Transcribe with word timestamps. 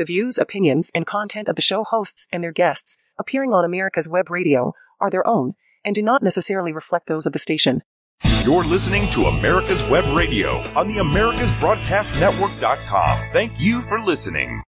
The 0.00 0.06
views, 0.06 0.38
opinions, 0.38 0.90
and 0.94 1.04
content 1.04 1.46
of 1.46 1.56
the 1.56 1.60
show 1.60 1.84
hosts 1.84 2.26
and 2.32 2.42
their 2.42 2.52
guests 2.52 2.96
appearing 3.18 3.52
on 3.52 3.66
America's 3.66 4.08
Web 4.08 4.30
Radio 4.30 4.72
are 4.98 5.10
their 5.10 5.26
own 5.26 5.52
and 5.84 5.94
do 5.94 6.00
not 6.00 6.22
necessarily 6.22 6.72
reflect 6.72 7.06
those 7.06 7.26
of 7.26 7.34
the 7.34 7.38
station. 7.38 7.82
You're 8.42 8.64
listening 8.64 9.10
to 9.10 9.26
America's 9.26 9.84
Web 9.84 10.06
Radio 10.16 10.60
on 10.74 10.88
the 10.88 10.94
AmericasBroadcastNetwork.com. 10.94 13.30
Thank 13.34 13.60
you 13.60 13.82
for 13.82 14.00
listening. 14.00 14.62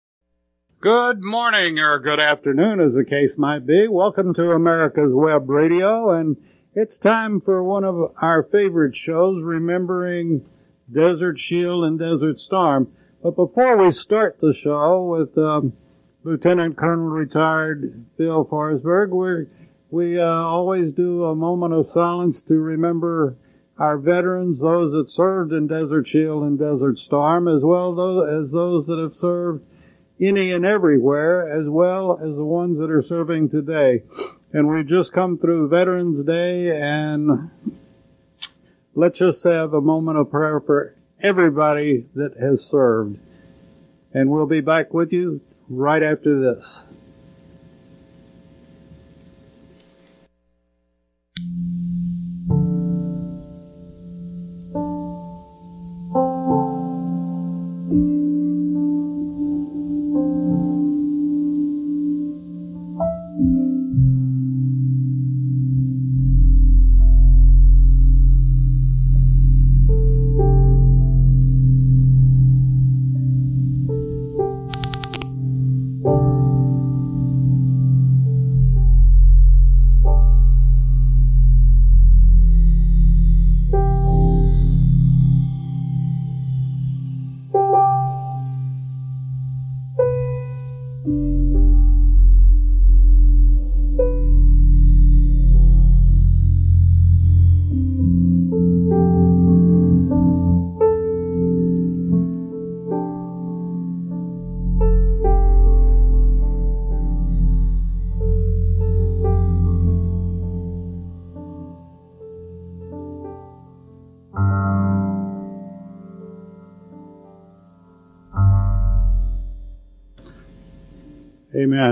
Good 0.81 1.23
morning 1.23 1.79
or 1.79 2.01
good 2.01 2.19
afternoon, 2.19 2.81
as 2.81 2.95
the 2.95 3.05
case 3.05 3.39
might 3.39 3.65
be. 3.65 3.87
Welcome 3.87 4.35
to 4.35 4.51
America's 4.51 5.15
Web 5.15 5.49
Radio, 5.49 6.11
and 6.11 6.39
it's 6.75 6.99
time 6.99 7.41
for 7.41 7.63
one 7.63 7.85
of 7.85 8.13
our 8.21 8.43
favorite 8.43 8.97
shows, 8.97 9.45
Remembering 9.45 10.45
Desert 10.93 11.39
Shield 11.39 11.85
and 11.85 12.01
Desert 12.01 12.41
Storm. 12.41 12.89
But 13.23 13.37
before 13.37 13.77
we 13.77 13.91
start 13.91 14.39
the 14.41 14.55
show 14.55 15.05
with 15.05 15.37
um, 15.37 15.75
Lieutenant 16.25 16.79
Colonel 16.79 17.11
retired 17.11 18.07
Phil 18.17 18.47
Forsberg, 18.47 19.11
we 19.11 19.47
we 19.91 20.19
uh, 20.19 20.25
always 20.25 20.93
do 20.93 21.25
a 21.25 21.35
moment 21.35 21.75
of 21.75 21.87
silence 21.87 22.43
to 22.45 22.55
remember 22.55 23.37
our 23.77 23.99
veterans, 23.99 24.61
those 24.61 24.93
that 24.93 25.11
served 25.11 25.53
in 25.53 25.67
Desert 25.67 26.07
Shield 26.07 26.45
and 26.45 26.59
Desert 26.59 26.99
Storm, 26.99 27.47
as 27.47 27.63
well 27.63 28.23
as 28.23 28.53
those 28.53 28.87
that 28.87 28.99
have 28.99 29.15
served 29.15 29.67
any 30.19 30.53
and 30.53 30.65
everywhere, 30.65 31.61
as 31.61 31.69
well 31.69 32.19
as 32.23 32.37
the 32.37 32.45
ones 32.45 32.79
that 32.79 32.91
are 32.91 33.03
serving 33.03 33.51
today. 33.51 34.03
And 34.53 34.69
we've 34.69 34.87
just 34.87 35.13
come 35.13 35.37
through 35.37 35.69
Veterans 35.69 36.23
Day, 36.23 36.71
and 36.71 37.51
let's 38.95 39.19
just 39.19 39.45
have 39.45 39.75
a 39.75 39.81
moment 39.81 40.19
of 40.19 40.31
prayer 40.31 40.61
for 40.61 40.95
everybody 41.23 42.07
that 42.15 42.37
has 42.41 42.65
served. 42.65 43.19
And 44.13 44.31
we'll 44.31 44.47
be 44.47 44.61
back 44.61 44.93
with 44.93 45.13
you 45.13 45.41
right 45.69 46.03
after 46.03 46.41
this. 46.41 46.87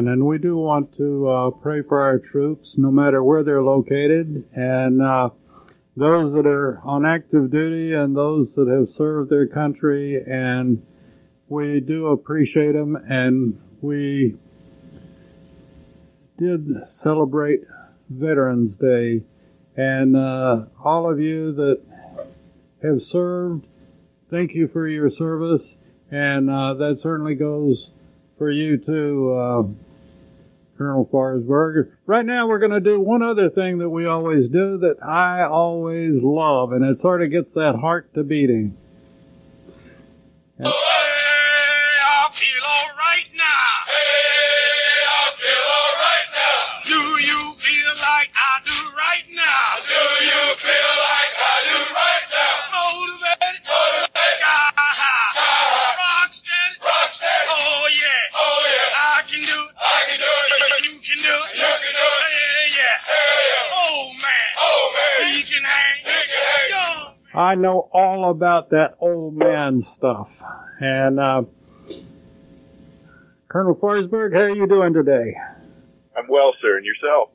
And 0.06 0.26
we 0.26 0.38
do 0.38 0.56
want 0.56 0.94
to 0.98 1.28
uh, 1.28 1.50
pray 1.50 1.82
for 1.82 2.00
our 2.00 2.19
troops, 2.19 2.76
no 2.78 2.91
matter 2.91 3.25
where 3.25 3.42
they're 3.42 3.62
located, 3.62 4.44
and 4.54 5.03
uh, 5.03 5.31
those 5.97 6.32
that 6.34 6.47
are 6.47 6.81
on 6.84 7.04
active 7.04 7.50
duty 7.50 7.94
and 7.94 8.16
those 8.16 8.54
that 8.54 8.69
have 8.69 8.88
served 8.88 9.31
their 9.31 9.48
country. 9.48 10.22
And 10.25 10.86
we 11.48 11.81
do 11.81 12.09
appreciate 12.09 12.72
them. 12.72 12.97
And 12.97 13.60
we 13.81 14.36
did 16.38 16.86
celebrate 16.86 17.62
Veterans 18.09 18.78
Day. 18.78 19.22
And 19.76 20.16
uh, 20.16 20.66
all 20.84 21.10
of 21.10 21.19
you 21.19 21.53
that 21.53 21.82
have 22.82 23.03
served, 23.03 23.66
thank 24.30 24.54
you 24.54 24.69
for 24.69 24.86
your 24.86 25.10
service. 25.10 25.76
And 26.10 26.48
uh, 26.48 26.75
that 26.75 26.98
certainly 27.00 27.34
goes 27.34 27.92
for 28.38 28.50
you 28.50 28.78
too, 28.78 29.32
uh, 29.32 29.62
Colonel 30.78 31.09
Forsberg. 31.12 31.91
Right 32.06 32.25
now, 32.25 32.47
we're 32.47 32.61
going 32.61 32.71
to 32.71 32.81
do 32.81 33.00
one 33.00 33.22
other 33.22 33.50
thing 33.50 33.78
that 33.78 33.91
we 33.91 34.06
always 34.06 34.49
do 34.49 34.78
that 34.78 35.03
I 35.03 35.43
always 35.43 36.22
love, 36.22 36.72
and 36.72 36.84
it 36.84 36.99
sort 36.99 37.22
of 37.22 37.31
gets 37.31 37.53
that 37.55 37.75
heart 37.75 38.15
to 38.15 38.22
beating. 38.22 38.77
I 67.38 67.54
know 67.54 67.88
all 67.93 68.31
about 68.31 68.71
that 68.71 68.97
old 68.99 69.37
man 69.37 69.81
stuff. 69.81 70.43
And 70.81 71.21
uh, 71.21 71.43
Colonel 73.47 73.76
Forsberg, 73.76 74.34
how 74.34 74.41
are 74.41 74.50
you 74.50 74.66
doing 74.66 74.93
today? 74.93 75.37
I'm 76.16 76.27
well, 76.28 76.53
sir, 76.60 76.78
and 76.78 76.84
yourself. 76.84 77.31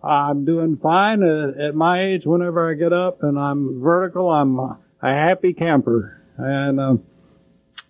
I'm 0.00 0.44
doing 0.44 0.76
fine. 0.76 1.24
Uh, 1.24 1.60
at 1.60 1.74
my 1.74 2.00
age, 2.00 2.24
whenever 2.24 2.70
I 2.70 2.74
get 2.74 2.92
up 2.92 3.24
and 3.24 3.36
I'm 3.36 3.80
vertical, 3.82 4.30
I'm 4.30 4.60
a 4.60 4.78
happy 5.02 5.52
camper. 5.54 6.22
And 6.36 6.78
uh, 6.78 6.94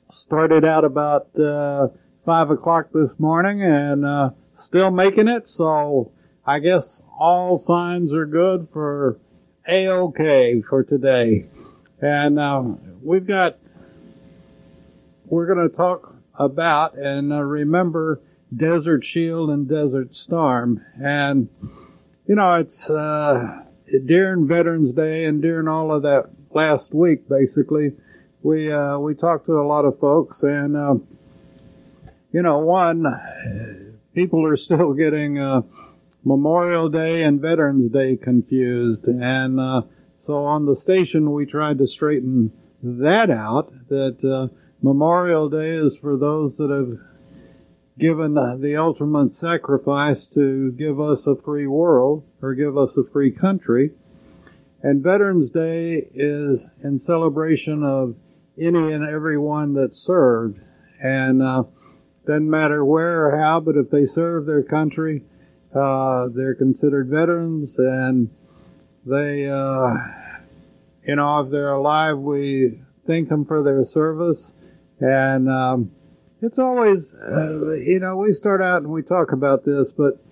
started 0.09 0.65
out 0.65 0.87
about 0.87 1.39
uh, 1.39 1.89
five 2.25 2.49
o'clock 2.49 2.87
this 2.95 3.21
morning, 3.21 3.63
and 3.63 4.07
uh, 4.07 4.31
still 4.55 4.91
making 4.91 5.29
it. 5.29 5.47
So 5.51 6.13
I 6.47 6.61
guess 6.61 7.03
all 7.21 7.59
signs 7.59 8.15
are 8.15 8.25
good 8.25 8.71
for 8.73 9.21
a 9.69 9.87
okay 9.87 10.63
for 10.63 10.83
today. 10.83 11.45
And 12.01 12.39
uh, 12.39 12.63
we've 13.03 13.27
got 13.27 13.59
we're 15.27 15.53
going 15.53 15.69
to 15.69 15.77
talk 15.77 16.15
about 16.35 16.97
and 16.97 17.33
uh, 17.33 17.43
remember 17.43 18.21
Desert 18.57 19.05
Shield 19.05 19.51
and 19.51 19.69
Desert 19.69 20.15
Storm. 20.15 20.85
And, 21.03 21.49
you 22.27 22.35
know, 22.35 22.55
it's 22.55 22.89
uh, 22.89 23.63
during 24.07 24.49
Veterans 24.49 24.95
Day 24.95 25.25
and 25.25 25.43
during 25.43 25.69
all 25.69 25.93
of 25.95 26.03
that 26.03 26.31
last 26.51 26.95
week, 26.95 27.29
basically, 27.29 27.93
we, 28.43 28.73
uh, 28.73 28.99
we 28.99 29.15
talked 29.15 29.47
to 29.47 29.61
a 29.61 29.67
lot 29.67 29.85
of 29.85 29.99
folks. 29.99 30.43
And, 30.43 30.77
uh, 30.77 30.95
you 32.33 32.43
know, 32.43 32.59
one, 32.61 33.05
people 34.15 34.47
are 34.47 34.57
still 34.57 34.95
getting 34.95 35.39
uh, 35.39 35.63
Memorial 36.25 36.89
Day 36.89 37.23
and 37.23 37.41
Veterans 37.41 37.91
Day 37.91 38.17
confused. 38.17 39.09
And 39.09 39.61
uh, 39.61 39.83
so 40.29 40.45
on 40.45 40.67
the 40.67 40.77
station, 40.77 41.33
we 41.33 41.47
tried 41.47 41.79
to 41.79 41.87
straighten 41.87 42.53
that 42.83 43.31
out 43.31 43.73
that 43.89 44.23
uh, 44.23 44.55
Memorial 44.83 45.49
Day 45.49 45.71
is 45.71 45.97
for 45.97 46.19
those 46.19 46.59
that 46.59 46.69
have 46.69 46.99
given 47.99 48.35
the 48.35 48.77
ultimate 48.77 49.33
sacrifice 49.33 50.29
to 50.29 50.71
give 50.73 51.01
us 51.01 51.27
a 51.27 51.35
free 51.35 51.67
world 51.67 52.25
or 52.43 52.53
give 52.53 52.77
us 52.77 52.95
a 52.99 53.05
free 53.11 53.31
country. 53.31 53.93
And 54.83 55.03
Veterans 55.03 55.51
Day 55.51 56.11
is 56.13 56.69
in 56.85 56.99
celebration 56.99 57.83
of 57.83 58.15
any 58.59 58.93
and 58.93 59.09
everyone 59.09 59.73
that 59.75 59.95
served. 59.95 60.61
And 61.03 61.41
uh, 61.41 61.63
doesn't 62.27 62.51
matter 62.51 62.85
where 62.85 63.29
or 63.29 63.39
how, 63.39 63.61
but 63.61 63.77
if 63.79 63.89
they 63.89 64.05
serve 64.05 64.45
their 64.45 64.63
country, 64.63 65.23
uh, 65.75 66.29
they're 66.35 66.55
considered 66.55 67.09
veterans 67.09 67.79
and 67.79 68.29
they, 69.09 69.49
uh, 69.49 69.95
you 71.07 71.17
know, 71.17 71.41
if 71.41 71.51
they're 71.51 71.73
alive, 71.73 72.19
we 72.19 72.81
thank 73.07 73.29
them 73.29 73.45
for 73.45 73.63
their 73.63 73.85
service. 73.85 74.55
And, 75.01 75.49
um, 75.49 75.91
it's 76.41 76.59
always, 76.59 77.15
uh, 77.15 77.73
you 77.73 77.99
know, 77.99 78.17
we 78.17 78.33
start 78.33 78.63
out 78.63 78.83
and 78.83 78.93
we 78.93 79.03
talk 79.03 79.33
about 79.33 79.65
this, 79.65 79.93
but, 79.93 80.23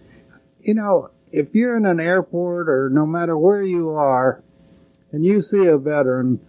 you 0.61 0.75
know, 0.75 1.11
if 1.32 1.55
you're 1.55 1.76
in 1.76 1.87
an 1.87 1.99
airport 2.00 2.69
or 2.69 2.88
no 2.88 3.05
matter 3.06 3.37
where 3.37 3.62
you 3.62 3.90
are 3.90 4.43
and 5.11 5.25
you 5.25 5.40
see 5.40 5.67
a 5.67 5.78
veteran, 5.78 6.40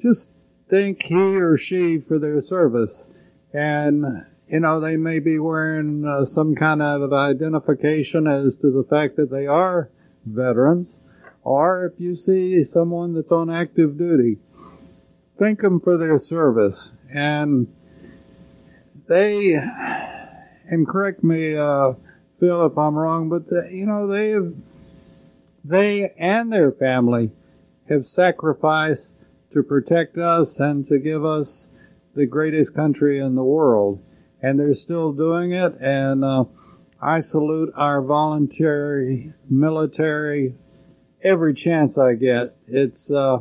just 0.00 0.32
thank 0.70 1.02
he 1.02 1.14
or 1.14 1.56
she 1.56 1.98
for 1.98 2.18
their 2.18 2.40
service. 2.40 3.08
And, 3.52 4.24
you 4.48 4.60
know, 4.60 4.80
they 4.80 4.96
may 4.96 5.18
be 5.18 5.38
wearing 5.38 6.04
uh, 6.04 6.24
some 6.24 6.54
kind 6.54 6.80
of 6.80 7.12
identification 7.12 8.26
as 8.26 8.58
to 8.58 8.70
the 8.70 8.84
fact 8.84 9.16
that 9.16 9.30
they 9.30 9.46
are 9.46 9.90
veterans. 10.24 11.00
Or 11.42 11.86
if 11.86 12.00
you 12.00 12.14
see 12.14 12.62
someone 12.64 13.14
that's 13.14 13.32
on 13.32 13.50
active 13.50 13.96
duty, 13.96 14.38
thank 15.38 15.60
them 15.60 15.80
for 15.80 15.96
their 15.96 16.18
service. 16.18 16.92
And 17.10 17.72
they, 19.08 19.54
and 19.54 20.86
correct 20.86 21.24
me, 21.24 21.56
uh, 21.56 21.92
Phil, 22.38 22.66
if 22.66 22.76
I'm 22.76 22.94
wrong, 22.94 23.28
but 23.28 23.48
the, 23.48 23.68
you 23.72 23.86
know, 23.86 24.06
they 24.06 24.30
have, 24.30 24.52
they 25.64 26.12
and 26.18 26.52
their 26.52 26.72
family 26.72 27.30
have 27.88 28.06
sacrificed 28.06 29.12
to 29.52 29.62
protect 29.62 30.18
us 30.18 30.60
and 30.60 30.84
to 30.86 30.98
give 30.98 31.24
us 31.24 31.68
the 32.14 32.26
greatest 32.26 32.74
country 32.74 33.18
in 33.18 33.34
the 33.34 33.42
world. 33.42 34.02
And 34.42 34.58
they're 34.58 34.74
still 34.74 35.12
doing 35.12 35.52
it. 35.52 35.80
And 35.80 36.24
uh, 36.24 36.44
I 37.00 37.20
salute 37.20 37.72
our 37.76 38.02
voluntary 38.02 39.32
military 39.48 40.54
every 41.22 41.54
chance 41.54 41.98
I 41.98 42.14
get. 42.14 42.56
It's 42.66 43.10
uh, 43.10 43.38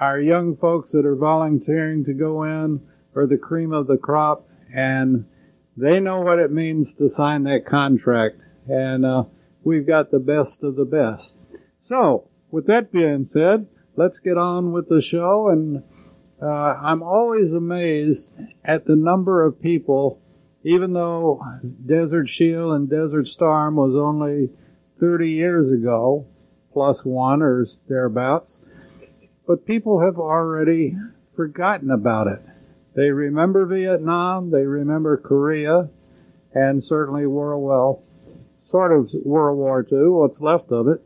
our 0.00 0.20
young 0.20 0.56
folks 0.56 0.92
that 0.92 1.06
are 1.06 1.16
volunteering 1.16 2.04
to 2.04 2.14
go 2.14 2.44
in 2.44 2.80
are 3.14 3.26
the 3.26 3.38
cream 3.38 3.72
of 3.72 3.86
the 3.86 3.96
crop, 3.96 4.48
and 4.74 5.26
they 5.76 6.00
know 6.00 6.20
what 6.20 6.38
it 6.38 6.52
means 6.52 6.94
to 6.94 7.08
sign 7.08 7.44
that 7.44 7.66
contract. 7.66 8.40
And 8.68 9.04
uh, 9.04 9.24
we've 9.64 9.86
got 9.86 10.10
the 10.10 10.18
best 10.18 10.62
of 10.62 10.76
the 10.76 10.84
best. 10.84 11.38
So, 11.80 12.28
with 12.50 12.66
that 12.66 12.92
being 12.92 13.24
said, 13.24 13.66
let's 13.96 14.18
get 14.18 14.38
on 14.38 14.72
with 14.72 14.88
the 14.88 15.00
show. 15.00 15.48
And 15.48 15.82
uh, 16.40 16.46
I'm 16.46 17.02
always 17.02 17.52
amazed 17.52 18.40
at 18.64 18.86
the 18.86 18.96
number 18.96 19.44
of 19.44 19.60
people, 19.60 20.20
even 20.62 20.92
though 20.92 21.42
Desert 21.84 22.28
Shield 22.28 22.74
and 22.74 22.88
Desert 22.88 23.26
Storm 23.26 23.76
was 23.76 23.94
only 23.94 24.50
30 25.00 25.30
years 25.30 25.70
ago, 25.70 26.26
plus 26.72 27.04
one 27.04 27.42
or 27.42 27.64
thereabouts, 27.88 28.60
but 29.46 29.66
people 29.66 30.00
have 30.00 30.18
already 30.18 30.96
forgotten 31.34 31.90
about 31.90 32.26
it. 32.26 32.42
They 32.94 33.10
remember 33.10 33.66
Vietnam, 33.66 34.50
they 34.50 34.66
remember 34.66 35.16
Korea, 35.16 35.88
and 36.52 36.82
certainly 36.82 37.26
World 37.26 37.62
War, 37.62 38.00
sort 38.62 38.92
of 38.92 39.10
World 39.24 39.58
War 39.58 39.86
II, 39.90 40.08
what's 40.08 40.40
left 40.40 40.70
of 40.70 40.88
it, 40.88 41.02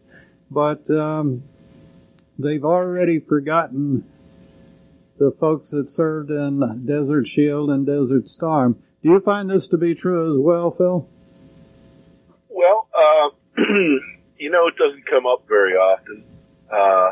but 0.50 0.88
um, 0.90 1.44
they've 2.38 2.64
already 2.64 3.20
forgotten 3.20 4.04
the 5.18 5.30
folks 5.30 5.70
that 5.70 5.88
served 5.88 6.30
in 6.30 6.84
Desert 6.84 7.26
Shield 7.26 7.70
and 7.70 7.86
Desert 7.86 8.28
Storm. 8.28 8.82
Do 9.02 9.10
you 9.10 9.20
find 9.20 9.48
this 9.48 9.68
to 9.68 9.78
be 9.78 9.94
true 9.94 10.32
as 10.32 10.38
well, 10.38 10.70
Phil? 10.70 11.08
Well, 12.48 12.88
uh, 12.96 13.28
you 14.38 14.50
know, 14.50 14.66
it 14.68 14.76
doesn't 14.76 15.06
come 15.06 15.26
up 15.26 15.44
very 15.48 15.74
often. 15.74 16.24
Uh, 16.72 17.10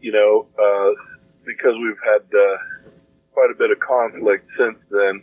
you 0.00 0.12
know, 0.12 0.46
uh, 0.58 0.94
because 1.44 1.74
we've 1.82 2.00
had 2.04 2.22
uh, 2.32 2.56
quite 3.32 3.50
a 3.50 3.58
bit 3.58 3.70
of 3.70 3.78
conflict 3.80 4.48
since 4.56 4.78
then 4.90 5.22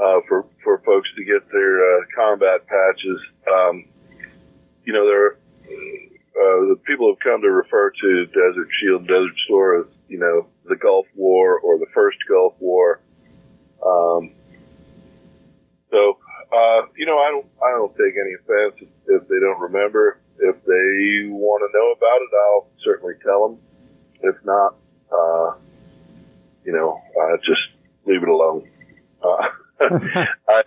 uh, 0.00 0.20
for 0.28 0.46
for 0.62 0.78
folks 0.84 1.08
to 1.16 1.24
get 1.24 1.48
their 1.50 1.78
uh, 1.78 2.04
combat 2.14 2.66
patches. 2.66 3.20
Um, 3.50 3.84
you 4.84 4.92
know, 4.92 5.06
there 5.06 5.38
uh, 6.34 6.74
the 6.74 6.80
people 6.86 7.08
have 7.12 7.20
come 7.20 7.40
to 7.42 7.50
refer 7.50 7.90
to 7.90 8.26
Desert 8.26 8.68
Shield, 8.80 9.06
Desert 9.06 9.36
Storm 9.46 9.84
as 9.86 9.94
you 10.08 10.18
know 10.18 10.48
the 10.64 10.76
Gulf 10.76 11.06
War 11.14 11.58
or 11.58 11.78
the 11.78 11.86
first 11.94 12.18
Gulf 12.28 12.54
War. 12.58 13.00
Um, 13.84 14.32
so 15.90 16.18
uh, 16.54 16.86
you 16.96 17.06
know, 17.06 17.18
I 17.18 17.30
don't 17.30 17.46
I 17.62 17.70
don't 17.70 17.92
take 17.96 18.14
any 18.14 18.34
offense 18.38 18.74
if, 18.80 19.22
if 19.22 19.28
they 19.28 19.40
don't 19.40 19.60
remember. 19.60 20.20
If 20.38 20.56
they 20.64 21.28
want 21.30 21.62
to 21.62 21.70
know 21.74 21.92
about 21.92 22.20
it, 22.22 22.30
I'll 22.46 22.68
certainly 22.84 23.14
tell 23.22 23.48
them. 23.48 23.58
If 24.20 24.36
not, 24.44 24.76
uh, 25.12 25.54
you 26.64 26.72
know, 26.72 27.00
uh, 27.20 27.36
just 27.38 27.60
leave 28.06 28.22
it 28.22 28.28
alone. 28.28 28.68
Uh, 29.22 29.48
I, 30.48 30.62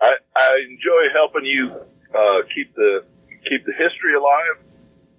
I 0.00 0.12
I 0.36 0.50
enjoy 0.68 1.02
helping 1.14 1.44
you 1.44 1.70
uh, 2.14 2.42
keep 2.54 2.74
the 2.74 3.04
keep 3.48 3.64
the 3.64 3.72
history 3.72 4.14
alive, 4.16 4.64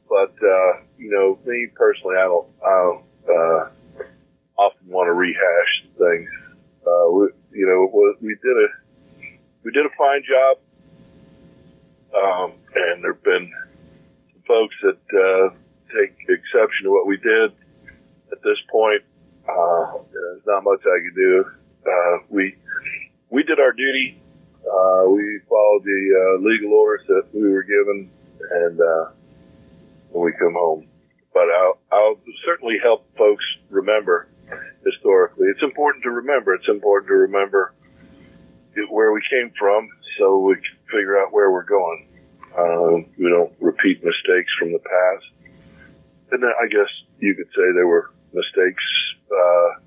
but 0.09 0.33
uh, 0.43 0.83
you 0.97 1.09
know, 1.09 1.39
me 1.45 1.67
personally, 1.75 2.15
I 2.17 2.23
don't 2.23 2.47
I 2.65 2.69
don't 2.69 3.03
uh, 3.29 4.03
often 4.57 4.87
want 4.87 5.07
to 5.07 5.13
rehash 5.13 5.73
things. 5.97 6.29
Uh, 6.85 7.11
we, 7.11 7.27
you 7.53 7.65
know, 7.67 7.87
we 8.21 8.35
did 8.41 8.57
a 8.57 8.80
we 9.63 9.71
did 9.71 9.85
a 9.85 9.93
fine 9.97 10.23
job, 10.25 10.57
um, 12.15 12.53
and 12.75 13.03
there've 13.03 13.23
been 13.23 13.51
folks 14.47 14.75
that 14.83 15.01
uh, 15.13 15.55
take 15.93 16.15
exception 16.27 16.85
to 16.85 16.91
what 16.91 17.07
we 17.07 17.17
did. 17.17 17.51
At 18.31 18.41
this 18.43 18.57
point, 18.71 19.03
uh, 19.47 19.99
there's 20.11 20.41
not 20.47 20.63
much 20.63 20.81
I 20.81 20.99
can 21.03 21.13
do. 21.15 21.45
Uh, 21.85 22.17
we 22.29 22.55
we 23.29 23.43
did 23.43 23.59
our 23.59 23.73
duty. 23.73 24.19
Uh, 24.61 25.09
we 25.09 25.39
followed 25.49 25.83
the 25.83 26.01
uh, 26.13 26.41
legal 26.41 26.73
orders 26.73 27.05
that 27.07 27.23
we 27.33 27.49
were 27.51 27.63
given, 27.63 28.09
and 28.51 28.79
uh, 28.79 29.11
we 30.13 30.31
come 30.39 30.53
home. 30.53 30.87
But 31.33 31.49
I'll, 31.49 31.79
I'll 31.91 32.19
certainly 32.45 32.75
help 32.81 33.07
folks 33.17 33.43
remember 33.69 34.27
historically. 34.85 35.47
It's 35.47 35.63
important 35.63 36.03
to 36.03 36.11
remember. 36.11 36.53
It's 36.53 36.67
important 36.67 37.07
to 37.07 37.15
remember 37.15 37.73
where 38.89 39.11
we 39.11 39.21
came 39.29 39.51
from 39.57 39.89
so 40.17 40.39
we 40.39 40.55
can 40.55 40.77
figure 40.91 41.19
out 41.19 41.33
where 41.33 41.51
we're 41.51 41.63
going. 41.63 42.07
Um, 42.57 43.05
we 43.17 43.29
don't 43.29 43.53
repeat 43.59 44.03
mistakes 44.03 44.51
from 44.59 44.73
the 44.73 44.79
past. 44.79 45.25
And 46.31 46.43
I 46.45 46.67
guess 46.67 46.89
you 47.19 47.35
could 47.35 47.47
say 47.47 47.63
there 47.73 47.87
were 47.87 48.11
mistakes 48.33 48.83
uh, 49.31 49.79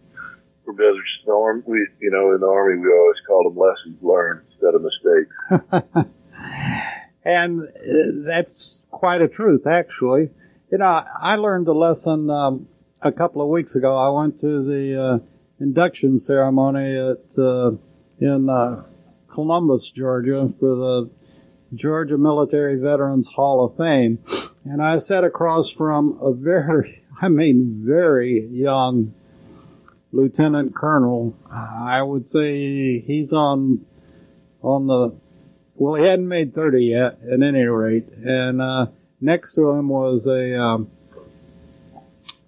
for 0.65 0.73
Desert 0.73 1.05
Storm. 1.23 1.63
We, 1.67 1.87
you 2.01 2.11
know, 2.11 2.35
in 2.35 2.41
the 2.41 2.47
Army, 2.47 2.81
we 2.81 2.89
always 2.89 3.17
called 3.27 3.53
them 3.53 3.59
lessons 3.59 4.03
learned 4.03 4.43
instead 4.51 4.75
of 4.75 4.83
mistakes. 4.83 6.09
and 7.25 7.63
uh, 7.63 8.27
that's 8.27 8.85
quite 8.91 9.23
a 9.23 9.29
truth, 9.29 9.67
actually. 9.67 10.31
You 10.71 10.79
know, 10.79 10.87
I 10.87 11.37
learned 11.37 11.69
a 11.69 11.73
lesson 11.73 12.31
um, 12.31 12.69
a 13.01 13.13
couple 13.13 13.43
of 13.43 13.49
weeks 13.49 13.77
ago. 13.77 13.97
I 13.97 14.09
went 14.09 14.41
to 14.41 14.65
the 14.65 15.03
uh, 15.03 15.19
induction 15.61 16.19
ceremony 16.19 16.97
at 16.97 17.39
uh, 17.39 17.73
in 18.25 18.49
uh, 18.49 18.83
Columbus, 19.29 19.91
Georgia, 19.91 20.49
for 20.59 20.77
the 20.77 21.11
Georgia 21.75 22.17
Military 22.17 22.77
Veterans 22.77 23.29
Hall 23.29 23.65
of 23.65 23.77
Fame. 23.77 24.19
And 24.65 24.83
I 24.83 24.99
sat 24.99 25.25
across 25.25 25.71
from 25.71 26.19
a 26.21 26.33
very, 26.33 27.05
I 27.21 27.29
mean, 27.29 27.83
very 27.87 28.47
young 28.51 29.15
lieutenant 30.13 30.75
colonel. 30.75 31.37
I 31.51 32.03
would 32.03 32.29
say 32.29 33.01
he's 33.01 33.33
on, 33.33 33.85
on 34.63 34.87
the, 34.87 35.15
well, 35.75 36.01
he 36.01 36.07
hadn't 36.09 36.29
made 36.29 36.55
30 36.55 36.85
yet, 36.85 37.19
at 37.31 37.43
any 37.43 37.65
rate. 37.65 38.09
And, 38.25 38.63
uh, 38.63 38.87
next 39.21 39.55
to 39.55 39.71
him 39.71 39.89
was 39.89 40.27
a, 40.27 40.59
um, 40.59 40.91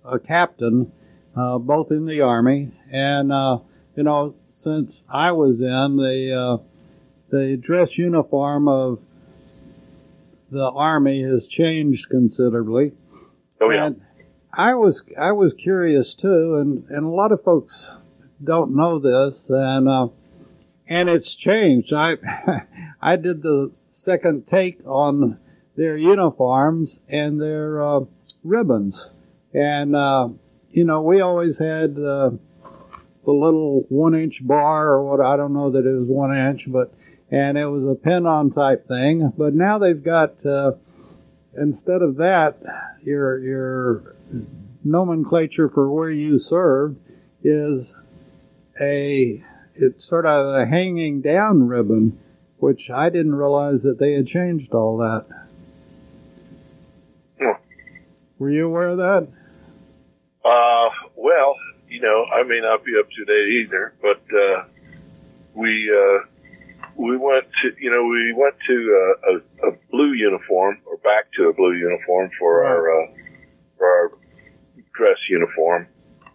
a 0.04 0.18
captain, 0.18 0.92
uh, 1.36 1.58
both 1.58 1.90
in 1.90 2.06
the 2.06 2.22
Army. 2.22 2.70
And, 2.90 3.32
uh, 3.32 3.58
you 3.96 4.04
know, 4.04 4.36
since 4.56 5.04
I 5.10 5.32
was 5.32 5.60
in, 5.60 5.96
the 5.96 6.32
uh, 6.32 6.64
the 7.28 7.58
dress 7.58 7.98
uniform 7.98 8.68
of 8.68 9.00
the 10.50 10.70
army 10.70 11.22
has 11.24 11.46
changed 11.46 12.08
considerably. 12.08 12.92
Oh 13.60 13.70
yeah. 13.70 13.86
And 13.86 14.00
I 14.54 14.72
was 14.72 15.04
I 15.20 15.32
was 15.32 15.52
curious 15.52 16.14
too, 16.14 16.56
and, 16.56 16.84
and 16.88 17.04
a 17.04 17.10
lot 17.10 17.32
of 17.32 17.42
folks 17.42 17.98
don't 18.42 18.74
know 18.74 18.98
this, 18.98 19.50
and 19.50 19.90
uh, 19.90 20.08
and 20.88 21.10
it's 21.10 21.36
changed. 21.36 21.92
I 21.92 22.16
I 23.02 23.16
did 23.16 23.42
the 23.42 23.72
second 23.90 24.46
take 24.46 24.78
on 24.86 25.38
their 25.76 25.98
uniforms 25.98 26.98
and 27.10 27.38
their 27.38 27.86
uh, 27.86 28.00
ribbons, 28.42 29.12
and 29.52 29.94
uh, 29.94 30.30
you 30.70 30.84
know 30.84 31.02
we 31.02 31.20
always 31.20 31.58
had 31.58 31.98
uh, 31.98 32.30
the 33.26 33.32
little 33.32 33.84
one 33.88 34.14
inch 34.14 34.46
bar 34.46 34.88
or 34.88 35.04
what 35.04 35.20
I 35.20 35.36
don't 35.36 35.52
know 35.52 35.70
that 35.72 35.84
it 35.84 35.98
was 35.98 36.08
one 36.08 36.34
inch, 36.34 36.70
but 36.70 36.94
and 37.30 37.58
it 37.58 37.66
was 37.66 37.84
a 37.84 37.94
pin 37.96 38.24
on 38.24 38.50
type 38.50 38.86
thing. 38.86 39.32
But 39.36 39.52
now 39.52 39.78
they've 39.78 40.02
got 40.02 40.46
uh, 40.46 40.72
instead 41.58 42.02
of 42.02 42.16
that, 42.16 42.56
your 43.02 43.38
your 43.40 44.16
nomenclature 44.84 45.68
for 45.68 45.90
where 45.90 46.10
you 46.10 46.38
served 46.38 47.00
is 47.42 47.98
a 48.80 49.42
it's 49.74 50.04
sort 50.04 50.24
of 50.24 50.54
a 50.54 50.64
hanging 50.64 51.20
down 51.20 51.66
ribbon, 51.66 52.18
which 52.58 52.90
I 52.90 53.10
didn't 53.10 53.34
realize 53.34 53.82
that 53.82 53.98
they 53.98 54.12
had 54.12 54.28
changed 54.28 54.72
all 54.72 54.98
that. 54.98 55.26
Were 58.38 58.50
you 58.50 58.66
aware 58.66 58.88
of 58.88 58.98
that? 58.98 59.28
Uh, 60.44 60.88
well, 61.16 61.56
you 61.96 62.02
know, 62.02 62.26
I 62.26 62.42
may 62.42 62.60
not 62.60 62.84
be 62.84 62.92
up 63.00 63.08
to 63.08 63.24
date 63.24 63.64
either, 63.64 63.94
but 64.02 64.20
uh, 64.36 64.64
we 65.54 65.88
uh, 65.88 66.18
we 66.94 67.16
went 67.16 67.46
to 67.62 67.70
you 67.80 67.90
know 67.90 68.04
we 68.04 68.34
went 68.36 68.54
to 68.68 68.76
uh, 69.00 69.32
a, 69.32 69.70
a 69.70 69.76
blue 69.90 70.12
uniform 70.12 70.76
or 70.84 70.98
back 70.98 71.32
to 71.38 71.48
a 71.48 71.54
blue 71.54 71.72
uniform 71.72 72.30
for 72.38 72.64
our 72.66 72.82
uh, 72.92 73.06
for 73.78 73.86
our 73.86 74.12
dress 74.94 75.16
uniform, 75.30 75.86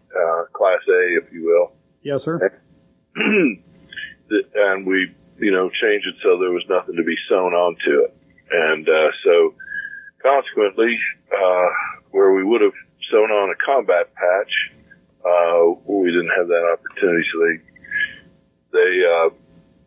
uh, 0.10 0.46
class 0.52 0.82
A, 0.90 1.22
if 1.22 1.32
you 1.32 1.46
will. 1.46 1.74
Yes, 2.02 2.24
sir. 2.24 2.60
and 3.16 4.88
we, 4.88 5.14
you 5.38 5.52
know, 5.52 5.70
changed 5.70 6.08
it 6.08 6.16
so 6.24 6.40
there 6.40 6.50
was 6.50 6.66
nothing 6.70 6.96
to 6.96 7.04
be 7.04 7.16
sewn 7.30 7.54
onto 7.54 8.06
it. 8.06 8.18
And 8.52 8.90
uh, 8.90 9.12
so, 9.24 9.54
consequently, 10.24 10.98
uh, 11.32 11.70
where 12.10 12.34
we 12.34 12.44
would 12.44 12.62
have 12.62 12.74
sewn 13.12 13.30
on 13.30 13.50
a 13.52 13.66
combat 13.66 14.14
patch, 14.16 14.81
uh, 15.26 15.76
we 15.86 16.12
didn't 16.12 16.32
have 16.38 16.48
that 16.48 16.78
opportunity. 16.78 17.24
So 17.32 17.40
they 17.46 17.56
they 18.74 18.92
uh, 19.06 19.30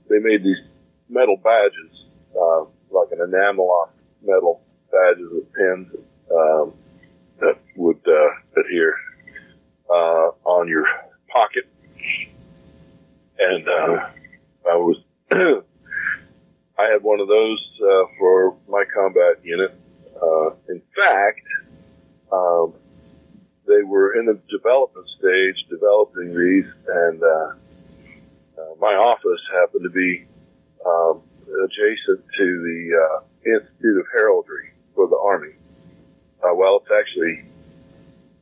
they 0.08 0.18
made 0.18 0.44
these 0.44 0.62
metal 1.08 1.36
badges, 1.36 2.06
uh, 2.34 2.64
like 2.90 3.08
an 3.12 3.20
enamel 3.20 3.70
on 3.70 3.88
metal 4.22 4.62
badges 4.90 5.28
with 5.32 5.52
pins 5.52 5.88
um, 6.30 6.72
that 7.40 7.58
would 7.76 8.00
uh, 8.06 8.60
adhere 8.60 8.94
uh, 9.90 10.30
on 10.44 10.68
your 10.68 10.86
pocket 11.32 11.64
and 13.38 13.68
uh, 13.68 13.96
I 14.70 14.76
was 14.76 14.96
I 15.32 16.84
had 16.92 17.02
one 17.02 17.20
of 17.20 17.28
those 17.28 17.70
uh, 17.82 18.04
for 18.18 18.56
my 18.68 18.84
combat 18.94 19.44
unit. 19.44 19.74
Uh, 20.20 20.50
in 20.68 20.82
fact, 20.96 21.40
they 23.84 23.90
were 23.90 24.18
in 24.18 24.26
the 24.26 24.38
development 24.50 25.06
stage 25.18 25.56
developing 25.68 26.28
these, 26.28 26.70
and 26.88 27.22
uh, 27.22 27.52
uh, 28.58 28.74
my 28.80 28.94
office 28.94 29.40
happened 29.52 29.84
to 29.84 29.90
be 29.90 30.24
um, 30.86 31.20
adjacent 31.64 32.24
to 32.38 32.46
the 32.64 32.80
uh, 32.96 33.20
Institute 33.44 34.00
of 34.00 34.06
Heraldry 34.12 34.72
for 34.94 35.08
the 35.08 35.16
Army. 35.16 35.52
Uh, 36.42 36.54
well, 36.54 36.80
it's 36.80 36.90
actually 36.92 37.44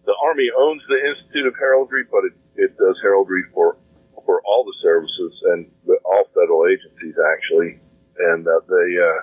the 0.06 0.14
Army 0.22 0.48
owns 0.56 0.82
the 0.88 1.00
Institute 1.10 1.46
of 1.46 1.54
Heraldry, 1.58 2.04
but 2.10 2.24
it, 2.24 2.34
it 2.56 2.76
does 2.78 2.98
heraldry 3.02 3.42
for 3.54 3.76
for 4.24 4.40
all 4.44 4.62
the 4.62 4.74
services 4.82 5.32
and 5.50 5.66
the, 5.86 5.98
all 6.04 6.24
federal 6.34 6.66
agencies 6.70 7.14
actually, 7.34 7.80
and 8.18 8.46
uh, 8.46 8.60
they 8.68 8.88
uh, 8.98 9.22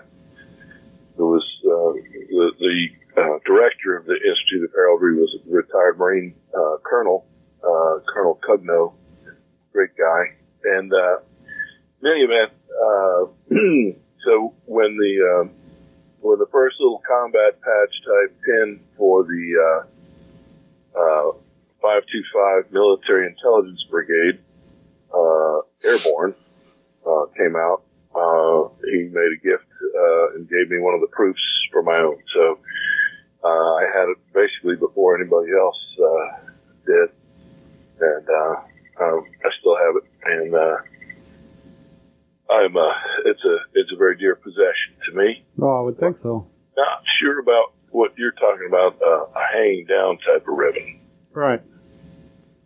there 1.15 1.25
was 1.25 1.45
uh, 1.63 1.93
the, 2.27 2.51
the 2.59 2.89
uh, 3.19 3.39
director 3.45 3.97
of 3.97 4.05
the 4.05 4.13
Institute 4.15 4.65
of 4.65 4.71
Heraldry 4.73 5.15
was 5.15 5.35
a 5.35 5.49
retired 5.49 5.97
Marine 5.97 6.35
uh, 6.53 6.77
Colonel 6.83 7.25
uh, 7.63 7.99
Colonel 8.13 8.39
Cugno, 8.47 8.93
great 9.73 9.91
guy, 9.97 10.35
and 10.63 10.91
uh, 10.93 11.17
in 12.01 12.07
any 12.07 12.21
event, 12.21 12.51
uh, 12.71 13.25
so 14.25 14.53
when 14.65 14.97
the 14.97 15.41
um, 15.41 15.51
when 16.21 16.39
the 16.39 16.47
first 16.51 16.77
little 16.79 17.01
combat 17.07 17.59
patch 17.61 17.93
type 18.05 18.37
pin 18.45 18.79
for 18.97 19.23
the 19.23 19.85
uh, 20.95 20.99
uh, 20.99 21.31
525 21.81 22.71
Military 22.71 23.27
Intelligence 23.27 23.83
Brigade 23.89 24.39
uh, 25.13 25.59
Airborne 25.85 26.35
uh, 27.07 27.25
came 27.37 27.55
out, 27.55 27.83
uh, 28.15 28.69
he 28.83 29.07
made 29.11 29.31
a 29.31 29.41
gift 29.41 29.67
uh, 29.81 30.35
and 30.35 30.49
gave 30.49 30.69
me 30.69 30.79
one 30.79 30.93
of 30.93 31.01
the 31.01 31.07
proofs 31.11 31.41
for 31.71 31.83
my 31.83 31.97
own. 31.97 32.17
So 32.33 32.59
uh, 33.43 33.47
I 33.47 33.85
had 33.93 34.09
it 34.09 34.17
basically 34.33 34.75
before 34.75 35.15
anybody 35.15 35.51
else 35.57 35.79
uh, 35.99 36.51
did, 36.85 37.09
and 37.99 38.27
uh, 38.27 39.03
um, 39.03 39.23
I 39.45 39.49
still 39.59 39.77
have 39.77 39.95
it. 39.97 40.05
And 40.25 40.55
uh, 40.55 40.77
I'm 42.53 42.75
uh, 42.75 42.93
it's 43.25 43.43
a 43.45 43.57
it's 43.73 43.91
a 43.93 43.97
very 43.97 44.17
dear 44.17 44.35
possession 44.35 44.95
to 45.09 45.17
me. 45.17 45.45
Oh, 45.61 45.79
I 45.79 45.81
would 45.81 45.97
think 45.99 46.17
so. 46.17 46.47
Not 46.75 47.03
sure 47.21 47.39
about 47.39 47.73
what 47.91 48.11
you're 48.17 48.31
talking 48.33 48.67
about, 48.67 49.01
uh, 49.01 49.39
a 49.39 49.43
hanging 49.53 49.85
down 49.85 50.17
type 50.17 50.47
of 50.47 50.57
ribbon. 50.57 50.99
Right. 51.33 51.61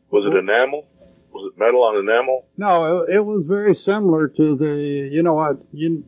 Was 0.10 0.26
it 0.26 0.38
enamel? 0.38 0.88
Was 1.32 1.52
it 1.52 1.60
metal 1.60 1.84
on 1.84 1.98
enamel? 1.98 2.46
No, 2.58 3.04
it, 3.04 3.16
it 3.16 3.20
was 3.20 3.46
very 3.48 3.74
similar 3.76 4.28
to 4.28 4.56
the. 4.56 5.10
You 5.12 5.24
know 5.24 5.34
what? 5.34 5.58
You 5.72 6.04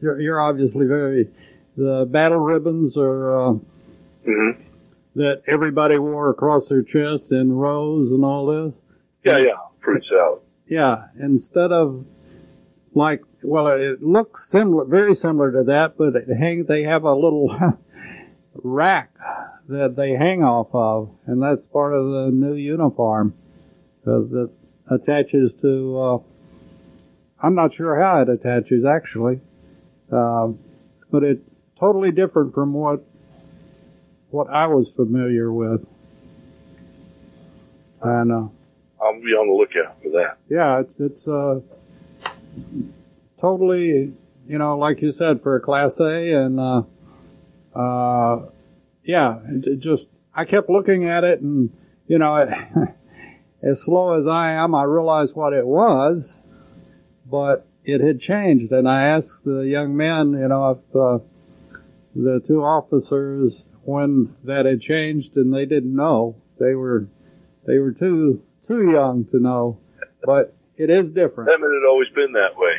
you're, 0.00 0.20
you're 0.20 0.40
obviously 0.40 0.86
very 0.86 1.28
the 1.76 2.06
battle 2.10 2.38
ribbons 2.38 2.96
are 2.96 3.50
uh, 3.50 3.54
Mm-hmm. 4.26 4.62
that 5.16 5.42
everybody 5.46 5.98
wore 5.98 6.30
across 6.30 6.68
their 6.68 6.82
chest 6.82 7.32
in 7.32 7.52
rows 7.52 8.10
and 8.12 8.24
all 8.24 8.46
this. 8.46 8.84
Yeah, 9.24 9.38
yeah, 9.38 9.56
fruit 9.80 10.04
salad. 10.08 10.40
Yeah, 10.66 11.06
instead 11.20 11.72
of 11.72 12.06
like, 12.94 13.22
well, 13.42 13.66
it 13.68 14.02
looks 14.02 14.48
similar, 14.48 14.84
very 14.84 15.14
similar 15.14 15.50
to 15.52 15.64
that, 15.64 15.94
but 15.98 16.14
it 16.16 16.28
hang, 16.34 16.64
they 16.64 16.82
have 16.84 17.04
a 17.04 17.14
little 17.14 17.56
rack 18.54 19.12
that 19.68 19.96
they 19.96 20.12
hang 20.12 20.42
off 20.42 20.68
of, 20.72 21.10
and 21.26 21.42
that's 21.42 21.66
part 21.66 21.94
of 21.94 22.04
the 22.10 22.30
new 22.32 22.54
uniform 22.54 23.34
uh, 24.06 24.20
that 24.20 24.50
attaches 24.90 25.54
to. 25.54 25.98
Uh, 25.98 26.18
I'm 27.42 27.54
not 27.54 27.72
sure 27.72 28.00
how 28.00 28.22
it 28.22 28.28
attaches 28.28 28.84
actually, 28.84 29.40
uh, 30.12 30.48
but 31.10 31.24
it 31.24 31.42
totally 31.78 32.12
different 32.12 32.54
from 32.54 32.72
what 32.72 33.04
what 34.32 34.48
I 34.50 34.66
was 34.66 34.90
familiar 34.90 35.52
with. 35.52 35.86
And 38.02 38.32
uh, 38.32 38.48
I'll 39.00 39.20
be 39.20 39.32
on 39.32 39.46
the 39.46 39.54
lookout 39.54 40.02
for 40.02 40.08
that. 40.10 40.38
yeah, 40.48 40.80
it's 40.80 40.94
it's 40.98 41.28
uh, 41.28 41.60
totally, 43.40 44.12
you 44.48 44.58
know, 44.58 44.76
like 44.76 45.02
you 45.02 45.12
said, 45.12 45.40
for 45.40 45.56
a 45.56 45.60
Class 45.60 46.00
A, 46.00 46.32
and 46.32 46.58
uh, 46.58 46.82
uh, 47.78 48.46
yeah, 49.04 49.38
it, 49.48 49.66
it 49.66 49.78
just 49.78 50.10
I 50.34 50.44
kept 50.44 50.68
looking 50.68 51.04
at 51.04 51.22
it, 51.22 51.40
and 51.40 51.70
you 52.08 52.18
know, 52.18 52.36
it, 52.36 52.48
as 53.62 53.84
slow 53.84 54.18
as 54.18 54.26
I 54.26 54.52
am, 54.52 54.74
I 54.74 54.82
realized 54.82 55.36
what 55.36 55.52
it 55.52 55.66
was, 55.66 56.42
but 57.24 57.68
it 57.84 58.00
had 58.00 58.20
changed, 58.20 58.72
and 58.72 58.88
I 58.88 59.04
asked 59.04 59.44
the 59.44 59.60
young 59.60 59.96
men, 59.96 60.32
you 60.32 60.48
know, 60.48 60.70
if 60.70 60.96
uh, 60.96 61.18
the 62.14 62.40
two 62.46 62.62
officers 62.62 63.66
when 63.82 64.34
that 64.44 64.66
had 64.66 64.80
changed, 64.80 65.36
and 65.36 65.52
they 65.52 65.66
didn't 65.66 65.94
know. 65.94 66.36
They 66.58 66.74
were 66.74 67.08
they 67.66 67.78
were 67.78 67.92
too 67.92 68.42
too 68.66 68.90
young 68.90 69.24
to 69.26 69.40
know, 69.40 69.78
but 70.24 70.54
it 70.76 70.90
is 70.90 71.10
different. 71.10 71.50
Haven't 71.50 71.74
it 71.74 71.86
always 71.88 72.08
been 72.14 72.32
that 72.32 72.56
way? 72.56 72.72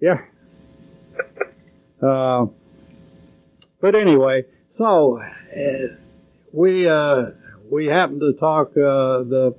Yeah. 0.00 0.18
Uh, 2.02 2.46
but 3.78 3.94
anyway, 3.94 4.42
so 4.68 5.20
uh, 5.20 5.86
we 6.50 6.88
uh, 6.88 7.26
we 7.70 7.86
happened 7.86 8.20
to 8.20 8.32
talk. 8.32 8.70
Uh, 8.70 9.22
the 9.22 9.54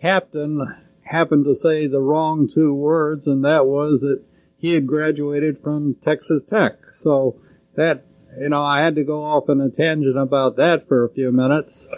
captain 0.00 0.60
happened 1.04 1.44
to 1.44 1.54
say 1.54 1.86
the 1.86 2.00
wrong 2.00 2.48
two 2.52 2.74
words, 2.74 3.26
and 3.26 3.44
that 3.44 3.66
was 3.66 4.00
that 4.00 4.22
he 4.56 4.74
had 4.74 4.86
graduated 4.86 5.58
from 5.58 5.94
Texas 6.02 6.42
Tech. 6.42 6.78
So 6.92 7.40
that 7.76 8.04
you 8.40 8.48
know, 8.48 8.62
I 8.62 8.82
had 8.82 8.96
to 8.96 9.04
go 9.04 9.22
off 9.22 9.48
on 9.48 9.60
a 9.60 9.70
tangent 9.70 10.18
about 10.18 10.56
that 10.56 10.86
for 10.88 11.04
a 11.04 11.10
few 11.10 11.32
minutes. 11.32 11.88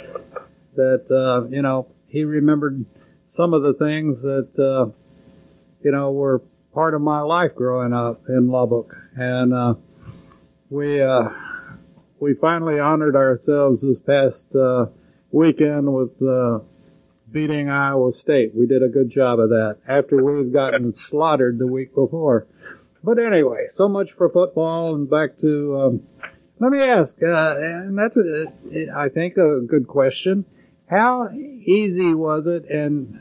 That 0.75 1.11
uh, 1.11 1.49
you 1.49 1.63
know, 1.63 1.89
he 2.09 2.25
remembered 2.25 2.85
some 3.27 3.55
of 3.55 3.63
the 3.63 3.75
things 3.75 4.23
that 4.23 4.59
uh, 4.59 4.93
you 5.83 5.91
know 5.93 6.13
were 6.13 6.43
part 6.73 6.95
of 6.95 7.01
my 7.01 7.21
life 7.21 7.55
growing 7.55 7.93
up 7.93 8.23
in 8.29 8.49
Lubbock, 8.49 8.95
and 9.17 9.55
uh, 9.55 9.75
we 10.69 11.03
uh, 11.03 11.29
we 12.21 12.35
finally 12.35 12.79
honored 12.79 13.17
ourselves 13.17 13.83
this 13.83 14.01
past 14.01 14.55
uh, 14.55 14.87
weekend 15.31 15.93
with 15.93 16.21
uh, 16.23 16.61
beating 17.31 17.69
Iowa 17.69 18.13
State. 18.13 18.55
We 18.55 18.67
did 18.67 18.83
a 18.83 18.89
good 18.89 19.11
job 19.11 19.39
of 19.39 19.51
that 19.51 19.79
after 19.87 20.23
we've 20.23 20.53
gotten 20.53 20.93
slaughtered 20.93 21.59
the 21.59 21.67
week 21.67 21.95
before. 21.95 22.47
But 23.07 23.21
anyway, 23.21 23.67
so 23.69 23.89
much 23.89 24.11
for 24.11 24.29
football, 24.29 24.97
and 24.97 25.09
back 25.09 25.39
to. 25.39 25.79
Um, 25.79 26.03
let 26.59 26.73
me 26.73 26.83
ask, 26.83 27.17
uh, 27.23 27.55
and 27.57 27.97
that's 27.97 28.17
a, 28.17 28.53
I 28.93 29.11
think 29.11 29.37
a 29.37 29.61
good 29.61 29.87
question. 29.87 30.45
How 30.91 31.31
easy 31.31 32.15
was 32.15 32.49
it? 32.49 32.69
And 32.69 33.21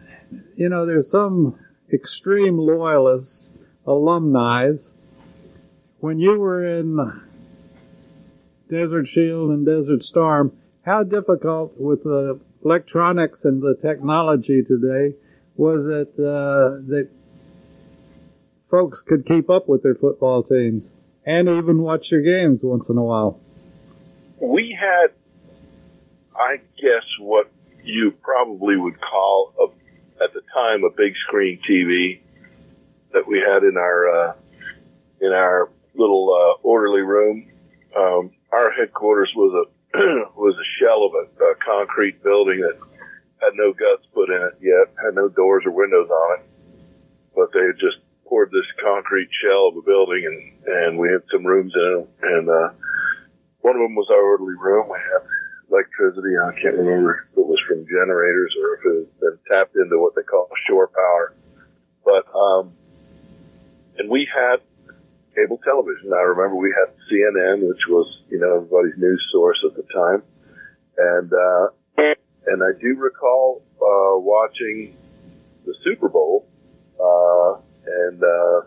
you 0.58 0.70
know, 0.70 0.88
there's 0.88 1.12
some 1.12 1.60
extreme 1.94 2.58
loyalists, 2.58 3.54
alumni. 3.86 4.72
When 6.00 6.18
you 6.18 6.39
were 6.39 6.80
in 6.80 7.22
Desert 8.68 9.08
Shield 9.08 9.51
and 9.51 9.68
Desert 9.68 10.01
Storm, 10.01 10.58
how 10.84 11.04
difficult 11.04 11.74
with 11.77 12.01
the 12.01 12.39
electronics 12.63 13.46
and 13.46 13.62
the 13.62 13.77
technology 13.80 14.63
today 14.63 15.15
was 15.56 15.86
it 15.86 16.20
uh, 16.20 16.82
that 16.89 17.10
folks 18.69 19.01
could 19.01 19.25
keep 19.25 19.50
up 19.50 19.67
with 19.67 19.84
their 19.84 19.95
football 19.95 20.43
teams 20.43 20.91
and 21.25 21.50
even 21.50 21.81
watch 21.81 22.12
your 22.12 22.22
games 22.22 22.60
once 22.63 22.89
in 22.89 22.98
a 22.98 23.03
while? 23.03 23.39
We 24.39 24.77
had, 24.79 25.12
I 26.36 26.57
guess, 26.77 27.05
what 27.19 27.51
you 27.84 28.12
probably 28.22 28.75
would 28.77 29.00
call 29.00 29.53
a, 29.60 30.24
at 30.24 30.34
the 30.34 30.41
time 30.53 30.84
a 30.84 30.89
big 30.95 31.13
screen 31.27 31.60
TV 31.69 32.19
that 33.13 33.27
we 33.27 33.39
had 33.39 33.63
in 33.63 33.77
our 33.77 34.29
uh, 34.29 34.34
in 35.22 35.31
our 35.31 35.69
little 35.95 36.29
uh, 36.34 36.62
orderly 36.62 37.01
room. 37.01 37.50
Um, 37.98 38.31
our 38.51 38.72
headquarters 38.72 39.31
was 39.36 39.65
a 39.65 39.98
was 40.36 40.55
a 40.55 40.67
shell 40.79 41.05
of 41.05 41.13
a, 41.13 41.43
a 41.51 41.55
concrete 41.65 42.22
building 42.24 42.60
that 42.62 42.77
had 43.41 43.53
no 43.53 43.72
guts 43.72 44.05
put 44.13 44.29
in 44.29 44.41
it 44.41 44.57
yet, 44.62 44.93
had 45.03 45.15
no 45.15 45.29
doors 45.29 45.63
or 45.65 45.72
windows 45.72 46.10
on 46.10 46.39
it, 46.39 46.45
but 47.36 47.51
they 47.53 47.62
had 47.62 47.79
just 47.79 48.04
poured 48.27 48.51
this 48.51 48.65
concrete 48.82 49.29
shell 49.41 49.70
of 49.70 49.77
a 49.77 49.82
building, 49.82 50.24
and 50.25 50.75
and 50.75 50.98
we 50.98 51.10
had 51.10 51.22
some 51.32 51.46
rooms 51.46 51.74
in 51.75 52.01
it, 52.01 52.10
and 52.24 52.50
uh, 52.50 52.70
one 53.62 53.75
of 53.75 53.82
them 53.82 53.96
was 53.96 54.08
our 54.10 54.24
orderly 54.24 54.55
room. 54.60 54.89
We 54.89 54.98
had 54.98 55.24
electricity. 55.70 56.38
I 56.38 56.51
can't 56.62 56.77
remember 56.77 57.27
if 57.32 57.38
it 57.38 57.48
was 57.48 57.60
from 57.67 57.86
generators 57.86 58.53
or 58.62 58.75
if 58.75 58.82
it 58.86 58.96
had 59.00 59.20
been 59.20 59.38
tapped 59.50 59.75
into 59.75 60.00
what 60.00 60.15
they 60.15 60.24
call 60.24 60.50
shore 60.67 60.88
power, 60.88 61.34
but 62.03 62.25
um, 62.36 62.74
and 63.98 64.10
we 64.10 64.27
had 64.34 64.62
cable 65.36 65.60
television. 65.63 66.13
I 66.13 66.22
remember 66.22 66.55
we 66.55 66.74
had 66.74 66.96
CNN, 67.12 67.67
which 67.67 67.82
was, 67.89 68.08
you 68.29 68.39
know, 68.39 68.55
everybody's 68.55 68.98
news 68.98 69.24
source 69.32 69.60
at 69.65 69.75
the 69.75 69.84
time. 69.94 70.24
And, 70.98 71.32
uh, 71.34 72.13
and 72.48 72.63
I 72.63 72.79
do 72.79 72.96
recall, 72.96 73.62
uh, 73.75 74.17
watching 74.20 74.96
the 75.65 75.75
Super 75.84 76.10
Bowl, 76.10 76.48
uh, 77.00 77.60
and, 77.86 78.24
uh, 78.24 78.62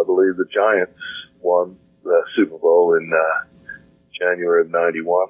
I 0.00 0.04
believe 0.04 0.36
the 0.36 0.46
Giants 0.52 0.98
won 1.40 1.78
the 2.02 2.22
Super 2.36 2.58
Bowl 2.58 2.94
in, 2.94 3.12
uh, 3.12 3.44
January 4.18 4.62
of 4.62 4.70
91, 4.70 5.28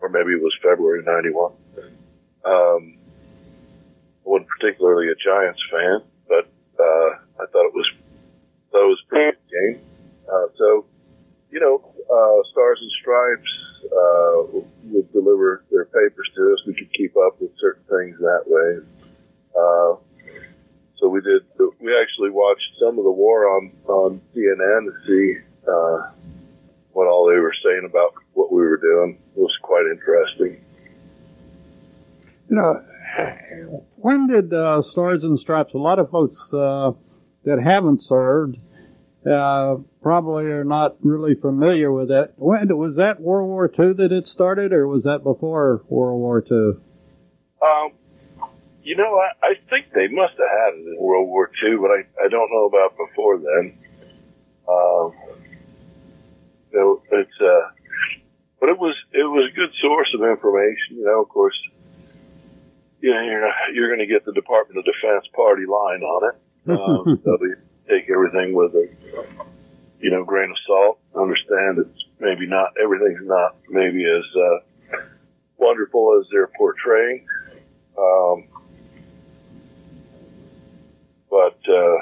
or 0.00 0.08
maybe 0.08 0.32
it 0.32 0.42
was 0.42 0.54
February 0.62 1.00
of 1.00 1.06
91. 1.06 1.52
Um, 2.44 2.98
I 4.24 4.28
wasn't 4.28 4.48
particularly 4.58 5.08
a 5.08 5.14
Giants 5.14 5.60
fan, 5.70 6.02
but, 6.28 6.46
uh, 6.78 7.10
I 7.40 7.46
thought 7.46 7.66
it 7.66 7.74
was 7.74 7.90
so 8.72 8.78
it 8.78 8.88
was 8.88 9.02
a 9.04 9.08
pretty 9.08 9.36
good 9.36 9.50
game. 9.52 9.84
Uh, 10.26 10.46
so, 10.56 10.86
you 11.50 11.60
know, 11.60 11.84
uh, 11.84 12.38
Stars 12.52 12.78
and 12.80 12.90
Stripes 13.00 13.52
uh, 13.84 14.58
would 14.88 15.12
deliver 15.12 15.64
their 15.70 15.84
papers 15.84 16.28
to 16.36 16.52
us. 16.54 16.66
We 16.66 16.74
could 16.74 16.92
keep 16.94 17.14
up 17.16 17.40
with 17.40 17.50
certain 17.60 17.84
things 17.84 18.18
that 18.18 18.44
way. 18.46 18.80
Uh, 19.52 19.96
so 21.02 21.08
we 21.08 21.20
did. 21.20 21.42
We 21.80 21.94
actually 22.00 22.30
watched 22.30 22.78
some 22.78 22.96
of 22.96 23.04
the 23.04 23.10
war 23.10 23.56
on 23.56 23.72
on 23.88 24.20
CNN 24.34 24.86
to 24.86 24.92
see 25.04 25.40
uh, 25.68 26.12
what 26.92 27.08
all 27.08 27.28
they 27.28 27.40
were 27.40 27.54
saying 27.64 27.86
about 27.90 28.14
what 28.34 28.52
we 28.52 28.60
were 28.62 28.76
doing. 28.76 29.18
It 29.36 29.40
was 29.40 29.56
quite 29.62 29.84
interesting. 29.90 30.64
You 32.48 32.56
know, 32.56 33.84
when 33.96 34.28
did 34.28 34.54
uh, 34.54 34.80
Stars 34.82 35.24
and 35.24 35.38
Stripes? 35.38 35.74
A 35.74 35.78
lot 35.78 35.98
of 35.98 36.08
folks 36.10 36.54
uh, 36.54 36.92
that 37.44 37.60
haven't 37.60 38.00
served 38.00 38.58
uh, 39.28 39.76
probably 40.02 40.44
are 40.44 40.64
not 40.64 40.96
really 41.00 41.34
familiar 41.34 41.90
with 41.90 42.08
that. 42.08 42.34
When 42.36 42.76
was 42.76 42.96
that 42.96 43.20
World 43.20 43.48
War 43.48 43.66
II 43.66 43.94
that 43.94 44.12
it 44.12 44.28
started, 44.28 44.72
or 44.72 44.86
was 44.86 45.02
that 45.02 45.24
before 45.24 45.82
World 45.88 46.20
War 46.20 46.44
II? 46.48 46.80
Um, 47.60 47.92
you 48.82 48.96
know, 48.96 49.18
I, 49.18 49.46
I 49.46 49.54
think 49.70 49.92
they 49.94 50.08
must 50.08 50.34
have 50.38 50.50
had 50.50 50.74
it 50.74 50.86
in 50.86 50.96
World 50.98 51.28
War 51.28 51.50
II, 51.62 51.76
but 51.78 51.90
I, 51.90 52.26
I 52.26 52.28
don't 52.28 52.50
know 52.50 52.66
about 52.66 52.96
before 52.96 53.38
then. 53.38 53.78
Um, 54.68 55.12
you 56.72 56.78
know, 56.78 57.02
it's 57.12 57.40
uh, 57.40 57.70
but 58.60 58.70
it 58.70 58.78
was 58.78 58.94
it 59.12 59.24
was 59.24 59.50
a 59.50 59.54
good 59.54 59.70
source 59.80 60.08
of 60.14 60.22
information. 60.22 60.98
You 60.98 61.04
know, 61.04 61.22
of 61.22 61.28
course, 61.28 61.58
you 63.00 63.10
know, 63.10 63.20
you're 63.22 63.50
you're 63.74 63.88
going 63.88 64.06
to 64.06 64.12
get 64.12 64.24
the 64.24 64.32
Department 64.32 64.78
of 64.78 64.84
Defense 64.84 65.26
party 65.34 65.66
line 65.66 66.02
on 66.02 66.30
it. 66.30 66.36
Um, 66.70 67.20
so 67.24 67.38
you 67.40 67.56
take 67.88 68.08
everything 68.10 68.54
with 68.54 68.74
a 68.74 68.88
you 70.00 70.10
know 70.10 70.24
grain 70.24 70.50
of 70.50 70.56
salt. 70.66 70.98
Understand 71.14 71.78
it's 71.78 72.04
maybe 72.18 72.46
not 72.46 72.74
everything's 72.82 73.26
not 73.26 73.56
maybe 73.68 74.04
as 74.04 74.24
uh, 74.34 74.98
wonderful 75.58 76.18
as 76.20 76.26
they're 76.30 76.50
portraying. 76.56 77.26
Um, 77.98 78.48
but 81.32 81.56
uh, 81.66 81.96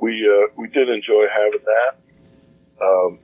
we 0.00 0.24
uh, 0.24 0.46
we 0.56 0.68
did 0.68 0.88
enjoy 0.88 1.26
having 1.34 1.64
that, 1.66 1.96
um, 2.80 3.18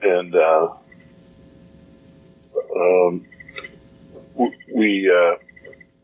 and 0.00 0.34
uh, 0.34 0.68
um, 2.74 3.26
we 4.74 5.12
uh, 5.14 5.36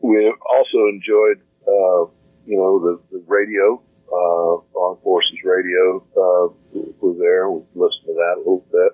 we 0.01 0.31
also 0.47 0.77
enjoyed 0.89 1.41
uh, 1.67 2.05
you 2.45 2.55
know 2.55 2.79
the, 2.79 2.99
the 3.11 3.23
radio, 3.25 3.81
uh, 4.13 4.79
Armed 4.79 5.01
Forces 5.01 5.39
Radio 5.43 6.05
uh, 6.15 6.53
was 7.01 7.17
there. 7.19 7.49
We 7.49 7.61
listened 7.73 8.05
to 8.05 8.13
that 8.13 8.33
a 8.35 8.37
little 8.37 8.65
bit. 8.71 8.91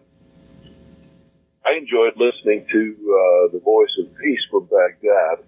I 1.66 1.74
enjoyed 1.74 2.14
listening 2.16 2.66
to 2.72 2.96
uh, 2.96 3.52
the 3.52 3.60
Voice 3.60 3.92
of 4.00 4.16
Peace 4.18 4.40
from 4.50 4.70
Baghdad, 4.72 5.44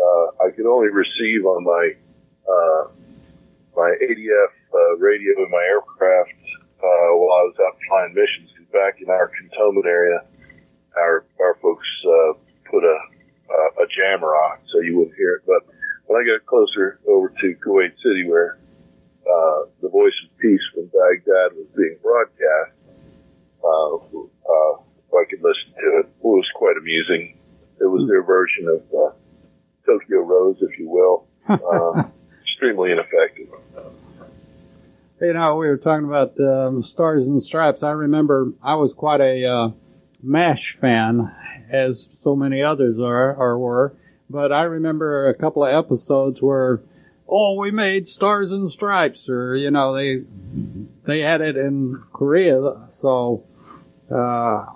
uh, 0.00 0.44
I 0.46 0.50
could 0.50 0.66
only 0.66 0.88
receive 0.88 1.44
on 1.44 1.64
my 1.64 1.84
uh, 2.48 2.82
my 3.76 3.90
ADF 4.02 4.52
uh, 4.74 4.96
radio 4.98 5.44
in 5.44 5.50
my 5.50 5.64
aircraft 5.68 6.34
uh, 6.82 7.10
while 7.14 7.36
I 7.36 7.42
was 7.46 7.56
out 7.60 7.76
flying 7.88 8.14
missions. 8.14 8.50
back 8.72 9.00
in 9.02 9.10
our 9.10 9.28
cantonment 9.28 9.86
area, 9.86 10.24
our 10.96 11.24
our 11.40 11.54
folks 11.62 11.86
uh, 12.06 12.32
put 12.70 12.84
a 12.84 12.98
uh, 13.50 13.82
a 13.82 13.86
jammer 13.90 14.28
on, 14.28 14.58
so 14.72 14.80
you 14.80 14.96
wouldn't 14.98 15.16
hear 15.16 15.34
it. 15.36 15.42
But 15.46 15.66
when 16.06 16.22
I 16.22 16.24
got 16.26 16.46
closer 16.46 16.98
over 17.08 17.28
to 17.28 17.54
Kuwait 17.66 17.94
City, 18.02 18.28
where 18.28 18.58
uh, 19.26 19.70
the 19.82 19.88
Voice 19.88 20.14
of 20.24 20.38
Peace 20.38 20.62
from 20.74 20.86
Baghdad 20.86 21.58
was 21.58 21.66
being 21.76 21.96
broadcast, 22.02 22.74
uh, 23.62 23.96
uh, 23.96 24.72
I 25.18 25.24
could 25.28 25.42
listen 25.42 25.74
to 25.74 25.86
it. 26.00 26.06
It 26.06 26.24
was 26.24 26.46
quite 26.54 26.76
amusing. 26.78 27.36
It 27.80 27.84
was 27.84 28.08
their 28.08 28.22
version 28.22 28.68
of 28.68 28.82
uh, 28.94 29.12
Tokyo 29.90 30.20
Rose, 30.20 30.56
if 30.60 30.78
you 30.78 30.88
will. 30.88 31.26
Uh, 31.48 32.04
extremely 32.42 32.92
ineffective. 32.92 33.48
You 35.20 35.32
know, 35.32 35.56
we 35.56 35.66
were 35.66 35.76
talking 35.76 36.06
about 36.06 36.38
um, 36.40 36.82
Stars 36.82 37.26
and 37.26 37.42
Stripes. 37.42 37.82
I 37.82 37.90
remember 37.90 38.52
I 38.62 38.74
was 38.74 38.94
quite 38.94 39.20
a 39.20 39.44
uh, 39.44 39.70
MASH 40.22 40.74
fan, 40.74 41.34
as 41.68 42.02
so 42.02 42.36
many 42.36 42.62
others 42.62 42.98
are 42.98 43.34
or 43.34 43.58
were. 43.58 43.94
But 44.30 44.52
I 44.52 44.62
remember 44.62 45.28
a 45.28 45.34
couple 45.34 45.64
of 45.64 45.74
episodes 45.74 46.40
where, 46.40 46.80
oh, 47.28 47.56
we 47.56 47.70
made 47.70 48.06
Stars 48.06 48.52
and 48.52 48.68
Stripes, 48.68 49.28
or 49.28 49.56
you 49.56 49.70
know, 49.70 49.94
they 49.94 50.22
they 51.04 51.20
had 51.20 51.40
it 51.40 51.56
in 51.56 52.02
Korea. 52.12 52.86
So, 52.88 53.44
uh, 54.10 54.66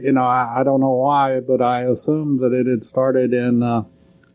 you 0.00 0.12
know, 0.12 0.24
I, 0.24 0.60
I 0.60 0.62
don't 0.64 0.80
know 0.80 0.94
why, 0.94 1.40
but 1.40 1.60
I 1.60 1.82
assumed 1.82 2.40
that 2.40 2.52
it 2.52 2.66
had 2.66 2.82
started 2.82 3.32
in 3.32 3.62
uh, 3.62 3.84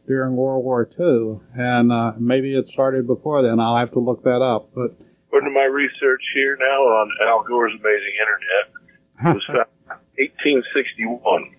during 0.09 0.35
World 0.35 0.65
War 0.65 0.89
II, 0.99 1.39
and 1.53 1.91
uh, 1.91 2.13
maybe 2.17 2.57
it 2.57 2.67
started 2.67 3.05
before 3.05 3.43
then. 3.43 3.59
I'll 3.59 3.77
have 3.77 3.91
to 3.91 3.99
look 3.99 4.23
that 4.23 4.41
up, 4.41 4.71
but. 4.73 4.97
According 5.27 5.51
to 5.51 5.53
my 5.53 5.65
research 5.65 6.23
here 6.33 6.57
now 6.59 6.81
on 6.81 7.11
Al 7.27 7.43
Gore's 7.43 7.71
Amazing 7.73 8.15
Internet, 8.19 8.73
it 9.21 9.35
was 9.35 9.43
found 9.45 10.01
1861. 10.17 11.53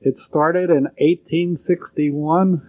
It 0.00 0.18
started 0.18 0.70
in 0.70 0.88
1861. 0.98 2.68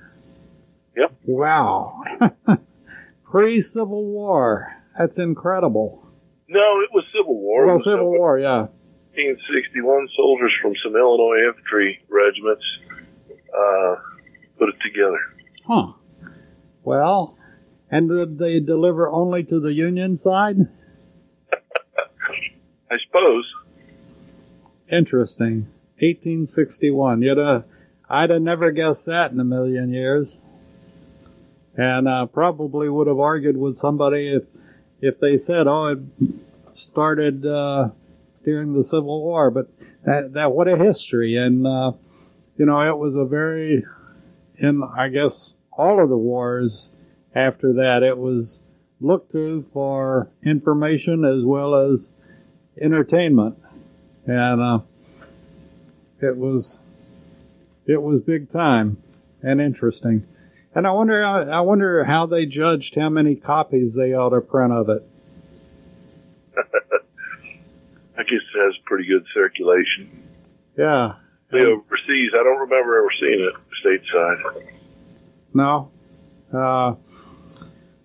Yep. 0.96 1.16
Wow. 1.26 2.04
Pre 3.24 3.62
Civil 3.62 4.06
War. 4.06 4.76
That's 4.96 5.18
incredible. 5.18 6.06
No, 6.48 6.82
it 6.82 6.90
was 6.94 7.04
Civil 7.12 7.36
War. 7.36 7.66
Well, 7.66 7.80
Civil 7.80 8.12
War, 8.12 8.38
yeah. 8.38 8.68
1861 9.18 10.08
soldiers 10.16 10.54
from 10.62 10.74
some 10.84 10.96
Illinois 10.96 11.48
infantry 11.48 12.00
regiments 12.10 12.64
uh, 13.50 13.96
put 14.60 14.70
it 14.70 14.76
together. 14.84 15.20
Huh. 15.66 15.94
Well, 16.84 17.38
and 17.90 18.10
did 18.10 18.38
they 18.38 18.60
deliver 18.60 19.10
only 19.10 19.44
to 19.46 19.60
the 19.60 19.74
Union 19.74 20.16
side? 20.16 20.58
I 22.92 22.96
suppose. 23.08 23.46
Interesting. 24.92 25.68
1861. 26.00 27.22
You'd 27.22 27.40
uh, 27.40 27.62
I'd 28.10 28.30
have 28.30 28.42
never 28.42 28.72
guessed 28.72 29.06
that 29.06 29.32
in 29.32 29.40
a 29.40 29.44
million 29.44 29.94
years. 29.94 30.40
And 31.76 32.08
uh, 32.08 32.26
probably 32.26 32.90
would 32.90 33.08
have 33.08 33.20
argued 33.20 33.58
with 33.58 33.76
somebody 33.76 34.34
if 34.34 34.46
if 35.02 35.20
they 35.20 35.38
said, 35.38 35.68
"Oh, 35.68 35.88
it 35.88 36.00
started 36.74 37.46
uh, 37.46 37.90
during 38.44 38.74
the 38.74 38.84
Civil 38.84 39.22
War." 39.22 39.50
But 39.50 39.70
that 40.04 40.34
that 40.34 40.52
what 40.52 40.68
a 40.68 40.76
history, 40.76 41.38
and 41.38 41.66
uh, 41.66 41.94
you 42.58 42.66
know, 42.66 42.82
it 42.82 42.98
was 42.98 43.16
a 43.16 43.24
very 43.24 43.86
in, 44.60 44.84
I 44.84 45.10
guess, 45.10 45.56
all 45.72 46.02
of 46.04 46.10
the 46.10 46.18
wars 46.18 46.92
after 47.34 47.74
that, 47.74 48.04
it 48.04 48.18
was 48.18 48.62
looked 49.00 49.32
to 49.32 49.62
for 49.74 50.30
information 50.44 51.24
as 51.24 51.44
well 51.44 51.76
as 51.76 52.14
entertainment. 52.82 53.58
And 54.26 54.62
uh, 54.62 54.80
it 56.22 56.38
was 56.38 56.80
it 57.86 58.02
was 58.02 58.22
big 58.22 58.50
time 58.50 59.02
and 59.42 59.62
interesting. 59.62 60.28
And 60.76 60.86
I 60.86 60.92
wonder 60.92 61.24
I 61.26 61.62
wonder 61.62 62.04
how 62.04 62.26
they 62.26 62.46
judged 62.46 62.96
how 62.96 63.10
many 63.10 63.36
copies 63.36 63.96
they 63.96 64.14
ought 64.14 64.30
to 64.30 64.42
print 64.42 64.74
of 64.74 64.90
it. 64.90 65.08
I 68.18 68.24
guess 68.24 68.42
it 68.54 68.60
has 68.60 68.76
pretty 68.86 69.08
good 69.08 69.26
circulation. 69.34 70.28
Yeah. 70.78 71.14
The 71.52 71.60
overseas, 71.60 72.32
I 72.34 72.44
don't 72.44 72.60
remember 72.60 73.00
ever 73.00 73.10
seeing 73.20 73.40
it 73.40 73.56
stateside. 73.84 74.72
No. 75.54 75.92
Uh, 76.54 76.96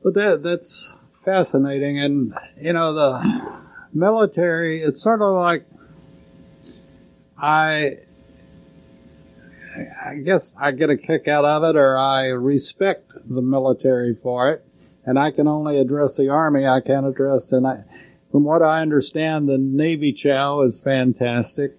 but 0.02 0.14
that 0.14 0.42
that's 0.42 0.96
fascinating, 1.24 1.98
and 1.98 2.34
you 2.60 2.72
know 2.72 2.94
the 2.94 3.60
military. 3.92 4.82
It's 4.82 5.02
sort 5.02 5.22
of 5.22 5.34
like 5.34 5.66
I. 7.38 7.98
I 10.06 10.14
guess 10.24 10.54
I 10.60 10.70
get 10.70 10.88
a 10.88 10.96
kick 10.96 11.26
out 11.26 11.44
of 11.44 11.64
it, 11.64 11.76
or 11.76 11.98
I 11.98 12.26
respect 12.26 13.12
the 13.26 13.42
military 13.42 14.14
for 14.14 14.52
it, 14.52 14.64
and 15.04 15.18
I 15.18 15.32
can 15.32 15.48
only 15.48 15.78
address 15.78 16.16
the 16.16 16.28
army. 16.28 16.64
I 16.64 16.80
can't 16.80 17.06
address, 17.06 17.50
and 17.50 17.66
I, 17.66 17.82
from 18.30 18.44
what 18.44 18.62
I 18.62 18.82
understand, 18.82 19.48
the 19.48 19.58
Navy 19.58 20.12
Chow 20.12 20.62
is 20.62 20.80
fantastic, 20.80 21.72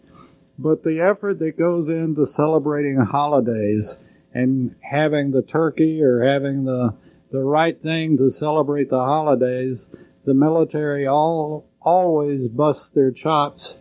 but 0.57 0.83
the 0.83 0.99
effort 0.99 1.39
that 1.39 1.57
goes 1.57 1.89
into 1.89 2.25
celebrating 2.25 2.97
holidays 2.97 3.97
and 4.33 4.75
having 4.81 5.31
the 5.31 5.41
turkey 5.41 6.01
or 6.01 6.23
having 6.23 6.65
the 6.65 6.95
the 7.31 7.43
right 7.43 7.81
thing 7.81 8.17
to 8.17 8.29
celebrate 8.29 8.89
the 8.89 8.99
holidays, 8.99 9.89
the 10.25 10.33
military 10.33 11.05
all 11.05 11.69
always 11.81 12.47
busts 12.47 12.91
their 12.91 13.11
chops 13.11 13.77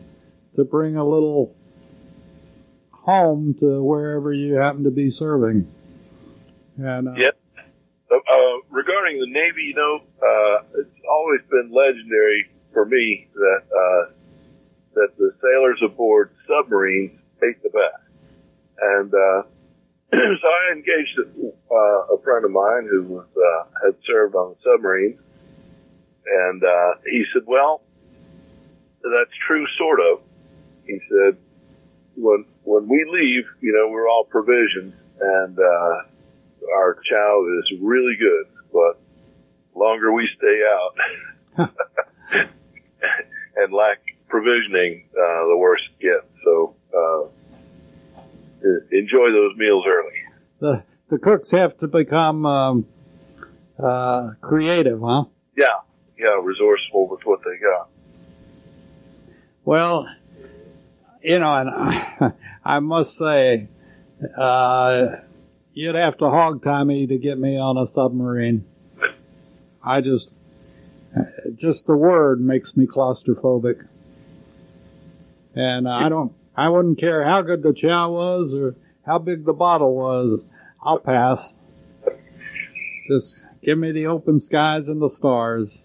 to 0.56 0.64
bring 0.64 0.96
a 0.96 1.04
little 1.04 1.54
home 2.90 3.54
to 3.60 3.82
wherever 3.82 4.32
you 4.32 4.54
happen 4.54 4.82
to 4.84 4.90
be 4.90 5.08
serving. 5.08 5.72
And 6.78 7.08
uh, 7.08 7.14
Yep. 7.16 7.38
Uh, 8.10 8.16
uh, 8.16 8.58
regarding 8.70 9.20
the 9.20 9.26
Navy, 9.28 9.62
you 9.62 9.74
know, 9.74 10.00
uh, 10.22 10.80
it's 10.80 11.00
always 11.08 11.40
been 11.50 11.70
legendary 11.72 12.50
for 12.72 12.84
me 12.86 13.28
that 13.34 13.62
uh, 13.70 14.12
that 14.94 15.16
the 15.18 15.32
sailors 15.42 15.80
aboard 15.84 16.30
submarines 16.46 17.18
ate 17.42 17.62
the 17.62 17.70
best, 17.70 18.04
and 18.80 19.12
uh, 19.12 19.42
so 20.12 20.48
I 20.48 20.72
engaged 20.72 21.18
a, 21.18 21.74
uh, 21.74 22.14
a 22.16 22.22
friend 22.22 22.44
of 22.44 22.50
mine 22.50 22.88
who 22.90 23.02
was 23.02 23.26
uh, 23.36 23.86
had 23.86 23.96
served 24.06 24.34
on 24.34 24.54
the 24.54 24.56
submarine, 24.64 25.18
and 26.26 26.62
uh, 26.62 27.00
he 27.10 27.24
said, 27.32 27.42
"Well, 27.46 27.82
that's 29.02 29.36
true, 29.46 29.66
sort 29.78 30.00
of." 30.00 30.20
He 30.86 30.98
said, 31.08 31.38
"When 32.16 32.44
when 32.62 32.88
we 32.88 33.04
leave, 33.08 33.44
you 33.60 33.72
know, 33.72 33.90
we're 33.90 34.08
all 34.08 34.24
provisioned, 34.24 34.94
and 35.20 35.58
uh, 35.58 36.72
our 36.74 36.96
chow 37.10 37.46
is 37.58 37.78
really 37.80 38.16
good, 38.18 38.46
but 38.72 39.00
longer 39.74 40.12
we 40.12 40.28
stay 40.36 40.62
out 40.66 41.68
and 43.56 43.72
lack 43.72 43.98
provisioning, 44.34 45.06
uh, 45.12 45.46
the 45.46 45.56
worse 45.56 45.82
it 45.98 46.02
gets. 46.02 46.26
So." 46.44 46.74
Uh, 46.92 47.28
enjoy 48.92 49.30
those 49.30 49.54
meals 49.56 49.84
early. 49.86 50.14
the 50.60 50.82
the 51.10 51.18
cooks 51.18 51.50
have 51.50 51.76
to 51.78 51.86
become 51.86 52.46
um, 52.46 52.86
uh, 53.78 54.30
creative, 54.40 55.00
huh? 55.00 55.24
Yeah, 55.56 55.66
yeah, 56.18 56.40
resourceful 56.42 57.08
with 57.08 57.20
what 57.24 57.40
they 57.44 57.58
got. 57.58 57.88
Well, 59.64 60.08
you 61.22 61.38
know, 61.38 61.54
and 61.54 61.70
I, 61.70 62.32
I 62.64 62.78
must 62.80 63.16
say, 63.16 63.68
uh, 64.36 65.06
you'd 65.72 65.94
have 65.94 66.16
to 66.18 66.30
hog 66.30 66.62
tie 66.62 66.84
me 66.84 67.06
to 67.06 67.18
get 67.18 67.38
me 67.38 67.58
on 67.58 67.76
a 67.76 67.86
submarine. 67.86 68.64
I 69.82 70.00
just, 70.00 70.30
just 71.54 71.86
the 71.86 71.96
word 71.96 72.40
makes 72.40 72.76
me 72.76 72.86
claustrophobic. 72.86 73.86
And 75.54 75.86
uh, 75.86 75.92
I 75.92 76.08
don't, 76.08 76.32
I 76.56 76.68
wouldn't 76.68 76.98
care 76.98 77.24
how 77.24 77.42
good 77.42 77.62
the 77.62 77.72
chow 77.72 78.10
was 78.10 78.54
or 78.54 78.76
how 79.06 79.18
big 79.18 79.44
the 79.44 79.52
bottle 79.52 79.94
was. 79.94 80.46
I'll 80.82 80.98
pass. 80.98 81.54
Just 83.08 83.46
give 83.62 83.78
me 83.78 83.92
the 83.92 84.06
open 84.06 84.38
skies 84.38 84.88
and 84.88 85.00
the 85.00 85.08
stars. 85.08 85.84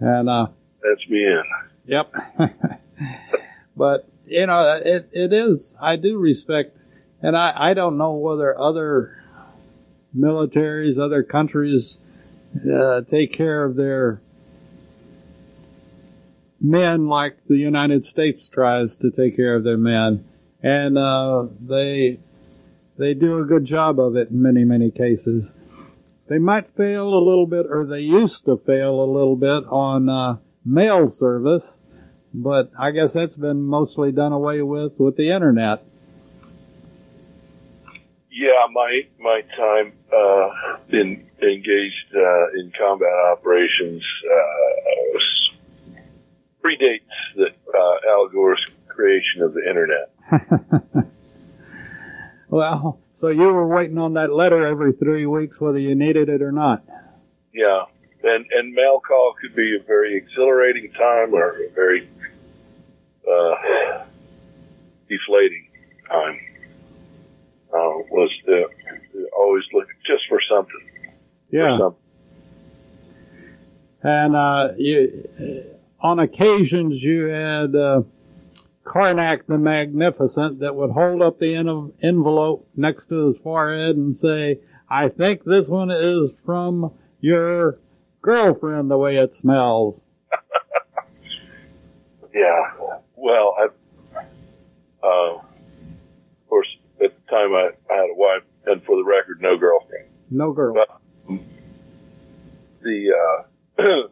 And, 0.00 0.28
uh, 0.28 0.48
That's 0.82 1.08
me 1.08 1.24
in. 1.24 1.42
Yep. 1.86 2.12
but 3.76 4.08
you 4.26 4.46
know, 4.46 4.80
it 4.84 5.08
it 5.12 5.32
is. 5.32 5.76
I 5.80 5.96
do 5.96 6.18
respect, 6.18 6.76
and 7.22 7.36
I 7.36 7.52
I 7.56 7.74
don't 7.74 7.96
know 7.96 8.12
whether 8.12 8.58
other 8.58 9.22
militaries, 10.16 10.98
other 10.98 11.22
countries, 11.22 11.98
uh, 12.70 13.00
take 13.02 13.32
care 13.32 13.64
of 13.64 13.76
their 13.76 14.20
men 16.60 17.06
like 17.06 17.36
the 17.46 17.56
United 17.56 18.04
States 18.04 18.48
tries 18.48 18.96
to 18.98 19.10
take 19.10 19.36
care 19.36 19.54
of 19.54 19.64
their 19.64 19.76
men, 19.76 20.24
and 20.62 20.98
uh, 20.98 21.46
they 21.60 22.18
they 22.96 23.14
do 23.14 23.38
a 23.38 23.44
good 23.44 23.64
job 23.64 24.00
of 24.00 24.16
it 24.16 24.30
in 24.30 24.42
many 24.42 24.64
many 24.64 24.90
cases. 24.90 25.54
They 26.28 26.38
might 26.38 26.68
fail 26.74 27.08
a 27.08 27.24
little 27.24 27.46
bit, 27.46 27.66
or 27.70 27.86
they 27.86 28.00
used 28.00 28.44
to 28.44 28.56
fail 28.56 29.02
a 29.02 29.08
little 29.10 29.36
bit 29.36 29.64
on 29.70 30.08
uh, 30.10 30.36
mail 30.64 31.08
service, 31.08 31.78
but 32.34 32.70
I 32.78 32.90
guess 32.90 33.14
that's 33.14 33.36
been 33.36 33.62
mostly 33.62 34.12
done 34.12 34.32
away 34.32 34.60
with 34.62 34.92
with 34.98 35.16
the 35.16 35.30
internet. 35.30 35.84
Yeah, 38.30 38.66
my 38.72 39.00
my 39.18 39.40
time 39.56 39.92
uh, 40.12 40.48
in 40.90 41.26
engaged 41.42 42.14
uh, 42.14 42.60
in 42.60 42.72
combat 42.78 43.08
operations 43.32 44.02
uh, 44.24 44.98
predates 46.64 47.00
the 47.36 47.46
uh, 47.74 48.10
Al 48.10 48.28
Gore's 48.28 48.64
creation 48.88 49.42
of 49.42 49.54
the 49.54 49.60
internet. 49.68 50.10
Well, 52.50 52.98
so 53.12 53.28
you 53.28 53.42
were 53.42 53.68
waiting 53.68 53.98
on 53.98 54.14
that 54.14 54.32
letter 54.32 54.66
every 54.66 54.92
three 54.94 55.26
weeks, 55.26 55.60
whether 55.60 55.78
you 55.78 55.94
needed 55.94 56.30
it 56.30 56.40
or 56.40 56.50
not. 56.50 56.82
Yeah, 57.52 57.82
and 58.22 58.46
and 58.50 58.72
mail 58.72 59.00
call 59.06 59.34
could 59.40 59.54
be 59.54 59.76
a 59.78 59.84
very 59.86 60.16
exhilarating 60.16 60.90
time 60.92 61.34
or 61.34 61.50
a 61.62 61.70
very 61.74 62.08
uh, 63.30 64.04
deflating 65.10 65.66
time. 66.08 66.38
Uh, 67.70 68.00
was 68.10 68.30
to 68.46 68.64
always 69.36 69.64
look 69.74 69.86
just 70.06 70.22
for 70.30 70.40
something. 70.50 70.88
For 71.50 71.56
Yeah, 71.56 71.78
something. 71.78 72.02
and 74.02 74.34
uh, 74.34 74.68
you, 74.78 75.77
on 76.00 76.18
occasions 76.18 77.02
you 77.02 77.26
had 77.26 77.74
uh, 77.74 78.02
Carnac 78.84 79.46
the 79.46 79.58
Magnificent 79.58 80.60
that 80.60 80.74
would 80.74 80.90
hold 80.90 81.22
up 81.22 81.38
the 81.38 81.54
en- 81.54 81.92
envelope 82.02 82.68
next 82.76 83.06
to 83.08 83.26
his 83.26 83.36
forehead 83.38 83.96
and 83.96 84.14
say, 84.16 84.60
"I 84.88 85.08
think 85.08 85.44
this 85.44 85.68
one 85.68 85.90
is 85.90 86.32
from 86.44 86.92
your 87.20 87.78
girlfriend. 88.22 88.90
The 88.90 88.98
way 88.98 89.16
it 89.16 89.34
smells." 89.34 90.06
Yeah. 92.34 92.72
Well, 93.16 93.56
I, 93.58 93.66
uh, 95.02 95.34
of 95.38 95.40
course, 96.48 96.68
at 97.02 97.12
the 97.14 97.30
time 97.30 97.52
I, 97.54 97.70
I 97.90 97.96
had 97.96 98.10
a 98.10 98.14
wife, 98.14 98.42
and 98.66 98.82
for 98.84 98.96
the 98.96 99.04
record, 99.04 99.40
no 99.40 99.56
girlfriend. 99.56 100.08
No 100.30 100.52
girl. 100.52 100.74
But 100.74 101.38
the, 102.82 103.44
uh, 103.78 103.82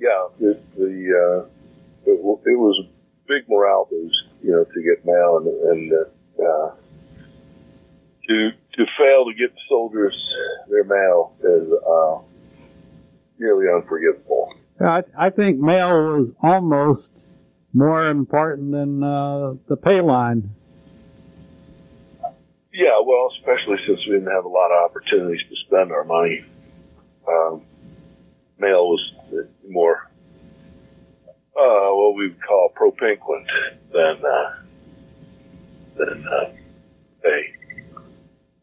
yeah, 0.00 0.28
the, 0.38 0.58
the, 0.76 1.44
uh, 1.44 2.10
it, 2.10 2.16
it 2.16 2.58
was 2.58 2.84
a 2.84 2.88
big 3.28 3.48
morale 3.48 3.86
boost, 3.90 4.16
you 4.42 4.50
know, 4.50 4.64
to 4.64 4.82
get 4.82 5.04
mail 5.04 5.38
and, 5.38 5.48
and, 5.48 5.92
uh, 5.92 6.70
to, 8.26 8.50
to 8.74 8.86
fail 8.98 9.24
to 9.26 9.34
get 9.38 9.52
the 9.52 9.60
soldiers 9.68 10.16
their 10.68 10.84
mail 10.84 11.34
is, 11.40 11.68
uh, 11.86 12.18
nearly 13.38 13.66
unforgivable. 13.72 14.52
I, 14.80 15.02
I 15.18 15.30
think 15.30 15.58
mail 15.58 16.18
was 16.18 16.32
almost 16.42 17.12
more 17.72 18.08
important 18.08 18.72
than 18.72 19.02
uh, 19.02 19.54
the 19.68 19.76
pay 19.76 20.00
line. 20.00 20.50
Yeah, 22.72 23.00
well, 23.04 23.28
especially 23.36 23.76
since 23.86 24.00
we 24.06 24.14
didn't 24.14 24.32
have 24.32 24.44
a 24.44 24.48
lot 24.48 24.70
of 24.70 24.90
opportunities 24.90 25.40
to 25.48 25.56
spend 25.66 25.92
our 25.92 26.04
money. 26.04 26.44
Um, 27.28 27.62
mail 28.60 28.88
was 28.88 29.12
more, 29.68 30.10
uh, 31.56 31.90
what 31.90 32.14
we 32.14 32.28
would 32.28 32.42
call 32.42 32.70
propinquent 32.74 33.46
than, 33.92 34.22
uh, 34.24 34.54
than, 35.96 36.26
uh, 36.28 36.50
pay. 37.22 37.54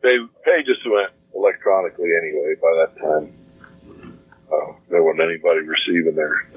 Pay, 0.04 0.18
pay 0.46 0.64
just 0.66 0.86
went 0.86 1.12
electronically 1.36 2.10
anyway. 2.22 2.56
By 2.62 2.86
that 2.86 2.98
time, 3.02 3.34
uh, 4.52 4.74
there 4.90 5.04
wasn't 5.04 5.24
anybody 5.24 5.62
receiving 5.68 6.16
their 6.16 6.48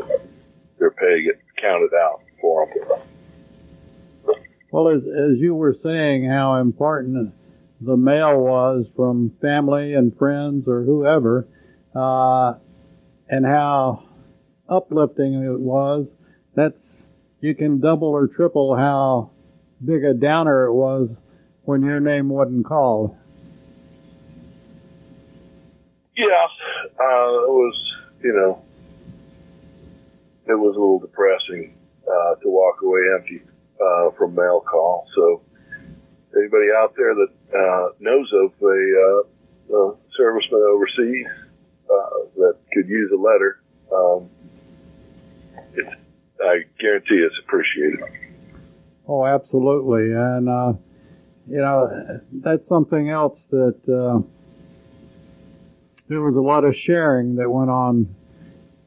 their 0.79 0.91
pay 0.91 1.23
get 1.23 1.41
counted 1.61 1.95
out 1.95 2.23
for 2.41 2.67
them. 2.67 4.37
Well, 4.71 4.89
as, 4.89 5.03
as 5.03 5.39
you 5.39 5.55
were 5.55 5.75
saying, 5.75 6.29
how 6.29 6.57
important 6.61 7.35
the 7.81 7.97
mail 7.97 8.39
was 8.39 8.87
from 8.95 9.33
family 9.41 9.95
and 9.95 10.17
friends 10.17 10.69
or 10.69 10.85
whoever, 10.85 11.49
uh, 11.95 12.55
and 13.31 13.47
how 13.47 14.03
uplifting 14.69 15.35
it 15.35 15.61
was, 15.61 16.13
that's, 16.55 17.09
you 17.41 17.55
can 17.55 17.81
double 17.81 18.09
or 18.09 18.27
triple 18.27 18.77
how 18.77 19.31
big 19.83 20.05
a 20.05 20.13
downer 20.13 20.67
it 20.67 20.75
was 20.75 21.17
when 21.63 21.83
your 21.83 22.01
name 22.01 22.29
wasn't 22.29 22.67
called. 22.67 23.17
Yeah, 26.17 26.27
uh, 26.27 27.47
it 27.47 27.53
was, 27.55 27.93
you 28.23 28.33
know, 28.35 28.63
it 30.47 30.59
was 30.59 30.77
a 30.77 30.81
little 30.81 30.99
depressing 30.99 31.75
uh, 32.03 32.35
to 32.43 32.49
walk 32.49 32.83
away 32.83 33.01
empty 33.17 33.43
uh, 33.81 34.11
from 34.19 34.35
mail 34.35 34.61
call. 34.61 35.07
So, 35.15 35.43
anybody 36.37 36.67
out 36.77 36.95
there 36.97 37.15
that 37.15 37.29
uh, 37.57 37.95
knows 38.01 38.29
of 38.35 38.53
a, 38.61 39.25
uh, 39.71 39.95
serviceman 40.19 40.69
overseas 40.75 41.27
uh, 41.91 42.09
that 42.37 42.57
could 42.73 42.89
use 42.89 43.11
a 43.13 43.17
letter, 43.17 43.61
um, 43.93 44.31
it's, 45.75 45.91
I 46.41 46.61
guarantee 46.79 47.17
it's 47.17 47.37
appreciated. 47.45 48.01
Oh, 49.07 49.27
absolutely. 49.27 50.13
And, 50.13 50.49
uh, 50.49 50.73
you 51.49 51.59
know, 51.59 52.21
that's 52.33 52.67
something 52.69 53.11
else 53.11 53.49
that 53.49 53.81
uh, 53.89 54.21
there 56.09 56.21
was 56.21 56.37
a 56.37 56.41
lot 56.41 56.65
of 56.65 56.77
sharing 56.77 57.37
that 57.37 57.51
went 57.51 57.71
on. 57.71 58.15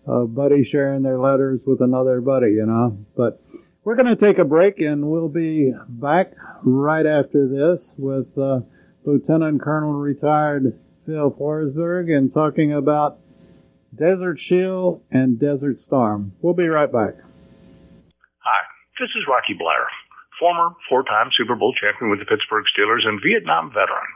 Uh, 0.05 0.25
buddy 0.25 0.65
sharing 0.65 1.01
their 1.01 1.17
letters 1.17 1.61
with 1.65 1.79
another 1.79 2.19
buddy, 2.19 2.51
you 2.51 2.65
know. 2.65 2.97
But 3.15 3.41
we're 3.85 3.95
going 3.95 4.13
to 4.13 4.17
take 4.17 4.37
a 4.37 4.43
break 4.43 4.79
and 4.79 5.09
we'll 5.09 5.29
be 5.29 5.73
back 5.87 6.33
right 6.61 7.05
after 7.05 7.47
this 7.47 7.95
with 7.97 8.37
uh, 8.37 8.59
Lieutenant 9.05 9.61
Colonel 9.61 9.93
retired 9.93 10.77
Phil 11.05 11.31
Forsberg 11.31 12.15
and 12.15 12.33
talking 12.33 12.71
about 12.71 13.19
Desert 13.93 14.39
Shield 14.39 15.03
and 15.11 15.39
Desert 15.39 15.79
Storm. 15.79 16.33
We'll 16.41 16.53
be 16.53 16.67
right 16.67 16.91
back. 16.91 17.19
Hi, 18.39 18.61
this 18.99 19.11
is 19.11 19.27
Rocky 19.27 19.53
Bleier, 19.53 19.91
former 20.39 20.71
four-time 20.87 21.29
Super 21.37 21.55
Bowl 21.55 21.73
champion 21.75 22.09
with 22.09 22.19
the 22.19 22.25
Pittsburgh 22.25 22.63
Steelers 22.71 23.05
and 23.05 23.19
Vietnam 23.19 23.69
veteran. 23.69 24.07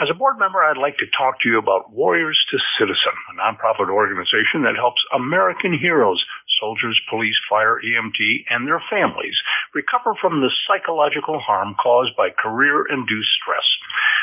As 0.00 0.08
a 0.10 0.18
board 0.18 0.38
member, 0.38 0.62
I'd 0.62 0.80
like 0.80 0.96
to 0.98 1.06
talk 1.18 1.38
to 1.42 1.48
you 1.48 1.58
about 1.58 1.92
Warriors 1.92 2.38
to 2.50 2.58
Citizen, 2.78 3.14
a 3.30 3.34
nonprofit 3.38 3.90
organization 3.90 4.62
that 4.62 4.74
helps 4.74 5.02
American 5.14 5.76
heroes, 5.76 6.22
soldiers, 6.62 6.94
police, 7.10 7.34
fire, 7.50 7.82
EMT, 7.82 8.46
and 8.46 8.70
their 8.70 8.78
families 8.86 9.34
recover 9.74 10.14
from 10.22 10.38
the 10.38 10.54
psychological 10.62 11.42
harm 11.42 11.74
caused 11.82 12.14
by 12.14 12.30
career-induced 12.30 13.34
stress. 13.42 13.66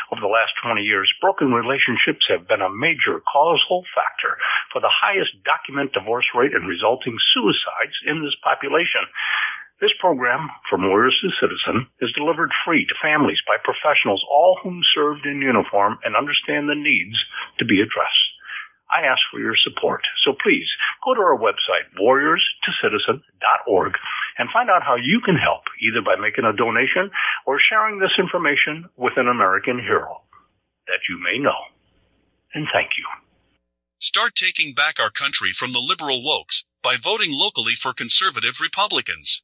Over 0.09 0.23
the 0.23 0.31
last 0.31 0.55
20 0.63 0.81
years, 0.81 1.11
broken 1.19 1.51
relationships 1.51 2.25
have 2.31 2.47
been 2.47 2.63
a 2.63 2.71
major 2.71 3.19
causal 3.27 3.83
factor 3.91 4.39
for 4.71 4.79
the 4.79 4.89
highest 4.89 5.35
documented 5.43 5.93
divorce 5.93 6.25
rate 6.33 6.55
and 6.55 6.63
resulting 6.63 7.19
suicides 7.35 7.93
in 8.07 8.23
this 8.23 8.33
population. 8.39 9.03
This 9.81 9.93
program, 9.99 10.49
From 10.69 10.87
Warriors 10.87 11.15
to 11.21 11.29
Citizen, 11.39 11.87
is 12.01 12.11
delivered 12.11 12.51
free 12.65 12.85
to 12.87 13.01
families 13.01 13.39
by 13.47 13.61
professionals, 13.63 14.23
all 14.27 14.59
whom 14.63 14.81
served 14.95 15.25
in 15.25 15.41
uniform 15.41 15.99
and 16.03 16.15
understand 16.15 16.67
the 16.67 16.75
needs 16.75 17.15
to 17.59 17.65
be 17.65 17.79
addressed. 17.79 18.28
I 18.89 19.05
ask 19.05 19.21
for 19.31 19.39
your 19.39 19.55
support. 19.55 20.01
So 20.25 20.33
please 20.41 20.67
go 21.05 21.13
to 21.13 21.21
our 21.21 21.37
website, 21.37 21.85
warriorstocitizen.org, 21.99 23.93
and 24.37 24.49
find 24.51 24.69
out 24.69 24.83
how 24.83 24.95
you 24.95 25.21
can 25.23 25.35
help, 25.35 25.63
either 25.81 26.01
by 26.01 26.15
making 26.19 26.45
a 26.45 26.53
donation 26.53 27.11
or 27.45 27.59
sharing 27.59 27.99
this 27.99 28.17
information 28.17 28.89
with 28.97 29.13
an 29.17 29.27
American 29.27 29.79
hero 29.79 30.21
that 30.87 31.05
you 31.07 31.21
may 31.21 31.37
know. 31.37 31.69
And 32.53 32.67
thank 32.73 32.97
you. 32.97 33.05
Start 33.99 34.33
taking 34.33 34.73
back 34.73 34.99
our 34.99 35.11
country 35.11 35.51
from 35.51 35.73
the 35.73 35.79
liberal 35.79 36.23
wokes 36.23 36.63
by 36.81 36.95
voting 36.95 37.31
locally 37.31 37.73
for 37.73 37.93
conservative 37.93 38.59
Republicans. 38.61 39.43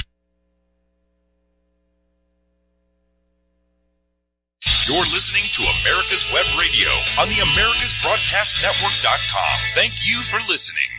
You're 4.87 5.03
listening 5.13 5.43
to 5.53 5.61
America's 5.61 6.25
Web 6.33 6.47
Radio 6.57 6.89
on 7.21 7.29
the 7.29 7.35
AmericasBroadcastNetwork.com. 7.35 9.59
Thank 9.75 9.93
you 10.09 10.23
for 10.23 10.39
listening. 10.49 10.89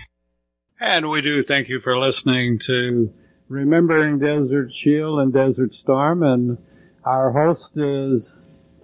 And 0.78 1.10
we 1.10 1.20
do 1.20 1.42
thank 1.42 1.68
you 1.68 1.80
for 1.80 1.98
listening 1.98 2.60
to 2.60 3.12
Remembering 3.48 4.20
Desert 4.20 4.72
Shield 4.72 5.18
and 5.18 5.32
Desert 5.32 5.74
Storm. 5.74 6.22
And 6.22 6.58
our 7.04 7.32
host 7.32 7.76
is 7.76 8.36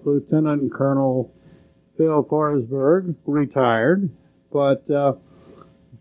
Lieutenant 0.04 0.72
Colonel 0.72 1.32
Phil 1.96 2.24
Forsberg, 2.24 3.14
retired. 3.24 4.11
But 4.52 4.90
uh, 4.90 5.12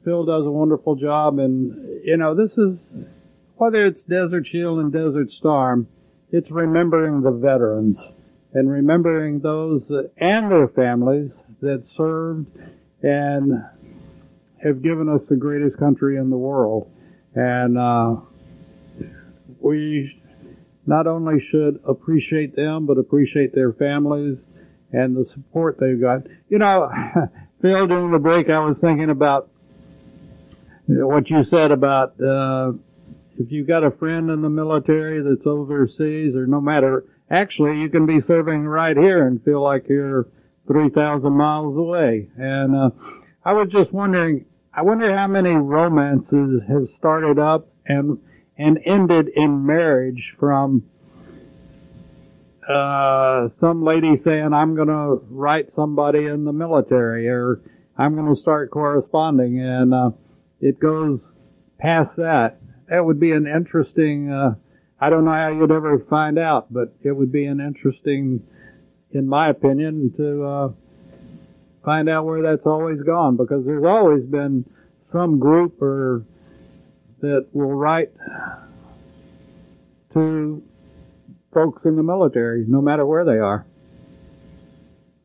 Phil 0.03 0.25
does 0.25 0.47
a 0.47 0.51
wonderful 0.51 0.95
job. 0.95 1.37
And, 1.37 2.01
you 2.03 2.17
know, 2.17 2.33
this 2.33 2.57
is, 2.57 2.97
whether 3.57 3.85
it's 3.85 4.05
Desert 4.05 4.47
Shield 4.47 4.79
and 4.79 4.91
Desert 4.91 5.29
Storm, 5.29 5.87
it's 6.31 6.49
remembering 6.49 7.21
the 7.21 7.31
veterans 7.31 8.11
and 8.53 8.69
remembering 8.69 9.39
those 9.39 9.91
and 10.17 10.51
their 10.51 10.67
families 10.67 11.31
that 11.61 11.85
served 11.85 12.47
and 13.01 13.63
have 14.63 14.81
given 14.81 15.09
us 15.09 15.21
the 15.27 15.35
greatest 15.35 15.77
country 15.77 16.17
in 16.17 16.29
the 16.29 16.37
world. 16.37 16.91
And 17.35 17.77
uh, 17.77 18.15
we 19.59 20.21
not 20.85 21.05
only 21.05 21.39
should 21.39 21.79
appreciate 21.85 22.55
them, 22.55 22.85
but 22.85 22.97
appreciate 22.97 23.53
their 23.53 23.73
families 23.73 24.37
and 24.91 25.15
the 25.15 25.25
support 25.33 25.77
they've 25.79 25.99
got. 25.99 26.21
You 26.49 26.59
know, 26.59 26.89
Phil, 27.61 27.87
during 27.87 28.11
the 28.11 28.19
break, 28.19 28.49
I 28.49 28.59
was 28.59 28.79
thinking 28.79 29.09
about 29.09 29.49
what 30.87 31.29
you 31.29 31.43
said 31.43 31.71
about 31.71 32.19
uh, 32.21 32.71
if 33.37 33.51
you've 33.51 33.67
got 33.67 33.83
a 33.83 33.91
friend 33.91 34.29
in 34.29 34.41
the 34.41 34.49
military 34.49 35.21
that's 35.21 35.45
overseas, 35.45 36.35
or 36.35 36.47
no 36.47 36.61
matter 36.61 37.05
actually 37.29 37.79
you 37.79 37.89
can 37.89 38.05
be 38.05 38.21
serving 38.21 38.65
right 38.65 38.97
here 38.97 39.27
and 39.27 39.43
feel 39.43 39.61
like 39.61 39.87
you're 39.89 40.27
3,000 40.67 41.33
miles 41.33 41.77
away. 41.77 42.29
And 42.37 42.75
uh, 42.75 42.89
I 43.45 43.53
was 43.53 43.69
just 43.69 43.93
wondering, 43.93 44.45
I 44.73 44.81
wonder 44.81 45.15
how 45.15 45.27
many 45.27 45.51
romances 45.51 46.61
have 46.67 46.87
started 46.89 47.39
up 47.39 47.67
and 47.85 48.19
and 48.59 48.79
ended 48.85 49.29
in 49.35 49.65
marriage 49.65 50.35
from 50.39 50.83
uh, 52.67 53.47
some 53.49 53.83
lady 53.83 54.17
saying, 54.17 54.51
I'm 54.51 54.75
going 54.75 54.87
to 54.87 55.23
write 55.29 55.71
somebody 55.73 56.25
in 56.25 56.43
the 56.43 56.51
military 56.51 57.27
or 57.29 57.61
I'm 57.97 58.15
going 58.15 58.33
to 58.33 58.39
start 58.39 58.71
corresponding. 58.71 59.61
And 59.61 59.93
uh, 59.93 60.11
it 60.59 60.79
goes 60.79 61.21
past 61.79 62.17
that. 62.17 62.59
That 62.89 63.05
would 63.05 63.19
be 63.19 63.31
an 63.31 63.47
interesting 63.47 64.31
uh, 64.31 64.55
I 64.99 65.09
don't 65.09 65.25
know 65.25 65.31
how 65.31 65.49
you'd 65.49 65.71
ever 65.71 65.99
find 66.09 66.39
out, 66.39 66.73
but 66.73 66.95
it 67.03 67.11
would 67.11 67.31
be 67.31 67.45
an 67.45 67.59
interesting, 67.59 68.41
in 69.11 69.27
my 69.27 69.49
opinion, 69.49 70.13
to 70.17 70.43
uh, 70.43 70.69
find 71.85 72.09
out 72.09 72.25
where 72.25 72.41
that's 72.41 72.65
always 72.65 73.01
gone 73.03 73.37
because 73.37 73.63
there's 73.65 73.85
always 73.85 74.25
been 74.25 74.65
some 75.11 75.39
group 75.39 75.81
or 75.81 76.25
that 77.21 77.47
will 77.53 77.73
write 77.73 78.09
to 80.13 80.63
folks 81.53 81.85
in 81.85 81.95
the 81.95 82.03
military, 82.03 82.65
no 82.67 82.81
matter 82.81 83.05
where 83.05 83.25
they 83.25 83.37
are. 83.37 83.65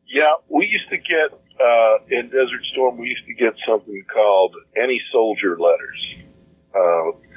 Yeah, 0.07 0.33
we 0.49 0.67
used 0.67 0.89
to 0.91 0.99
get 0.99 1.39
uh, 1.61 1.97
in 2.11 2.27
Desert 2.27 2.65
Storm. 2.73 2.99
We 2.99 3.09
used 3.09 3.27
to 3.27 3.35
get 3.35 3.55
something 3.67 4.05
called 4.13 4.55
any 4.77 5.01
soldier 5.11 5.59
letters. 5.59 6.15
Uh, 6.75 7.32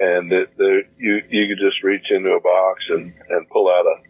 and 0.00 0.30
the, 0.30 0.46
the, 0.56 0.82
you 0.96 1.20
you 1.28 1.48
could 1.48 1.62
just 1.64 1.82
reach 1.82 2.06
into 2.10 2.30
a 2.30 2.40
box 2.40 2.82
and 2.90 3.12
and 3.30 3.48
pull 3.48 3.68
out 3.68 3.84
a 3.86 4.08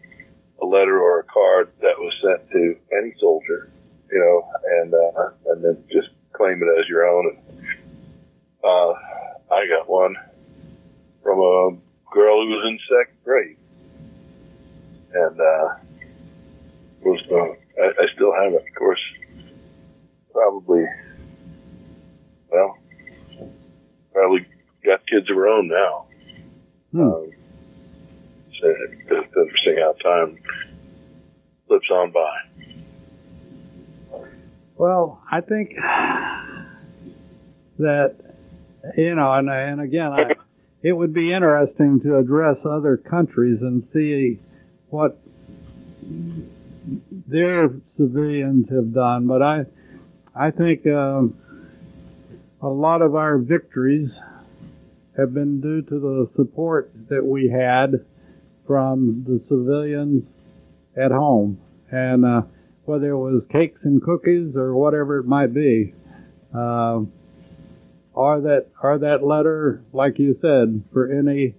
a 0.61 0.65
letter 0.65 0.99
or 0.99 1.19
a 1.19 1.23
card 1.23 1.71
that 1.81 1.97
was 1.97 2.13
sent 2.21 2.49
to 2.51 2.75
any 2.97 3.13
soldier, 3.19 3.71
you 4.11 4.19
know, 4.19 4.43
and 4.81 4.93
uh, 4.93 5.51
and 5.51 5.63
then 5.63 5.83
just 5.91 6.09
claim 6.33 6.61
it 6.61 6.79
as 6.79 6.87
your 6.87 7.07
own. 7.07 7.27
And, 7.29 7.39
uh, 8.63 8.93
I 9.51 9.65
got 9.67 9.89
one 9.89 10.15
from 11.23 11.39
a 11.39 11.77
girl 12.13 12.41
who 12.41 12.49
was 12.49 12.65
in 12.67 12.79
second 12.87 13.23
grade, 13.23 13.57
and 15.13 15.39
uh, 15.39 15.75
was 17.01 17.21
uh, 17.31 17.81
I, 17.81 17.87
I 17.87 18.05
still 18.15 18.33
have 18.33 18.53
it. 18.53 18.65
Of 18.67 18.75
course, 18.77 19.01
probably 20.31 20.85
well, 22.51 22.77
probably 24.13 24.45
got 24.85 25.05
kids 25.07 25.29
of 25.29 25.35
her 25.35 25.47
own 25.47 25.67
now. 25.67 26.05
Hmm. 26.91 27.01
Um, 27.01 27.31
so 28.59 28.67
it's 28.67 29.35
interesting 29.35 29.77
how 29.77 29.93
time 30.03 30.37
slips 31.67 31.89
on 31.91 32.11
by. 32.11 32.37
Well, 34.75 35.21
I 35.31 35.41
think 35.41 35.75
that 37.79 38.15
you 38.97 39.15
know, 39.15 39.28
and 39.39 39.49
and 39.49 39.81
again, 39.81 40.11
I, 40.11 40.35
it 40.83 40.93
would 40.93 41.13
be 41.13 41.33
interesting 41.33 41.99
to 42.01 42.17
address 42.17 42.57
other 42.65 42.97
countries 42.97 43.61
and 43.61 43.83
see 43.83 44.39
what 44.89 45.19
their 47.27 47.69
civilians 47.95 48.69
have 48.69 48.93
done. 48.93 49.27
But 49.27 49.41
I, 49.41 49.65
I 50.35 50.51
think 50.51 50.85
um, 50.87 51.35
a 52.61 52.67
lot 52.67 53.01
of 53.01 53.15
our 53.15 53.37
victories 53.37 54.19
have 55.17 55.33
been 55.33 55.61
due 55.61 55.81
to 55.81 55.99
the 55.99 56.29
support 56.35 56.91
that 57.09 57.25
we 57.25 57.49
had 57.49 58.05
from 58.65 59.25
the 59.27 59.39
civilians 59.47 60.23
at 60.95 61.11
home, 61.11 61.59
and 61.91 62.25
uh, 62.25 62.41
whether 62.85 63.11
it 63.11 63.17
was 63.17 63.43
cakes 63.51 63.81
and 63.83 64.01
cookies 64.01 64.55
or 64.55 64.75
whatever 64.75 65.19
it 65.19 65.25
might 65.25 65.53
be. 65.53 65.93
Uh, 66.55 67.01
or 68.19 68.41
that 68.41 68.67
or 68.83 68.97
that 68.97 69.23
letter, 69.23 69.81
like 69.93 70.19
you 70.19 70.37
said, 70.41 70.83
for 70.91 71.09
any 71.09 71.55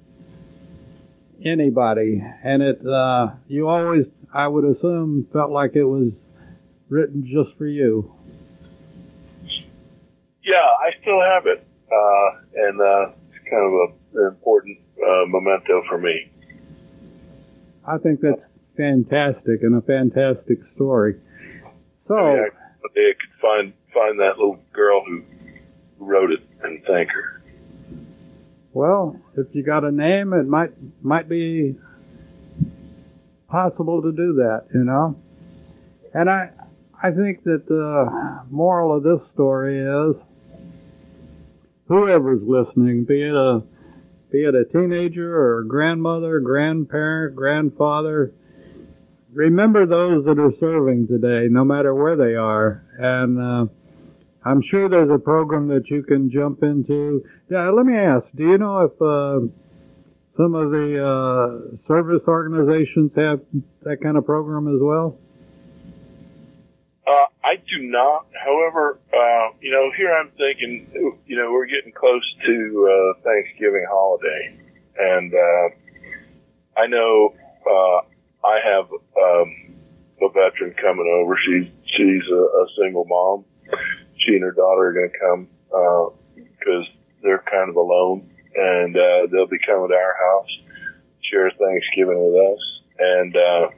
anybody, 1.43 2.23
and 2.45 2.63
it 2.63 2.87
uh, 2.87 3.29
you 3.49 3.67
always, 3.67 4.05
I 4.35 4.47
would 4.47 4.67
assume, 4.67 5.27
felt 5.33 5.51
like 5.51 5.75
it 5.75 5.85
was 5.85 6.21
written 6.91 7.25
just 7.25 7.57
for 7.57 7.67
you. 7.67 8.13
Yeah, 10.45 10.57
I 10.59 10.91
still 11.01 11.23
have 11.23 11.47
it, 11.47 11.67
uh, 11.91 12.29
and 12.57 12.79
uh, 12.79 13.13
it's 13.31 13.49
kind 13.49 13.65
of 13.65 13.73
a, 13.73 14.21
an 14.21 14.29
important 14.35 14.79
uh, 14.99 15.25
memento 15.29 15.83
for 15.89 15.97
me. 15.97 16.31
I 17.89 17.97
think 17.97 18.21
that's 18.21 18.45
fantastic 18.77 19.63
and 19.63 19.77
a 19.77 19.81
fantastic 19.81 20.59
story. 20.75 21.15
So, 22.07 22.17
I, 22.17 22.49
I 22.51 23.13
could 23.17 23.41
find 23.41 23.73
find 23.95 24.21
that 24.21 24.37
little 24.37 24.61
girl 24.75 25.03
who 25.07 25.25
wrote 26.01 26.33
it 26.33 26.41
and 26.63 26.83
thank 26.87 27.11
her. 27.11 27.43
Well, 28.73 29.21
if 29.37 29.55
you 29.55 29.63
got 29.63 29.85
a 29.85 29.93
name, 29.93 30.33
it 30.33 30.47
might 30.47 30.71
might 31.03 31.29
be 31.29 31.77
possible 33.49 34.03
to 34.03 34.13
do 34.13 34.35
that, 34.35 34.67
you 34.73 34.85
know. 34.85 35.17
And 36.15 36.31
I 36.31 36.51
I 37.03 37.11
think 37.11 37.45
that 37.45 37.67
the 37.67 38.43
moral 38.51 38.97
of 38.97 39.03
this 39.03 39.29
story 39.31 39.79
is 39.79 40.17
whoever's 41.89 42.43
listening, 42.45 43.05
be 43.05 43.23
it 43.23 43.35
a 43.35 43.63
be 44.31 44.45
it 44.45 44.55
a 44.55 44.65
teenager 44.65 45.37
or 45.37 45.61
a 45.61 45.67
grandmother, 45.67 46.39
grandparent, 46.39 47.35
grandfather, 47.35 48.33
remember 49.33 49.87
those 49.87 50.25
that 50.25 50.39
are 50.39 50.53
serving 50.61 51.09
today, 51.09 51.49
no 51.51 51.65
matter 51.65 51.93
where 51.95 52.17
they 52.17 52.37
are, 52.37 52.85
and 52.97 53.41
uh, 53.41 53.73
I'm 54.45 54.63
sure 54.63 54.89
there's 54.89 55.11
a 55.11 55.19
program 55.19 55.69
that 55.69 55.91
you 55.91 56.03
can 56.03 56.31
jump 56.31 56.63
into. 56.63 57.25
Yeah, 57.51 57.71
let 57.71 57.85
me 57.85 57.97
ask, 57.97 58.25
do 58.35 58.45
you 58.45 58.59
know 58.59 58.81
if 58.81 58.93
uh, 59.03 59.47
some 60.37 60.55
of 60.55 60.71
the 60.71 60.97
uh, 60.97 61.77
service 61.87 62.23
organizations 62.27 63.13
have 63.17 63.41
that 63.83 63.99
kind 64.03 64.17
of 64.17 64.25
program 64.25 64.67
as 64.69 64.81
well? 64.81 65.19
Uh, 67.07 67.27
I 67.45 67.57
do 67.57 67.83
not. 67.83 68.27
However, 68.45 68.99
uh, 69.13 69.53
you 69.61 69.73
know, 69.73 69.91
here 69.97 70.13
I'm 70.15 70.31
thinking, 70.31 70.87
you 71.27 71.37
know, 71.37 71.51
we're 71.53 71.67
getting 71.67 71.93
close 71.93 72.23
to 72.47 72.89
uh, 72.89 73.21
Thanksgiving 73.23 73.85
holiday, 73.91 74.57
and 74.97 75.35
uh, 75.35 76.81
I 76.81 76.87
know 76.87 77.35
uh, 77.67 78.47
I 78.47 78.59
have 78.65 78.85
um, 78.87 79.75
a 80.23 80.29
veteran 80.29 80.75
coming 80.81 81.09
over. 81.21 81.37
She's 81.45 81.69
she's 81.85 82.23
a, 82.31 82.43
a 82.43 82.67
single 82.81 83.05
mom, 83.07 83.45
she 84.31 84.37
and 84.37 84.45
her 84.45 84.53
daughter 84.53 84.89
are 84.89 84.93
going 84.93 85.11
to 85.11 85.19
come 85.19 85.49
because 86.37 86.87
uh, 86.87 86.97
they're 87.23 87.45
kind 87.51 87.69
of 87.69 87.77
alone, 87.77 88.31
and 88.55 88.97
uh, 88.97 89.27
they'll 89.31 89.47
be 89.47 89.59
coming 89.67 89.89
to 89.89 89.95
our 89.95 90.17
house, 90.17 90.51
share 91.31 91.51
Thanksgiving 91.51 92.19
with 92.19 92.55
us, 92.55 92.63
and 92.99 93.37
uh, 93.37 93.69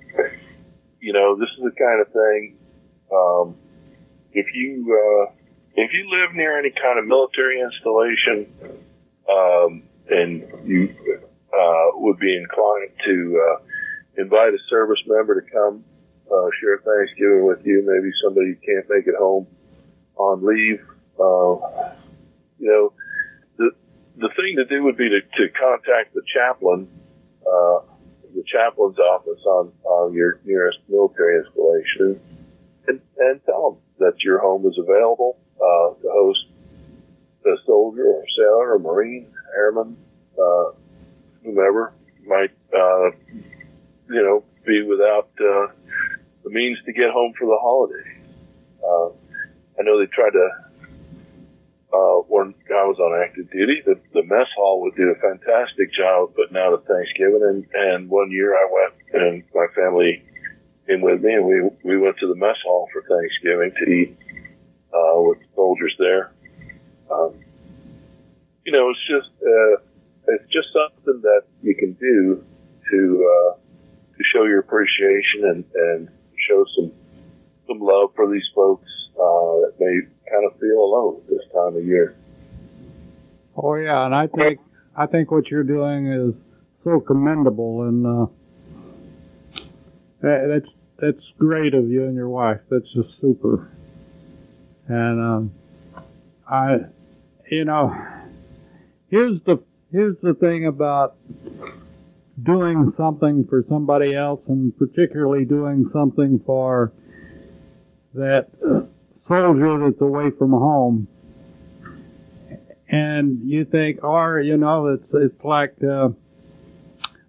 you 1.00 1.12
know 1.12 1.36
this 1.36 1.48
is 1.56 1.64
the 1.64 1.76
kind 1.78 2.00
of 2.00 2.12
thing. 2.12 2.56
Um, 3.12 3.56
if 4.32 4.46
you 4.54 4.86
uh, 4.92 5.32
if 5.74 5.90
you 5.92 6.08
live 6.10 6.34
near 6.34 6.58
any 6.58 6.70
kind 6.70 6.98
of 6.98 7.06
military 7.06 7.60
installation, 7.60 8.52
um, 9.28 9.82
and 10.08 10.44
you 10.64 10.94
uh, 11.52 11.86
would 11.94 12.18
be 12.18 12.36
inclined 12.36 12.90
to 13.04 13.40
uh, 13.40 14.22
invite 14.22 14.54
a 14.54 14.58
service 14.70 15.00
member 15.06 15.40
to 15.40 15.50
come 15.50 15.84
uh, 16.30 16.48
share 16.60 16.78
Thanksgiving 16.78 17.46
with 17.46 17.60
you, 17.64 17.82
maybe 17.84 18.10
somebody 18.24 18.48
you 18.48 18.58
can't 18.64 18.88
make 18.88 19.06
it 19.06 19.16
home 19.18 19.46
on 20.16 20.44
leave. 20.44 20.80
Uh, 21.18 21.94
you 22.58 22.68
know, 22.68 22.92
the 23.58 23.70
the 24.16 24.28
thing 24.36 24.56
to 24.56 24.64
do 24.64 24.84
would 24.84 24.96
be 24.96 25.08
to, 25.08 25.20
to 25.20 25.52
contact 25.58 26.14
the 26.14 26.22
chaplain, 26.32 26.88
uh, 27.42 27.80
the 28.34 28.44
chaplain's 28.46 28.98
office 28.98 29.42
on, 29.46 29.72
on 29.84 30.12
your 30.14 30.40
nearest 30.44 30.78
military 30.88 31.44
installation, 31.44 32.20
and, 32.88 33.00
and 33.18 33.40
tell 33.44 33.72
them 33.72 33.80
that 33.98 34.22
your 34.22 34.38
home 34.38 34.66
is 34.66 34.78
available 34.78 35.38
uh, 35.56 35.94
to 36.00 36.08
host 36.10 36.46
a 37.44 37.56
soldier 37.66 38.06
or 38.06 38.24
sailor 38.36 38.74
or 38.74 38.78
marine, 38.78 39.26
airman, 39.56 39.96
uh, 40.40 40.70
whomever 41.42 41.92
might, 42.24 42.52
uh, 42.72 43.10
you 44.08 44.22
know, 44.22 44.44
be 44.64 44.82
without 44.82 45.28
uh, 45.40 45.72
the 46.44 46.50
means 46.50 46.78
to 46.86 46.92
get 46.92 47.10
home 47.10 47.32
for 47.38 47.46
the 47.46 47.58
holiday. 47.60 48.22
Uh, 48.86 49.21
I 49.82 49.84
know 49.84 49.98
they 49.98 50.06
tried 50.06 50.30
to, 50.30 50.48
uh, 51.92 52.22
when 52.30 52.54
I 52.70 52.86
was 52.86 53.02
on 53.02 53.18
active 53.18 53.50
duty, 53.50 53.82
the, 53.84 53.98
the 54.14 54.22
mess 54.22 54.46
hall 54.54 54.80
would 54.82 54.94
do 54.94 55.10
a 55.10 55.18
fantastic 55.18 55.92
job 55.92 56.36
putting 56.36 56.56
out 56.56 56.72
a 56.72 56.78
Thanksgiving. 56.86 57.42
And, 57.42 57.66
and 57.74 58.08
one 58.08 58.30
year 58.30 58.54
I 58.54 58.68
went 58.70 58.94
and 59.12 59.42
my 59.52 59.66
family 59.74 60.22
came 60.86 61.00
with 61.00 61.20
me 61.20 61.34
and 61.34 61.46
we, 61.46 61.68
we 61.82 61.98
went 61.98 62.16
to 62.18 62.28
the 62.28 62.36
mess 62.36 62.54
hall 62.64 62.86
for 62.92 63.02
Thanksgiving 63.02 63.72
to 63.74 63.90
eat, 63.90 64.16
uh, 64.94 65.18
with 65.18 65.38
soldiers 65.56 65.96
there. 65.98 66.30
Um, 67.10 67.34
you 68.64 68.70
know, 68.70 68.88
it's 68.88 69.06
just, 69.10 69.34
uh, 69.42 69.82
it's 70.28 70.46
just 70.52 70.68
something 70.70 71.22
that 71.22 71.42
you 71.60 71.74
can 71.74 71.94
do 71.94 72.44
to, 72.92 73.30
uh, 73.34 73.54
to 73.58 74.22
show 74.32 74.44
your 74.44 74.60
appreciation 74.60 75.42
and, 75.42 75.64
and 75.74 76.08
show 76.48 76.64
some, 76.76 76.92
some 77.66 77.80
love 77.80 78.10
for 78.14 78.30
these 78.30 78.46
folks 78.54 78.86
uh, 79.16 79.60
that 79.60 79.74
may 79.78 80.00
kind 80.30 80.44
of 80.46 80.58
feel 80.58 80.78
alone 80.78 81.22
this 81.28 81.42
time 81.52 81.76
of 81.76 81.84
year. 81.84 82.16
Oh 83.56 83.74
yeah, 83.74 84.06
and 84.06 84.14
I 84.14 84.26
think 84.26 84.60
I 84.96 85.06
think 85.06 85.30
what 85.30 85.50
you're 85.50 85.64
doing 85.64 86.06
is 86.06 86.34
so 86.84 87.00
commendable, 87.00 87.82
and 87.82 88.06
uh, 88.06 88.26
that's 90.22 90.68
that's 90.98 91.32
great 91.38 91.74
of 91.74 91.90
you 91.90 92.04
and 92.04 92.14
your 92.14 92.28
wife. 92.28 92.60
That's 92.70 92.90
just 92.92 93.20
super. 93.20 93.70
And 94.88 95.20
um, 95.20 95.52
I, 96.48 96.76
you 97.50 97.64
know, 97.64 97.94
here's 99.08 99.42
the 99.42 99.62
here's 99.90 100.20
the 100.20 100.34
thing 100.34 100.66
about 100.66 101.16
doing 102.42 102.92
something 102.96 103.46
for 103.48 103.64
somebody 103.68 104.14
else, 104.14 104.42
and 104.48 104.76
particularly 104.76 105.44
doing 105.44 105.84
something 105.92 106.40
for 106.46 106.92
that 108.14 108.48
soldier 109.26 109.78
that's 109.78 110.00
away 110.00 110.30
from 110.30 110.50
home, 110.50 111.08
and 112.88 113.40
you 113.44 113.64
think, 113.64 114.02
or 114.02 114.40
you 114.40 114.56
know, 114.56 114.88
it's 114.88 115.12
it's 115.14 115.42
like 115.44 115.74
uh, 115.82 116.10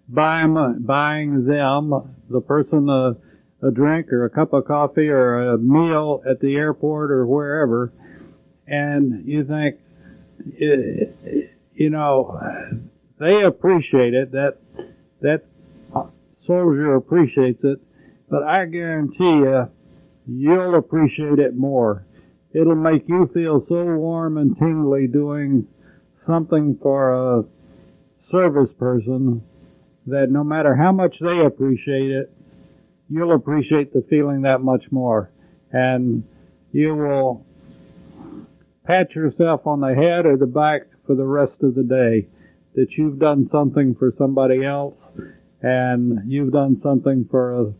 buying 0.08 0.76
buying 0.80 1.44
them 1.44 2.16
the 2.28 2.40
person 2.40 2.88
a, 2.88 3.16
a 3.66 3.70
drink 3.70 4.12
or 4.12 4.24
a 4.24 4.30
cup 4.30 4.52
of 4.52 4.66
coffee 4.66 5.08
or 5.08 5.52
a 5.52 5.58
meal 5.58 6.22
at 6.28 6.40
the 6.40 6.56
airport 6.56 7.10
or 7.10 7.26
wherever, 7.26 7.92
and 8.66 9.26
you 9.26 9.44
think, 9.44 9.76
you 10.58 11.90
know, 11.90 12.40
they 13.18 13.42
appreciate 13.42 14.14
it. 14.14 14.32
That 14.32 14.58
that 15.20 15.44
soldier 16.44 16.94
appreciates 16.94 17.64
it, 17.64 17.80
but 18.28 18.42
I 18.42 18.66
guarantee 18.66 19.24
you 19.24 19.70
you'll 20.26 20.76
appreciate 20.76 21.38
it 21.38 21.56
more. 21.56 22.06
It'll 22.52 22.74
make 22.76 23.08
you 23.08 23.28
feel 23.34 23.64
so 23.66 23.84
warm 23.84 24.38
and 24.38 24.56
tingly 24.56 25.06
doing 25.06 25.66
something 26.24 26.78
for 26.80 27.38
a 27.38 27.44
service 28.30 28.72
person 28.78 29.42
that 30.06 30.30
no 30.30 30.44
matter 30.44 30.76
how 30.76 30.92
much 30.92 31.18
they 31.20 31.40
appreciate 31.40 32.10
it, 32.10 32.32
you'll 33.08 33.34
appreciate 33.34 33.92
the 33.92 34.04
feeling 34.08 34.42
that 34.42 34.60
much 34.60 34.90
more. 34.90 35.30
And 35.72 36.24
you 36.72 36.94
will 36.94 37.44
pat 38.86 39.14
yourself 39.14 39.66
on 39.66 39.80
the 39.80 39.94
head 39.94 40.26
or 40.26 40.36
the 40.36 40.46
back 40.46 40.82
for 41.06 41.14
the 41.14 41.26
rest 41.26 41.62
of 41.62 41.74
the 41.74 41.82
day 41.82 42.28
that 42.74 42.92
you've 42.92 43.18
done 43.18 43.48
something 43.48 43.94
for 43.94 44.12
somebody 44.16 44.64
else 44.64 44.98
and 45.62 46.20
you've 46.30 46.52
done 46.52 46.78
something 46.78 47.26
for 47.30 47.54
a 47.54 47.72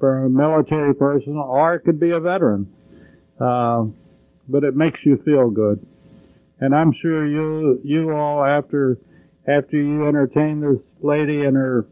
for 0.00 0.24
a 0.24 0.30
military 0.30 0.94
person 0.94 1.36
or 1.36 1.74
it 1.74 1.80
could 1.80 2.00
be 2.00 2.10
a 2.10 2.18
veteran. 2.18 2.72
Uh, 3.38 3.84
but 4.48 4.64
it 4.64 4.74
makes 4.74 4.98
you 5.04 5.16
feel 5.24 5.50
good. 5.50 5.86
And 6.58 6.74
I'm 6.74 6.92
sure 6.92 7.26
you 7.26 7.80
you 7.84 8.10
all 8.10 8.44
after 8.44 8.98
after 9.46 9.76
you 9.76 10.06
entertain 10.08 10.60
this 10.60 10.90
lady 11.00 11.42
and 11.44 11.56
her 11.56 11.86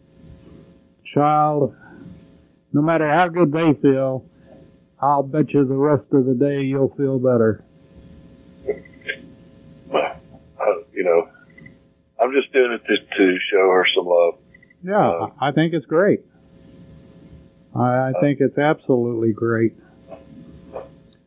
child, 1.15 1.75
no 2.73 2.83
matter 2.83 3.09
how 3.09 3.29
good 3.29 3.53
they 3.53 3.73
feel, 3.81 4.27
I'll 5.01 5.23
bet 5.23 5.55
you 5.55 5.65
the 5.65 5.75
rest 5.75 6.13
of 6.13 6.27
the 6.27 6.35
day 6.35 6.63
you'll 6.63 6.95
feel 6.97 7.19
better. 7.19 7.65
Uh, 9.91 10.75
you 10.93 11.05
know, 11.05 11.29
I'm 12.21 12.33
just 12.33 12.53
doing 12.53 12.73
it 12.73 12.83
to, 12.87 12.97
to 13.17 13.39
show 13.51 13.71
her 13.71 13.87
some 13.97 14.07
love. 14.07 14.35
Yeah, 14.85 15.09
Uh, 15.09 15.31
I 15.41 15.53
think 15.53 15.73
it's 15.73 15.87
great. 15.87 16.21
I, 17.79 18.09
I 18.09 18.12
think 18.20 18.41
it's 18.41 18.59
absolutely 18.59 19.33
great. 19.33 19.74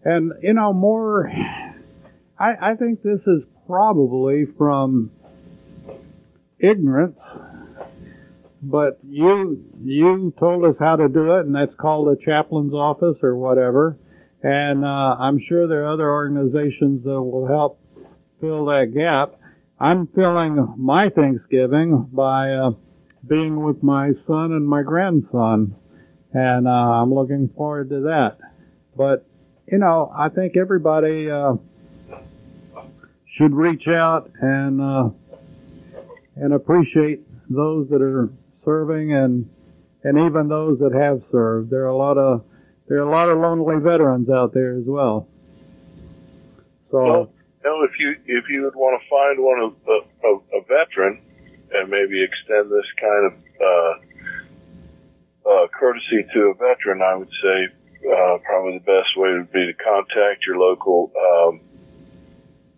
And, 0.03 0.33
you 0.41 0.53
know, 0.53 0.73
more, 0.73 1.31
I, 2.39 2.71
I 2.71 2.75
think 2.75 3.03
this 3.03 3.27
is 3.27 3.43
probably 3.67 4.45
from 4.57 5.11
ignorance, 6.59 7.19
but 8.61 8.99
you, 9.07 9.63
you 9.83 10.33
told 10.37 10.65
us 10.65 10.75
how 10.79 10.95
to 10.95 11.07
do 11.07 11.33
it, 11.35 11.45
and 11.45 11.55
that's 11.55 11.75
called 11.75 12.07
a 12.09 12.15
chaplain's 12.23 12.73
office 12.73 13.17
or 13.23 13.35
whatever. 13.35 13.97
And, 14.43 14.83
uh, 14.83 15.15
I'm 15.19 15.39
sure 15.39 15.67
there 15.67 15.85
are 15.85 15.93
other 15.93 16.09
organizations 16.09 17.03
that 17.03 17.21
will 17.21 17.47
help 17.47 17.79
fill 18.39 18.65
that 18.65 18.91
gap. 18.93 19.35
I'm 19.79 20.07
filling 20.07 20.73
my 20.77 21.09
Thanksgiving 21.09 22.09
by, 22.11 22.51
uh, 22.53 22.71
being 23.27 23.63
with 23.63 23.83
my 23.83 24.13
son 24.25 24.51
and 24.51 24.67
my 24.67 24.81
grandson, 24.81 25.75
and 26.33 26.67
uh, 26.67 26.71
I'm 26.71 27.13
looking 27.13 27.49
forward 27.49 27.89
to 27.89 28.01
that. 28.01 28.37
But 28.95 29.25
you 29.67 29.77
know, 29.77 30.11
I 30.15 30.29
think 30.29 30.57
everybody 30.57 31.29
uh, 31.29 31.53
should 33.25 33.53
reach 33.53 33.87
out 33.87 34.29
and 34.41 34.81
uh, 34.81 35.09
and 36.35 36.53
appreciate 36.53 37.21
those 37.49 37.89
that 37.89 38.01
are 38.01 38.29
serving 38.63 39.13
and 39.13 39.49
and 40.03 40.17
even 40.17 40.47
those 40.47 40.79
that 40.79 40.93
have 40.93 41.23
served. 41.31 41.69
There 41.69 41.83
are 41.83 41.87
a 41.87 41.97
lot 41.97 42.17
of 42.17 42.43
there 42.87 42.97
are 42.97 43.07
a 43.07 43.11
lot 43.11 43.29
of 43.29 43.37
lonely 43.37 43.81
veterans 43.81 44.29
out 44.29 44.53
there 44.53 44.75
as 44.77 44.85
well. 44.85 45.27
So 46.89 46.97
Well, 46.97 47.31
you 47.63 47.69
know, 47.69 47.83
if 47.83 47.99
you 47.99 48.15
if 48.25 48.45
you 48.49 48.63
would 48.63 48.75
want 48.75 49.01
to 49.01 49.09
find 49.09 49.39
one 49.39 49.59
of 49.59 49.73
a, 49.87 50.27
a, 50.27 50.59
a 50.59 50.63
veteran 50.67 51.21
and 51.73 51.89
maybe 51.89 52.21
extend 52.21 52.69
this 52.69 52.85
kind 52.99 53.31
of 53.31 53.33
uh, 55.45 55.67
courtesy 55.77 56.25
to 56.33 56.39
a 56.51 56.53
veteran, 56.53 57.01
I 57.01 57.15
would 57.15 57.29
say 57.29 57.57
uh, 58.09 58.37
probably 58.45 58.79
the 58.79 58.85
best 58.85 59.17
way 59.17 59.33
would 59.33 59.51
be 59.51 59.65
to 59.65 59.73
contact 59.73 60.45
your 60.45 60.57
local 60.57 61.11
um, 61.15 61.61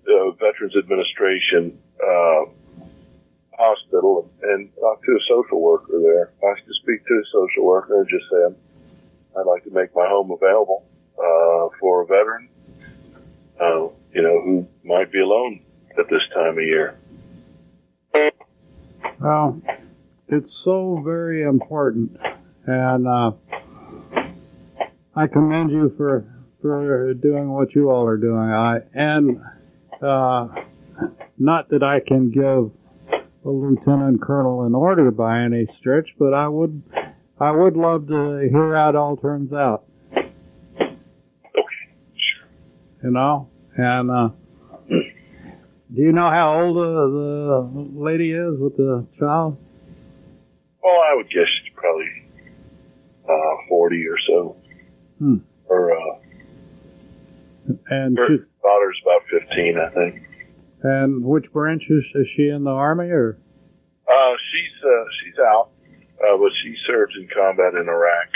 uh, 0.08 0.32
Veterans 0.32 0.76
Administration 0.78 1.78
uh, 2.02 2.46
hospital 3.58 4.30
and 4.42 4.70
talk 4.76 5.04
to 5.04 5.12
a 5.12 5.24
social 5.30 5.62
worker 5.62 6.00
there. 6.02 6.34
Ask 6.52 6.66
to 6.66 6.74
speak 6.82 7.06
to 7.06 7.14
a 7.14 7.26
social 7.32 7.66
worker 7.66 8.02
and 8.02 8.10
just 8.10 8.26
say, 8.32 9.40
I'd 9.40 9.46
like 9.46 9.64
to 9.64 9.72
make 9.72 9.96
my 9.96 10.08
home 10.08 10.32
available 10.32 10.86
uh, 11.18 11.70
for 11.80 12.02
a 12.02 12.06
veteran 12.06 12.50
uh, 13.60 13.88
you 14.14 14.22
know, 14.22 14.42
who 14.42 14.68
might 14.84 15.12
be 15.12 15.20
alone 15.20 15.62
at 15.98 16.06
this 16.10 16.22
time 16.34 16.58
of 16.58 16.64
year. 16.64 16.98
Well, 19.20 19.62
it's 20.28 20.54
so 20.54 21.02
very 21.04 21.44
important, 21.44 22.18
and 22.66 23.08
uh, 23.08 23.32
I 25.16 25.28
commend 25.28 25.72
you 25.72 25.94
for 25.98 26.26
for 26.62 27.14
doing 27.14 27.52
what 27.52 27.76
you 27.76 27.90
all 27.90 28.06
are 28.06 28.18
doing. 28.18 28.50
I 28.50 28.80
and 28.94 29.42
uh, 30.02 30.48
not 31.38 31.70
that 31.70 31.84
I 31.84 32.00
can 32.00 32.32
give 32.32 32.72
a 33.46 33.50
lieutenant 33.50 34.22
colonel 34.22 34.64
an 34.64 34.74
order 34.74 35.12
by 35.12 35.42
any 35.42 35.66
stretch, 35.66 36.10
but 36.18 36.34
I 36.34 36.48
would 36.48 36.82
I 37.40 37.52
would 37.52 37.76
love 37.76 38.08
to 38.08 38.48
hear 38.50 38.76
how 38.76 38.90
it 38.90 38.96
all 38.96 39.18
turns 39.18 39.52
out. 39.52 39.84
Okay, 40.14 40.26
sure. 42.16 42.48
You 43.04 43.12
know, 43.12 43.50
and 43.76 44.10
uh, 44.10 44.30
do 44.88 46.02
you 46.02 46.12
know 46.12 46.30
how 46.30 46.62
old 46.62 46.78
uh, 46.78 46.82
the 46.82 48.00
lady 48.00 48.32
is 48.32 48.58
with 48.60 48.78
the 48.78 49.06
child? 49.20 49.58
Well, 50.82 50.94
I 50.94 51.16
would 51.16 51.30
guess 51.30 51.48
probably 51.76 52.23
uh, 53.28 53.56
40 53.70 54.06
or 54.08 54.18
so. 54.28 54.58
Hmm. 55.20 55.36
Her, 55.70 55.92
uh, 55.94 56.16
And 57.90 58.18
her 58.18 58.28
she, 58.28 58.38
daughter's 58.62 59.00
about 59.04 59.22
15, 59.32 59.78
I 59.78 59.90
think. 59.94 60.28
And 60.84 61.24
which 61.24 61.52
branch 61.54 61.84
is, 61.90 62.04
is 62.16 62.28
she 62.36 62.50
in 62.50 62.64
the 62.64 62.72
army 62.72 63.06
or? 63.10 63.38
Uh, 64.12 64.32
she's 64.52 64.84
uh, 64.84 65.06
she's 65.24 65.40
out, 65.40 65.70
uh, 66.20 66.38
but 66.38 66.52
she 66.62 66.76
serves 66.86 67.16
in 67.18 67.28
combat 67.34 67.74
in 67.74 67.88
Iraq. 67.88 68.28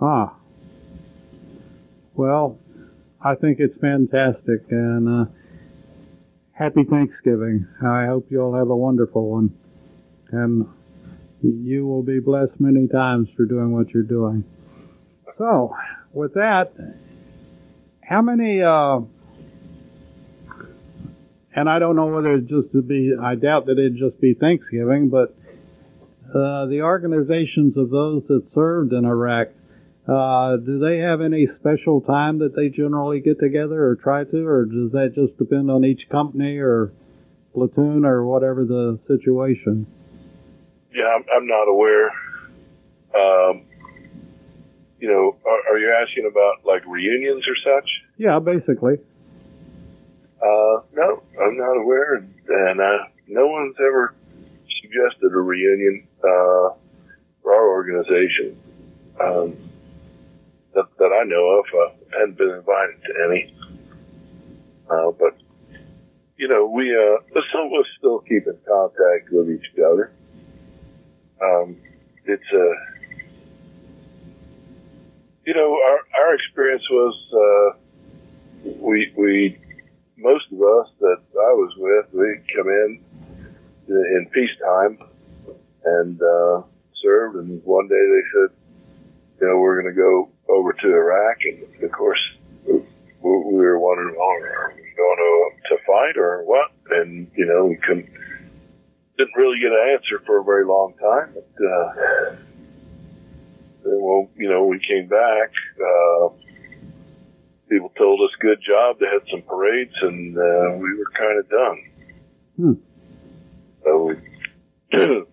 Ah. 0.00 0.36
Well, 2.14 2.58
I 3.22 3.36
think 3.36 3.58
it's 3.60 3.76
fantastic 3.78 4.62
and 4.70 5.08
uh, 5.08 5.30
happy 6.52 6.82
Thanksgiving. 6.84 7.66
I 7.80 8.06
hope 8.06 8.26
you 8.30 8.40
all 8.42 8.54
have 8.54 8.68
a 8.68 8.76
wonderful 8.76 9.30
one. 9.30 9.56
And 10.32 10.66
you 11.44 11.86
will 11.86 12.02
be 12.02 12.20
blessed 12.20 12.58
many 12.58 12.88
times 12.88 13.28
for 13.36 13.44
doing 13.44 13.72
what 13.72 13.90
you're 13.90 14.02
doing. 14.02 14.44
So, 15.36 15.74
with 16.12 16.34
that, 16.34 16.72
how 18.02 18.22
many, 18.22 18.62
uh, 18.62 19.00
and 21.54 21.68
I 21.68 21.78
don't 21.78 21.96
know 21.96 22.06
whether 22.06 22.34
it 22.34 22.46
just 22.46 22.72
to 22.72 22.82
be, 22.82 23.12
I 23.20 23.34
doubt 23.34 23.66
that 23.66 23.72
it'd 23.72 23.96
just 23.96 24.20
be 24.20 24.34
Thanksgiving, 24.34 25.08
but 25.08 25.36
uh, 26.30 26.66
the 26.66 26.80
organizations 26.82 27.76
of 27.76 27.90
those 27.90 28.26
that 28.28 28.48
served 28.52 28.92
in 28.92 29.04
Iraq, 29.04 29.48
uh, 30.06 30.56
do 30.56 30.78
they 30.78 30.98
have 30.98 31.20
any 31.20 31.46
special 31.46 32.00
time 32.00 32.38
that 32.38 32.54
they 32.54 32.68
generally 32.68 33.20
get 33.20 33.38
together 33.40 33.84
or 33.84 33.96
try 33.96 34.24
to, 34.24 34.46
or 34.46 34.66
does 34.66 34.92
that 34.92 35.12
just 35.14 35.38
depend 35.38 35.70
on 35.70 35.84
each 35.84 36.08
company 36.10 36.58
or 36.58 36.92
platoon 37.54 38.04
or 38.04 38.24
whatever 38.24 38.64
the 38.64 38.98
situation? 39.06 39.86
Yeah, 40.94 41.10
I'm, 41.16 41.24
I'm 41.34 41.46
not 41.46 41.68
aware. 41.68 42.10
Um, 43.14 43.62
you 45.00 45.08
know, 45.08 45.36
are, 45.44 45.74
are 45.74 45.78
you 45.78 45.92
asking 46.00 46.30
about 46.30 46.64
like 46.64 46.86
reunions 46.86 47.44
or 47.48 47.56
such? 47.56 47.88
Yeah, 48.16 48.38
basically. 48.38 48.94
Uh, 50.40 50.82
no, 50.92 51.22
I'm 51.42 51.56
not 51.56 51.76
aware, 51.76 52.14
and, 52.16 52.34
and 52.48 52.80
uh, 52.80 53.04
no 53.26 53.46
one's 53.46 53.76
ever 53.80 54.14
suggested 54.82 55.32
a 55.32 55.38
reunion 55.38 56.06
uh, 56.20 56.76
for 57.42 57.54
our 57.54 57.68
organization 57.68 58.56
um, 59.20 59.56
that, 60.74 60.86
that 60.98 61.10
I 61.12 61.24
know 61.24 61.58
of. 61.58 61.64
I 61.74 62.18
hadn't 62.20 62.38
been 62.38 62.50
invited 62.50 63.02
to 63.02 63.24
any, 63.26 63.54
uh, 64.90 65.10
but 65.18 65.36
you 66.36 66.48
know, 66.48 66.66
we 66.66 66.94
uh, 66.94 67.40
some 67.52 67.66
of 67.66 67.72
us 67.80 67.86
still 67.98 68.20
keep 68.20 68.46
in 68.46 68.58
contact 68.66 69.30
with 69.32 69.50
each 69.50 69.66
other. 69.78 70.12
Um, 71.44 71.76
it's 72.24 72.42
a, 72.52 72.56
uh, 72.56 72.74
you 75.46 75.54
know, 75.54 75.76
our 75.86 75.98
our 76.22 76.34
experience 76.34 76.82
was 76.90 77.14
uh, 77.34 78.70
we 78.80 79.12
we 79.16 79.58
most 80.16 80.46
of 80.52 80.58
us 80.58 80.88
that 81.00 81.18
I 81.34 81.52
was 81.52 81.72
with, 81.76 82.06
we 82.12 82.40
come 82.56 82.68
in 82.68 83.04
in 83.88 84.26
peacetime 84.32 84.98
and 85.84 86.20
uh, 86.22 86.62
served, 87.02 87.36
and 87.36 87.62
one 87.64 87.88
day 87.88 87.94
they 87.94 88.22
said, 88.32 88.56
you 89.40 89.48
know, 89.48 89.58
we're 89.58 89.82
going 89.82 89.94
to 89.94 90.00
go 90.00 90.30
over 90.48 90.72
to 90.72 90.86
Iraq, 90.86 91.38
and 91.44 91.84
of 91.84 91.92
course, 91.92 92.20
we, 92.66 92.80
we 93.22 93.64
were 93.64 93.78
wondering, 93.78 94.16
oh, 94.18 94.40
are 94.42 94.72
we 94.74 94.82
going 94.96 95.18
to 95.18 95.50
to 95.68 95.82
fight 95.86 96.16
or 96.16 96.42
what? 96.44 96.70
And 96.90 97.30
you 97.36 97.46
know, 97.46 97.66
we 97.66 97.76
couldn't 97.76 98.08
didn't 99.18 99.36
really 99.36 99.58
get 99.60 99.70
an 99.72 99.94
answer 99.94 100.22
for 100.26 100.40
a 100.40 100.44
very 100.44 100.64
long 100.66 100.94
time, 101.00 101.34
but. 101.34 101.64
Uh, 101.64 102.36
well, 103.84 104.30
you 104.36 104.48
know, 104.48 104.64
we 104.64 104.80
came 104.86 105.08
back. 105.08 105.52
Uh, 105.78 106.28
people 107.68 107.90
told 107.98 108.20
us 108.20 108.30
good 108.40 108.58
job. 108.66 108.98
They 108.98 109.06
had 109.06 109.22
some 109.30 109.42
parades, 109.42 109.94
and 110.00 110.36
uh, 110.36 110.76
we 110.76 110.94
were 110.96 111.10
kind 111.16 111.38
of 111.38 111.48
done. 111.50 111.84
Hmm. 112.56 112.72
So 113.84 114.14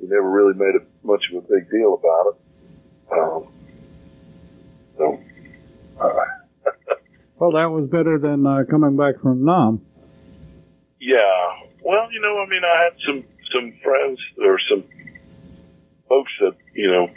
we 0.00 0.06
never 0.06 0.30
really 0.30 0.54
made 0.54 0.74
a, 0.76 1.06
much 1.06 1.24
of 1.32 1.44
a 1.44 1.46
big 1.48 1.70
deal 1.70 1.94
about 1.94 2.26
it. 2.28 2.36
Um, 3.10 3.48
so, 4.96 5.20
uh, 6.00 6.24
Well, 7.38 7.52
that 7.52 7.70
was 7.70 7.88
better 7.88 8.18
than 8.18 8.46
uh, 8.46 8.64
coming 8.68 8.96
back 8.96 9.20
from 9.22 9.44
Nam. 9.44 9.80
yeah. 11.00 11.54
Well, 11.82 12.12
you 12.12 12.20
know, 12.20 12.38
I 12.38 12.46
mean, 12.48 12.62
I 12.64 12.84
had 12.84 12.94
some 13.06 13.24
some 13.54 13.72
friends 13.82 14.18
or 14.42 14.58
some 14.68 14.84
folks 16.08 16.32
that 16.40 16.56
you 16.74 16.90
know 16.90 17.08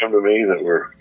come 0.00 0.12
to 0.12 0.20
me 0.20 0.44
that 0.48 0.62
were 0.62 0.94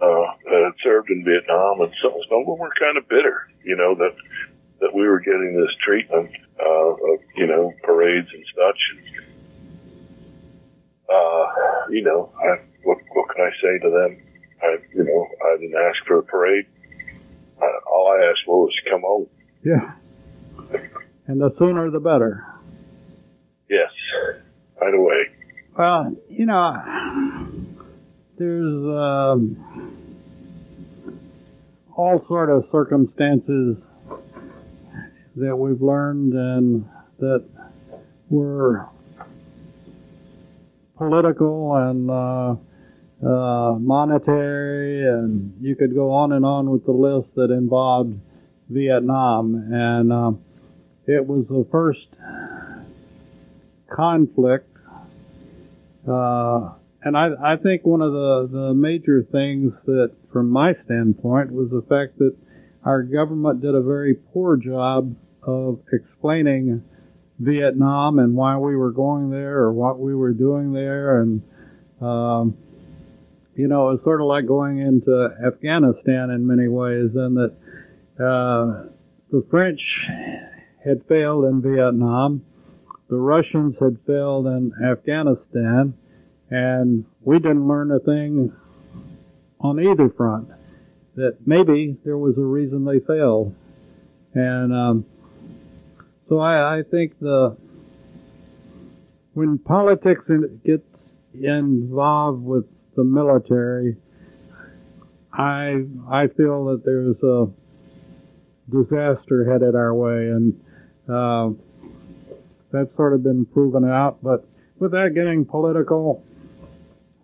uh, 0.00 0.30
that 0.44 0.62
had 0.64 0.78
served 0.82 1.10
in 1.10 1.24
Vietnam, 1.24 1.80
and 1.80 1.92
some 2.02 2.12
some 2.28 2.40
of 2.40 2.46
them 2.46 2.58
were 2.58 2.72
kind 2.78 2.96
of 2.96 3.08
bitter, 3.08 3.48
you 3.64 3.76
know, 3.76 3.94
that 3.96 4.14
that 4.80 4.94
we 4.94 5.02
were 5.08 5.20
getting 5.20 5.56
this 5.58 5.74
treatment 5.84 6.30
uh, 6.60 6.90
of 6.94 7.18
you 7.36 7.46
know 7.46 7.72
parades 7.82 8.28
and 8.32 8.44
such. 8.54 8.80
And, 8.92 9.02
uh, 11.10 11.46
you 11.90 12.02
know, 12.02 12.32
I, 12.38 12.62
what 12.84 12.98
what 13.12 13.34
can 13.34 13.44
I 13.44 13.50
say 13.60 13.78
to 13.82 13.90
them? 13.90 14.22
I 14.62 14.76
you 14.94 15.04
know 15.04 15.26
I 15.44 15.56
didn't 15.58 15.76
ask 15.76 16.06
for 16.06 16.18
a 16.18 16.22
parade. 16.22 16.66
I, 17.60 17.66
all 17.90 18.14
I 18.16 18.30
asked 18.30 18.42
for 18.46 18.66
was 18.66 18.74
to 18.84 18.90
come 18.90 19.02
home. 19.02 19.26
Yeah. 19.64 19.92
And 21.28 21.38
the 21.38 21.50
sooner 21.58 21.90
the 21.90 22.00
better. 22.00 22.46
Yes, 23.68 23.90
right 24.80 24.94
away. 24.94 25.26
Well, 25.76 26.16
you 26.30 26.46
know, 26.46 26.72
there's 28.38 28.82
um, 28.96 29.92
all 31.94 32.24
sort 32.26 32.48
of 32.48 32.66
circumstances 32.70 33.76
that 35.36 35.54
we've 35.54 35.82
learned 35.82 36.32
and 36.32 36.88
that 37.18 37.44
were 38.30 38.88
political 40.96 41.76
and 41.76 42.10
uh, 42.10 42.56
uh, 43.22 43.78
monetary, 43.78 45.06
and 45.06 45.54
you 45.60 45.76
could 45.76 45.94
go 45.94 46.10
on 46.10 46.32
and 46.32 46.46
on 46.46 46.70
with 46.70 46.86
the 46.86 46.92
list 46.92 47.34
that 47.34 47.50
involved 47.50 48.18
Vietnam. 48.70 49.68
And 49.70 50.10
um, 50.12 50.44
it 51.08 51.26
was 51.26 51.48
the 51.48 51.66
first 51.70 52.08
conflict 53.90 54.78
uh, 56.08 56.70
and 57.02 57.16
I, 57.16 57.28
I 57.42 57.56
think 57.56 57.84
one 57.84 58.02
of 58.02 58.12
the, 58.12 58.48
the 58.50 58.74
major 58.74 59.22
things 59.22 59.72
that, 59.86 60.12
from 60.32 60.50
my 60.50 60.74
standpoint, 60.84 61.52
was 61.52 61.70
the 61.70 61.82
fact 61.82 62.18
that 62.18 62.36
our 62.84 63.02
government 63.02 63.60
did 63.60 63.74
a 63.74 63.82
very 63.82 64.14
poor 64.14 64.56
job 64.56 65.14
of 65.42 65.80
explaining 65.92 66.82
Vietnam 67.38 68.18
and 68.18 68.34
why 68.34 68.56
we 68.56 68.74
were 68.74 68.90
going 68.90 69.30
there 69.30 69.58
or 69.58 69.72
what 69.72 70.00
we 70.00 70.14
were 70.14 70.32
doing 70.32 70.72
there. 70.72 71.20
And, 71.20 71.42
um, 72.00 72.56
you 73.54 73.68
know, 73.68 73.90
it's 73.90 74.02
sort 74.02 74.20
of 74.20 74.26
like 74.26 74.46
going 74.46 74.78
into 74.78 75.30
Afghanistan 75.46 76.30
in 76.30 76.46
many 76.46 76.68
ways, 76.68 77.14
in 77.14 77.34
that 77.34 77.54
uh, 78.18 78.88
the 79.30 79.46
French 79.50 80.06
had 80.88 81.04
failed 81.06 81.44
in 81.44 81.60
Vietnam 81.60 82.42
the 83.08 83.16
Russians 83.16 83.76
had 83.80 83.98
failed 84.06 84.46
in 84.46 84.72
Afghanistan, 84.84 85.94
and 86.50 87.06
we 87.22 87.38
didn't 87.38 87.66
learn 87.66 87.90
a 87.90 87.98
thing 87.98 88.52
on 89.60 89.80
either 89.80 90.10
front. 90.10 90.48
That 91.16 91.38
maybe 91.46 91.96
there 92.04 92.18
was 92.18 92.36
a 92.36 92.42
reason 92.42 92.84
they 92.84 93.00
failed, 93.00 93.54
and 94.34 94.72
um, 94.72 95.06
so 96.28 96.38
I, 96.38 96.78
I 96.78 96.82
think 96.82 97.18
the 97.18 97.56
when 99.32 99.58
politics 99.58 100.30
gets 100.64 101.16
involved 101.32 102.44
with 102.44 102.66
the 102.94 103.04
military, 103.04 103.96
I 105.32 105.86
I 106.08 106.28
feel 106.28 106.66
that 106.66 106.84
there's 106.84 107.22
a 107.22 107.48
disaster 108.70 109.50
headed 109.50 109.74
our 109.74 109.94
way, 109.94 110.28
and. 110.28 110.60
Uh, 111.08 111.50
that's 112.70 112.94
sort 112.94 113.14
of 113.14 113.22
been 113.22 113.46
proven 113.46 113.88
out. 113.88 114.18
But 114.22 114.46
without 114.78 115.14
getting 115.14 115.44
political, 115.44 116.24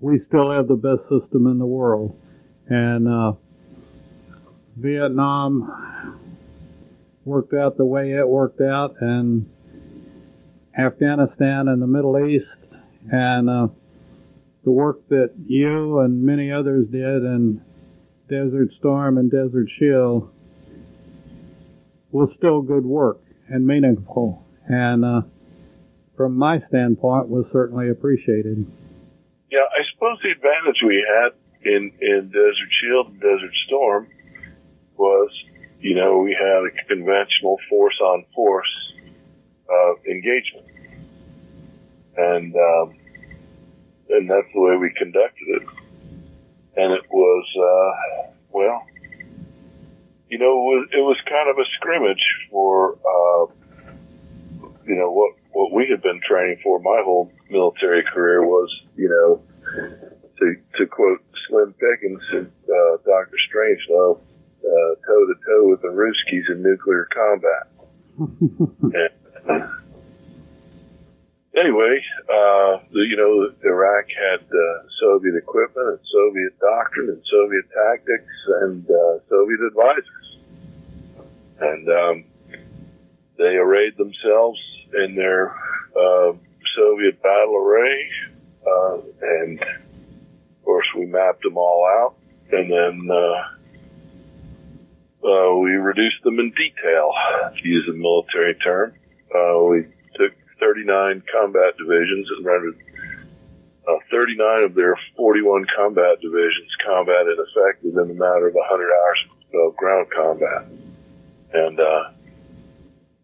we 0.01 0.19
still 0.19 0.51
have 0.51 0.69
the 0.69 0.77
best 0.77 1.03
system 1.09 1.47
in 1.47 1.59
the 1.59 1.67
world. 1.67 2.19
And 2.69 3.09
uh, 3.09 3.33
Vietnam 4.77 6.19
worked 7.25 7.55
out 7.55 7.77
the 7.77 7.85
way 7.85 8.13
it 8.13 8.27
worked 8.27 8.61
out, 8.61 8.97
and 9.01 9.49
Afghanistan 10.79 11.69
and 11.69 11.81
the 11.81 11.87
Middle 11.87 12.27
East, 12.27 12.77
and 13.11 13.49
uh, 13.49 13.69
the 14.65 14.71
work 14.71 15.09
that 15.09 15.33
you 15.47 16.01
and 16.01 16.23
many 16.23 16.51
others 16.51 16.87
did 16.89 17.23
in 17.23 17.63
Desert 18.29 18.73
Storm 18.73 19.19
and 19.19 19.31
Desert 19.31 19.69
Shield 19.71 20.31
was 22.11 22.33
still 22.35 22.63
good 22.63 22.85
work 22.85 23.24
and 23.49 23.67
meaningful. 23.67 24.45
And 24.67 25.05
uh, 25.05 25.23
from 26.17 26.37
my 26.37 26.61
standpoint, 26.61 27.29
was 27.29 27.51
certainly 27.51 27.91
appreciated. 27.91 28.67
Yeah, 29.51 29.61
I 29.61 29.83
suppose 29.93 30.19
the 30.23 30.31
advantage 30.31 30.81
we 30.87 31.05
had 31.23 31.33
in 31.65 31.93
in 32.01 32.29
Desert 32.29 32.71
Shield 32.81 33.09
and 33.09 33.21
Desert 33.21 33.55
Storm 33.67 34.09
was, 34.97 35.31
you 35.81 35.95
know, 35.95 36.19
we 36.19 36.33
had 36.33 36.63
a 36.65 36.87
conventional 36.89 37.59
force 37.69 37.99
on 38.03 38.25
force 38.35 38.93
uh, 39.71 39.95
engagement, 40.11 40.67
and 42.17 42.55
um, 42.55 42.95
and 44.11 44.31
that's 44.31 44.49
the 44.55 44.61
way 44.61 44.77
we 44.77 44.93
conducted 44.97 45.49
it. 45.49 45.63
And 46.77 46.93
it 46.93 47.05
was, 47.09 47.47
uh, 47.57 48.33
well, 48.51 48.83
you 50.35 50.41
know, 50.41 50.51
it 50.51 50.67
was, 50.67 50.89
it 50.91 51.05
was 51.07 51.19
kind 51.31 51.47
of 51.47 51.63
a 51.63 51.67
scrimmage 51.79 52.27
for, 52.51 52.99
uh, 53.07 53.47
you 54.83 54.97
know, 54.99 55.13
what 55.15 55.39
what 55.53 55.71
we 55.71 55.87
had 55.89 56.03
been 56.03 56.21
training 56.27 56.59
for 56.61 56.81
my 56.81 57.01
whole 57.05 57.31
military 57.49 58.03
career 58.03 58.43
was, 58.43 58.69
you 58.97 59.09
know, 59.09 59.41
to 60.41 60.55
to 60.77 60.87
quote 60.91 61.23
Slim 61.47 61.73
Pickens 61.75 62.23
and 62.33 62.51
uh, 62.67 62.97
Doctor 63.07 63.39
Strangelove, 63.47 64.19
toe 65.07 65.27
to 65.31 65.35
toe 65.47 65.71
with 65.71 65.83
the 65.83 65.95
Ruskies 65.95 66.51
in 66.51 66.65
nuclear 66.65 67.07
combat. 67.15 67.71
and, 69.47 69.71
anyway, 71.57 72.01
uh, 72.29 72.79
you 72.91 73.17
know, 73.17 73.51
Iraq 73.65 74.07
had 74.09 74.43
uh, 74.47 74.83
Soviet 75.01 75.37
equipment 75.37 75.89
and 75.89 75.99
Soviet 76.13 76.59
doctrine 76.61 77.09
and 77.11 77.23
Soviet 77.31 77.65
tactics 77.73 78.33
and 78.63 78.85
uh, 78.91 79.19
Soviet 79.29 79.61
advisors, 79.69 80.39
and 81.61 81.89
um, 81.89 82.25
they 83.39 83.57
arrayed 83.57 83.97
themselves 83.97 84.61
in 84.95 85.15
their 85.15 85.51
uh, 85.97 86.33
Soviet 86.77 87.23
battle 87.23 87.57
array, 87.57 88.11
uh, 88.67 88.99
and 89.23 89.61
of 89.61 90.65
course 90.65 90.87
we 90.97 91.07
mapped 91.07 91.43
them 91.43 91.57
all 91.57 91.87
out, 92.01 92.17
and 92.51 92.71
then 92.71 93.09
uh, 93.11 93.43
uh, 95.27 95.57
we 95.57 95.71
reduced 95.71 96.23
them 96.25 96.39
in 96.39 96.51
detail, 96.51 97.13
to 97.57 97.69
use 97.69 97.89
a 97.89 97.93
military 97.93 98.55
term. 98.57 98.93
We 99.69 99.87
39 100.65 101.23
combat 101.31 101.77
divisions 101.77 102.29
and 102.37 102.45
rendered 102.45 102.79
uh, 103.87 103.99
39 104.11 104.65
of 104.65 104.75
their 104.75 104.97
41 105.17 105.67
combat 105.77 106.21
divisions 106.21 106.73
combat 106.85 107.27
ineffective 107.29 107.93
in 107.93 108.11
a 108.11 108.15
matter 108.17 108.49
of 108.49 108.55
100 108.55 108.89
hours 108.89 109.21
of 109.55 109.77
ground 109.77 110.09
combat. 110.15 110.65
And 111.53 111.79
uh, 111.79 112.03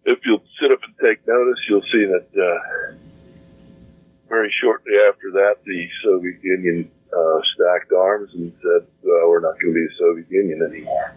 if 0.05 0.19
you'll 0.25 0.45
sit 0.61 0.71
up 0.71 0.81
and 0.85 0.95
take 1.01 1.27
notice, 1.27 1.59
you'll 1.69 1.89
see 1.91 2.05
that 2.05 2.29
uh, 2.37 2.95
very 4.29 4.53
shortly 4.61 4.93
after 5.09 5.33
that, 5.33 5.57
the 5.65 5.89
Soviet 6.05 6.39
Union 6.43 6.91
uh, 7.11 7.41
stacked 7.55 7.93
arms 7.93 8.31
and 8.35 8.53
said, 8.63 8.87
uh, 9.05 9.27
"We're 9.27 9.41
not 9.41 9.59
going 9.61 9.75
to 9.75 9.81
be 9.81 9.87
the 9.87 9.99
Soviet 9.99 10.31
Union 10.31 10.63
anymore." 10.63 11.17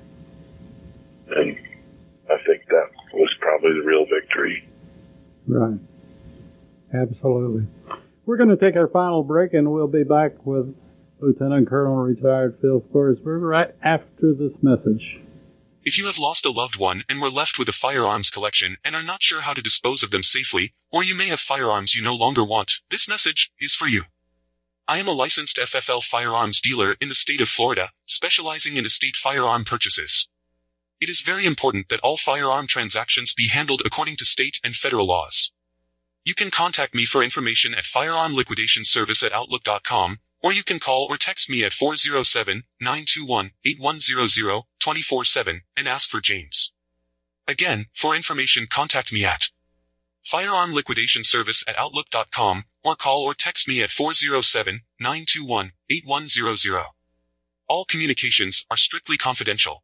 And 1.35 1.57
I 2.31 2.37
think 2.47 2.65
that 2.69 2.89
was 3.13 3.29
probably 3.39 3.73
the 3.73 3.85
real 3.85 4.05
victory. 4.05 4.67
Right. 5.47 5.79
Absolutely. 6.93 7.67
We're 8.25 8.37
going 8.37 8.49
to 8.49 8.57
take 8.57 8.75
our 8.75 8.87
final 8.87 9.23
break, 9.23 9.53
and 9.53 9.71
we'll 9.71 9.87
be 9.87 10.03
back 10.03 10.45
with 10.45 10.75
Lieutenant 11.19 11.67
Colonel 11.67 11.95
retired 11.95 12.57
Phil 12.61 12.81
Forsberg 12.93 13.41
right 13.41 13.73
after 13.81 14.33
this 14.33 14.53
message. 14.61 15.19
If 15.85 15.97
you 15.97 16.05
have 16.05 16.17
lost 16.17 16.45
a 16.45 16.51
loved 16.51 16.77
one 16.77 17.03
and 17.09 17.21
were 17.21 17.29
left 17.29 17.57
with 17.57 17.67
a 17.67 17.73
firearms 17.73 18.29
collection 18.29 18.77
and 18.85 18.95
are 18.95 19.03
not 19.03 19.21
sure 19.21 19.41
how 19.41 19.53
to 19.53 19.61
dispose 19.61 20.03
of 20.03 20.11
them 20.11 20.23
safely, 20.23 20.73
or 20.91 21.03
you 21.03 21.15
may 21.15 21.27
have 21.27 21.39
firearms 21.39 21.95
you 21.95 22.03
no 22.03 22.15
longer 22.15 22.43
want, 22.43 22.73
this 22.89 23.07
message 23.07 23.51
is 23.59 23.73
for 23.73 23.87
you. 23.87 24.03
I 24.85 24.97
am 24.97 25.07
a 25.07 25.13
licensed 25.13 25.55
FFL 25.55 26.03
firearms 26.03 26.59
dealer 26.59 26.95
in 26.99 27.07
the 27.07 27.15
state 27.15 27.39
of 27.39 27.47
Florida, 27.47 27.91
specializing 28.05 28.75
in 28.75 28.85
estate 28.85 29.15
firearm 29.15 29.63
purchases. 29.63 30.27
It 30.99 31.07
is 31.07 31.21
very 31.21 31.45
important 31.45 31.87
that 31.87 32.01
all 32.01 32.17
firearm 32.17 32.67
transactions 32.67 33.33
be 33.33 33.47
handled 33.47 33.81
according 33.85 34.17
to 34.17 34.25
state 34.25 34.59
and 34.61 34.75
federal 34.75 35.07
laws. 35.07 35.52
You 36.25 36.35
can 36.35 36.51
contact 36.51 36.95
me 36.95 37.05
for 37.05 37.21
information 37.21 37.73
at 37.73 37.83
firearm 37.85 38.33
liquidation 38.33 38.85
service 38.85 39.21
at 39.23 39.33
outlook.com, 39.33 40.19
or 40.41 40.53
you 40.53 40.63
can 40.63 40.79
call 40.79 41.05
or 41.09 41.17
text 41.17 41.49
me 41.49 41.65
at 41.65 41.73
407-921-8100 41.73 44.63
24-7 44.81 45.59
and 45.77 45.87
ask 45.87 46.09
for 46.09 46.21
James. 46.21 46.71
Again, 47.47 47.85
for 47.93 48.15
information 48.15 48.67
contact 48.69 49.11
me 49.11 49.25
at 49.25 49.49
firearm 50.23 50.73
liquidation 50.73 51.25
service 51.25 51.65
at 51.67 51.77
outlook.com 51.77 52.63
or 52.83 52.95
call 52.95 53.23
or 53.23 53.33
text 53.33 53.67
me 53.67 53.81
at 53.81 53.89
407-921-8100. 53.89 56.85
All 57.67 57.85
communications 57.85 58.65
are 58.69 58.77
strictly 58.77 59.17
confidential. 59.17 59.83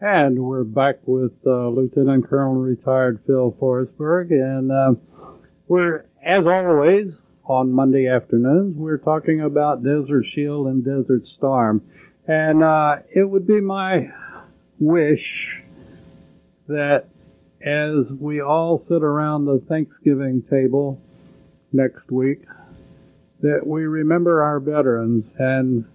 And 0.00 0.38
we're 0.44 0.64
back 0.64 0.96
with 1.06 1.32
uh, 1.46 1.68
Lieutenant 1.68 2.28
Colonel 2.28 2.56
retired 2.56 3.18
Phil 3.26 3.56
Forsberg, 3.58 4.30
and 4.30 4.70
uh, 4.70 4.92
we're, 5.68 6.04
as 6.22 6.46
always, 6.46 7.14
on 7.46 7.72
Monday 7.72 8.06
afternoons, 8.06 8.76
we're 8.76 8.98
talking 8.98 9.40
about 9.40 9.82
Desert 9.82 10.24
Shield 10.24 10.66
and 10.66 10.84
Desert 10.84 11.26
Storm. 11.26 11.80
And 12.28 12.62
uh, 12.62 12.96
it 13.14 13.24
would 13.24 13.46
be 13.46 13.62
my 13.62 14.10
wish 14.78 15.62
that 16.68 17.08
as 17.62 18.12
we 18.12 18.42
all 18.42 18.76
sit 18.76 19.02
around 19.02 19.46
the 19.46 19.64
Thanksgiving 19.66 20.42
table 20.42 21.00
next 21.72 22.12
week, 22.12 22.42
that 23.40 23.66
we 23.66 23.84
remember 23.84 24.42
our 24.42 24.60
veterans 24.60 25.24
and 25.38 25.86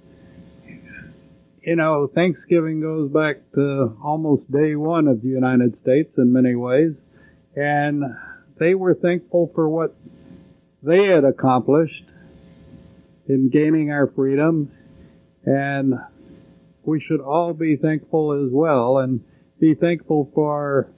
you 1.64 1.76
know, 1.76 2.08
Thanksgiving 2.08 2.82
goes 2.82 3.12
back 3.12 3.38
to 3.54 3.96
almost 4.04 4.52
day 4.52 4.76
one 4.76 5.08
of 5.08 5.22
the 5.22 5.28
United 5.28 5.80
States 5.80 6.18
in 6.18 6.34
many 6.34 6.56
ways, 6.56 6.94
and 7.56 8.04
they 8.58 8.74
were 8.74 8.96
thankful 8.96 9.52
for 9.54 9.70
what 9.70 9.96
they 10.82 11.06
had 11.06 11.24
accomplished 11.24 12.06
in 13.28 13.50
gaining 13.50 13.92
our 13.92 14.08
freedom, 14.08 14.72
and 15.46 15.94
we 16.84 17.00
should 17.00 17.22
all 17.22 17.54
be 17.54 17.76
thankful 17.76 18.32
as 18.32 18.52
well, 18.52 18.98
and 18.98 19.24
be 19.60 19.76
thankful 19.76 20.32
for 20.34 20.92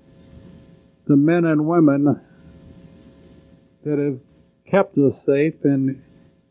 the 1.07 1.17
men 1.17 1.43
and 1.43 1.65
women 1.65 2.21
that 3.83 3.99
have 3.99 4.19
kept 4.71 4.97
us 4.97 5.25
safe 5.25 5.65
and 5.65 6.01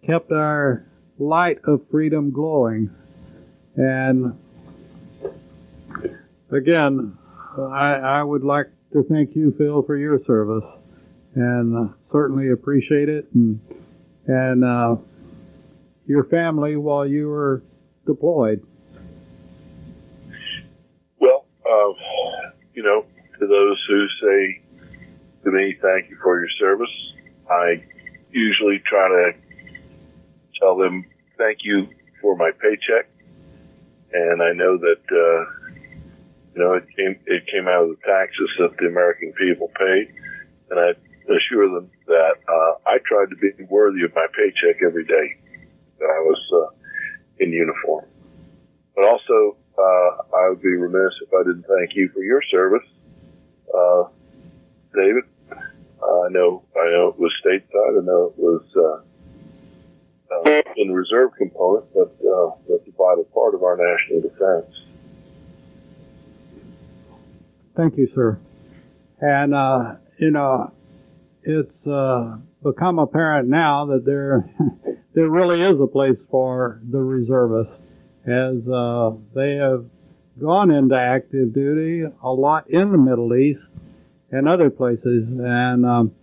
kept 0.05 0.31
our 0.31 0.87
light 1.19 1.59
of 1.65 1.81
freedom 1.91 2.31
glowing. 2.31 2.95
And 3.77 4.39
again, 6.51 7.17
I, 7.59 7.95
I 7.95 8.23
would 8.23 8.45
like 8.45 8.67
to 8.93 9.03
thank 9.05 9.35
you, 9.35 9.53
Phil, 9.57 9.83
for 9.83 9.97
your 9.97 10.19
service, 10.25 10.69
and 11.35 11.95
certainly 12.11 12.51
appreciate 12.51 13.09
it, 13.09 13.29
and 13.35 13.61
and 14.27 14.65
uh, 14.65 14.97
your 16.07 16.25
family 16.25 16.77
while 16.77 17.07
you 17.07 17.29
were 17.29 17.63
deployed. 18.07 18.63
Well, 21.19 21.47
uh, 21.65 22.51
you 22.75 22.83
know, 22.83 23.05
to 23.39 23.47
those 23.47 23.85
who 23.89 24.07
say 24.21 24.63
to 25.45 25.51
me, 25.51 25.77
"Thank 25.81 26.11
you 26.11 26.19
for 26.23 26.39
your 26.39 26.51
service," 26.59 27.15
I 27.51 27.83
usually 28.31 28.83
try 28.87 29.09
to 29.09 29.33
tell 30.61 30.77
them, 30.77 31.05
"Thank 31.39 31.59
you 31.65 31.89
for 32.21 32.37
my 32.37 32.51
paycheck." 32.51 33.12
And 34.13 34.43
I 34.43 34.53
know 34.53 34.79
that 34.79 35.05
uh, 35.11 35.41
you 36.55 36.61
know 36.61 36.75
it 36.75 36.85
came 36.97 37.19
it 37.27 37.47
came 37.47 37.69
out 37.69 37.85
of 37.85 37.89
the 37.91 38.03
taxes 38.07 38.51
that 38.59 38.77
the 38.79 38.87
American 38.87 39.33
people 39.33 39.71
paid, 39.79 40.13
and 40.71 40.79
I 40.79 40.91
assure 41.33 41.69
them 41.69 41.91
that 42.07 42.35
uh, 42.49 42.73
I 42.87 42.99
tried 43.07 43.31
to 43.31 43.37
be 43.37 43.65
worthy 43.65 44.05
of 44.05 44.15
my 44.15 44.27
paycheck 44.37 44.83
every 44.85 45.05
day 45.05 45.37
that 45.99 46.11
I 46.11 46.21
was 46.21 46.41
uh, 46.53 47.45
in 47.45 47.53
uniform. 47.53 48.07
But 48.95 49.05
also, 49.05 49.57
uh, 49.79 50.37
I 50.37 50.51
would 50.51 50.61
be 50.61 50.77
remiss 50.77 51.13
if 51.23 51.33
I 51.33 51.43
didn't 51.45 51.65
thank 51.65 51.95
you 51.95 52.11
for 52.13 52.23
your 52.23 52.43
service, 52.51 52.87
uh, 53.75 54.05
David. 54.95 55.25
Uh, 55.51 56.23
I 56.23 56.29
know 56.31 56.65
I 56.77 56.91
know 56.91 57.09
it 57.09 57.19
was 57.19 57.33
stateside. 57.45 58.01
I 58.01 58.05
know 58.05 58.33
it 58.35 58.39
was. 58.39 58.63
Uh, 58.77 59.12
uh, 60.33 60.63
in 60.77 60.89
the 60.89 60.95
reserve 60.95 61.31
component, 61.37 61.85
but 61.95 62.15
uh, 62.27 62.51
that's 62.69 62.87
a 62.89 62.93
vital 62.93 63.25
part 63.35 63.55
of 63.55 63.63
our 63.63 63.77
national 63.77 64.23
defense. 64.23 64.75
Thank 67.77 67.97
you, 67.97 68.09
sir. 68.15 68.39
And 69.21 69.55
uh, 69.55 69.97
you 70.19 70.31
know, 70.31 70.73
it's 71.43 71.87
uh, 71.87 72.37
become 72.63 72.99
apparent 72.99 73.49
now 73.49 73.87
that 73.87 74.05
there 74.05 74.51
there 75.15 75.29
really 75.29 75.63
is 75.63 75.81
a 75.81 75.87
place 75.87 76.19
for 76.31 76.81
the 76.91 76.99
reservists, 76.99 77.81
as 78.27 78.69
uh, 78.69 79.13
they 79.35 79.55
have 79.57 79.87
gone 80.41 80.71
into 80.71 80.97
active 80.97 81.53
duty 81.53 82.05
a 82.23 82.31
lot 82.31 82.69
in 82.71 82.91
the 82.93 82.99
Middle 82.99 83.35
East 83.35 83.71
and 84.31 84.49
other 84.49 84.71
places, 84.71 85.29
and 85.31 85.85
um, 85.85 86.15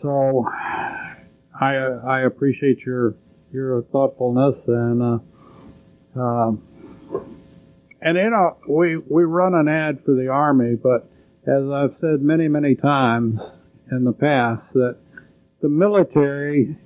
so 0.00 0.46
I 1.60 1.74
I 1.74 2.20
appreciate 2.22 2.80
your 2.80 3.14
your 3.52 3.82
thoughtfulness 3.82 4.56
and 4.66 5.02
uh, 5.02 5.18
uh, 6.20 6.52
and 8.02 8.16
you 8.16 8.30
know 8.30 8.56
we 8.68 8.96
we 8.96 9.24
run 9.24 9.54
an 9.54 9.68
ad 9.68 10.04
for 10.04 10.14
the 10.14 10.28
army, 10.28 10.76
but 10.76 11.08
as 11.46 11.68
I've 11.70 11.96
said 12.00 12.20
many 12.20 12.48
many 12.48 12.74
times 12.74 13.40
in 13.90 14.04
the 14.04 14.12
past 14.12 14.72
that 14.74 14.98
the 15.62 15.68
military 15.68 16.76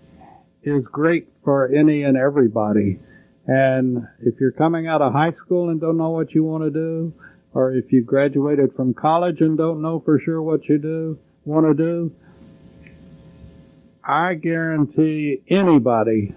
is 0.62 0.84
great 0.84 1.28
for 1.44 1.66
any 1.66 2.02
and 2.02 2.16
everybody. 2.16 3.00
And 3.46 4.06
if 4.20 4.34
you're 4.38 4.52
coming 4.52 4.86
out 4.86 5.02
of 5.02 5.12
high 5.12 5.32
school 5.32 5.70
and 5.70 5.80
don't 5.80 5.96
know 5.96 6.10
what 6.10 6.32
you 6.34 6.44
want 6.44 6.62
to 6.64 6.70
do, 6.70 7.12
or 7.52 7.72
if 7.72 7.90
you 7.90 8.04
graduated 8.04 8.74
from 8.74 8.94
college 8.94 9.40
and 9.40 9.58
don't 9.58 9.82
know 9.82 9.98
for 9.98 10.20
sure 10.20 10.40
what 10.40 10.68
you 10.68 10.78
do 10.78 11.18
want 11.44 11.66
to 11.66 11.74
do, 11.74 12.12
I 14.10 14.34
guarantee 14.34 15.40
anybody 15.48 16.34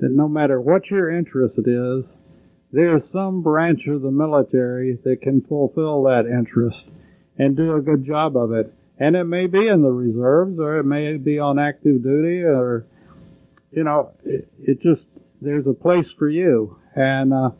that 0.00 0.10
no 0.10 0.28
matter 0.28 0.60
what 0.60 0.90
your 0.90 1.10
interest 1.10 1.58
is, 1.58 2.14
there's 2.72 3.10
some 3.10 3.42
branch 3.42 3.86
of 3.86 4.02
the 4.02 4.10
military 4.10 4.98
that 5.02 5.22
can 5.22 5.40
fulfill 5.40 6.02
that 6.02 6.26
interest 6.26 6.88
and 7.38 7.56
do 7.56 7.74
a 7.74 7.80
good 7.80 8.04
job 8.04 8.36
of 8.36 8.52
it. 8.52 8.70
And 8.98 9.16
it 9.16 9.24
may 9.24 9.46
be 9.46 9.66
in 9.66 9.80
the 9.80 9.90
reserves 9.90 10.58
or 10.58 10.76
it 10.78 10.84
may 10.84 11.16
be 11.16 11.38
on 11.38 11.58
active 11.58 12.02
duty 12.02 12.42
or, 12.42 12.86
you 13.72 13.82
know, 13.82 14.12
it, 14.22 14.50
it 14.58 14.82
just, 14.82 15.08
there's 15.40 15.66
a 15.66 15.72
place 15.72 16.10
for 16.10 16.28
you. 16.28 16.78
And, 16.94 17.32
uh, 17.32 17.50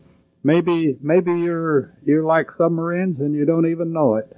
maybe, 0.42 0.98
maybe 1.00 1.30
you're, 1.30 1.94
you're 2.04 2.24
like 2.26 2.50
submarines 2.59 3.20
and 3.20 3.34
you 3.34 3.46
don't 3.46 3.70
even 3.70 3.94
know 3.94 4.16
it. 4.16 4.36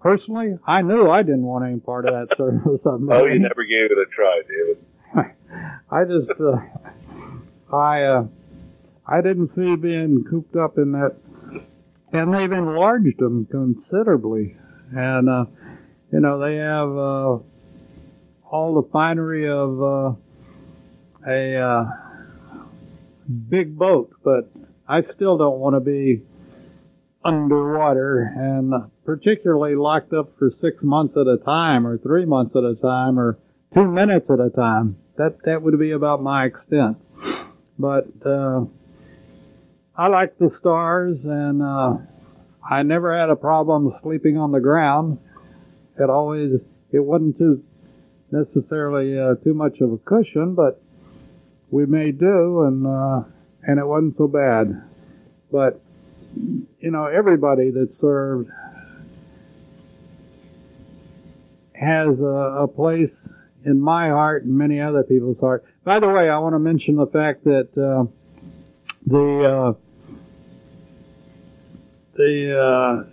Personally, 0.00 0.58
I 0.66 0.80
knew 0.82 1.10
I 1.10 1.22
didn't 1.22 1.42
want 1.42 1.64
any 1.66 1.78
part 1.78 2.06
of 2.06 2.14
that 2.14 2.34
service. 2.36 2.82
oh, 2.86 3.24
you 3.26 3.38
never 3.38 3.64
gave 3.64 3.90
it 3.90 3.98
a 3.98 4.06
try, 4.14 4.40
David. 4.48 5.34
I 5.90 6.04
just, 6.04 6.30
uh, 6.40 7.74
I, 7.74 8.02
uh, 8.04 8.24
I 9.06 9.20
didn't 9.20 9.48
see 9.48 9.76
being 9.76 10.24
cooped 10.28 10.56
up 10.56 10.78
in 10.78 10.92
that, 10.92 11.16
and 12.12 12.32
they've 12.32 12.50
enlarged 12.50 13.18
them 13.18 13.46
considerably, 13.46 14.56
and 14.96 15.28
uh, 15.28 15.44
you 16.12 16.20
know 16.20 16.38
they 16.38 16.56
have 16.56 16.88
uh, 16.88 17.38
all 18.50 18.80
the 18.80 18.88
finery 18.90 19.48
of 19.48 19.82
uh, 19.82 20.12
a 21.26 21.56
uh, 21.56 21.84
big 23.48 23.76
boat, 23.76 24.14
but 24.22 24.50
I 24.88 25.02
still 25.02 25.36
don't 25.36 25.58
want 25.58 25.74
to 25.74 25.80
be 25.80 26.22
underwater 27.24 28.32
and 28.34 28.90
particularly 29.04 29.74
locked 29.74 30.12
up 30.12 30.36
for 30.38 30.50
six 30.50 30.82
months 30.82 31.16
at 31.16 31.26
a 31.26 31.36
time 31.36 31.86
or 31.86 31.98
three 31.98 32.24
months 32.24 32.56
at 32.56 32.64
a 32.64 32.74
time 32.74 33.18
or 33.18 33.38
two 33.74 33.86
minutes 33.86 34.30
at 34.30 34.40
a 34.40 34.50
time. 34.50 34.96
That 35.16 35.42
that 35.44 35.62
would 35.62 35.78
be 35.78 35.90
about 35.90 36.22
my 36.22 36.46
extent. 36.46 36.96
But 37.78 38.08
uh, 38.24 38.64
I 39.96 40.08
like 40.08 40.38
the 40.38 40.48
stars 40.48 41.24
and 41.24 41.62
uh, 41.62 41.96
I 42.68 42.82
never 42.82 43.18
had 43.18 43.30
a 43.30 43.36
problem 43.36 43.92
sleeping 44.00 44.38
on 44.38 44.52
the 44.52 44.60
ground. 44.60 45.18
It 45.98 46.08
always 46.08 46.60
it 46.90 47.00
wasn't 47.00 47.36
too 47.36 47.62
necessarily 48.30 49.18
uh, 49.18 49.34
too 49.42 49.54
much 49.54 49.80
of 49.80 49.92
a 49.92 49.98
cushion, 49.98 50.54
but 50.54 50.80
we 51.70 51.86
made 51.86 52.18
do, 52.18 52.62
and 52.62 52.86
uh, 52.86 53.22
and 53.62 53.78
it 53.78 53.86
wasn't 53.86 54.14
so 54.14 54.26
bad. 54.28 54.82
But 55.50 55.80
you 56.90 56.96
know, 56.96 57.06
everybody 57.06 57.70
that 57.70 57.92
served 57.92 58.50
has 61.72 62.20
a, 62.20 62.26
a 62.26 62.66
place 62.66 63.32
in 63.64 63.80
my 63.80 64.08
heart 64.08 64.42
and 64.42 64.58
many 64.58 64.80
other 64.80 65.04
people's 65.04 65.38
heart. 65.38 65.64
By 65.84 66.00
the 66.00 66.08
way, 66.08 66.28
I 66.28 66.36
want 66.38 66.54
to 66.56 66.58
mention 66.58 66.96
the 66.96 67.06
fact 67.06 67.44
that 67.44 67.68
uh, 67.78 68.10
the 69.06 69.44
uh, 69.44 69.72
the 72.14 72.58
uh, 72.58 73.10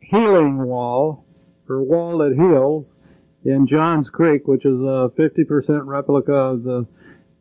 healing 0.00 0.58
wall 0.58 1.24
or 1.68 1.82
wall 1.82 2.18
that 2.18 2.36
heals 2.36 2.86
in 3.44 3.66
Johns 3.66 4.10
Creek, 4.10 4.46
which 4.46 4.64
is 4.64 4.78
a 4.78 5.10
50% 5.18 5.86
replica 5.86 6.34
of 6.34 6.62
the 6.62 6.86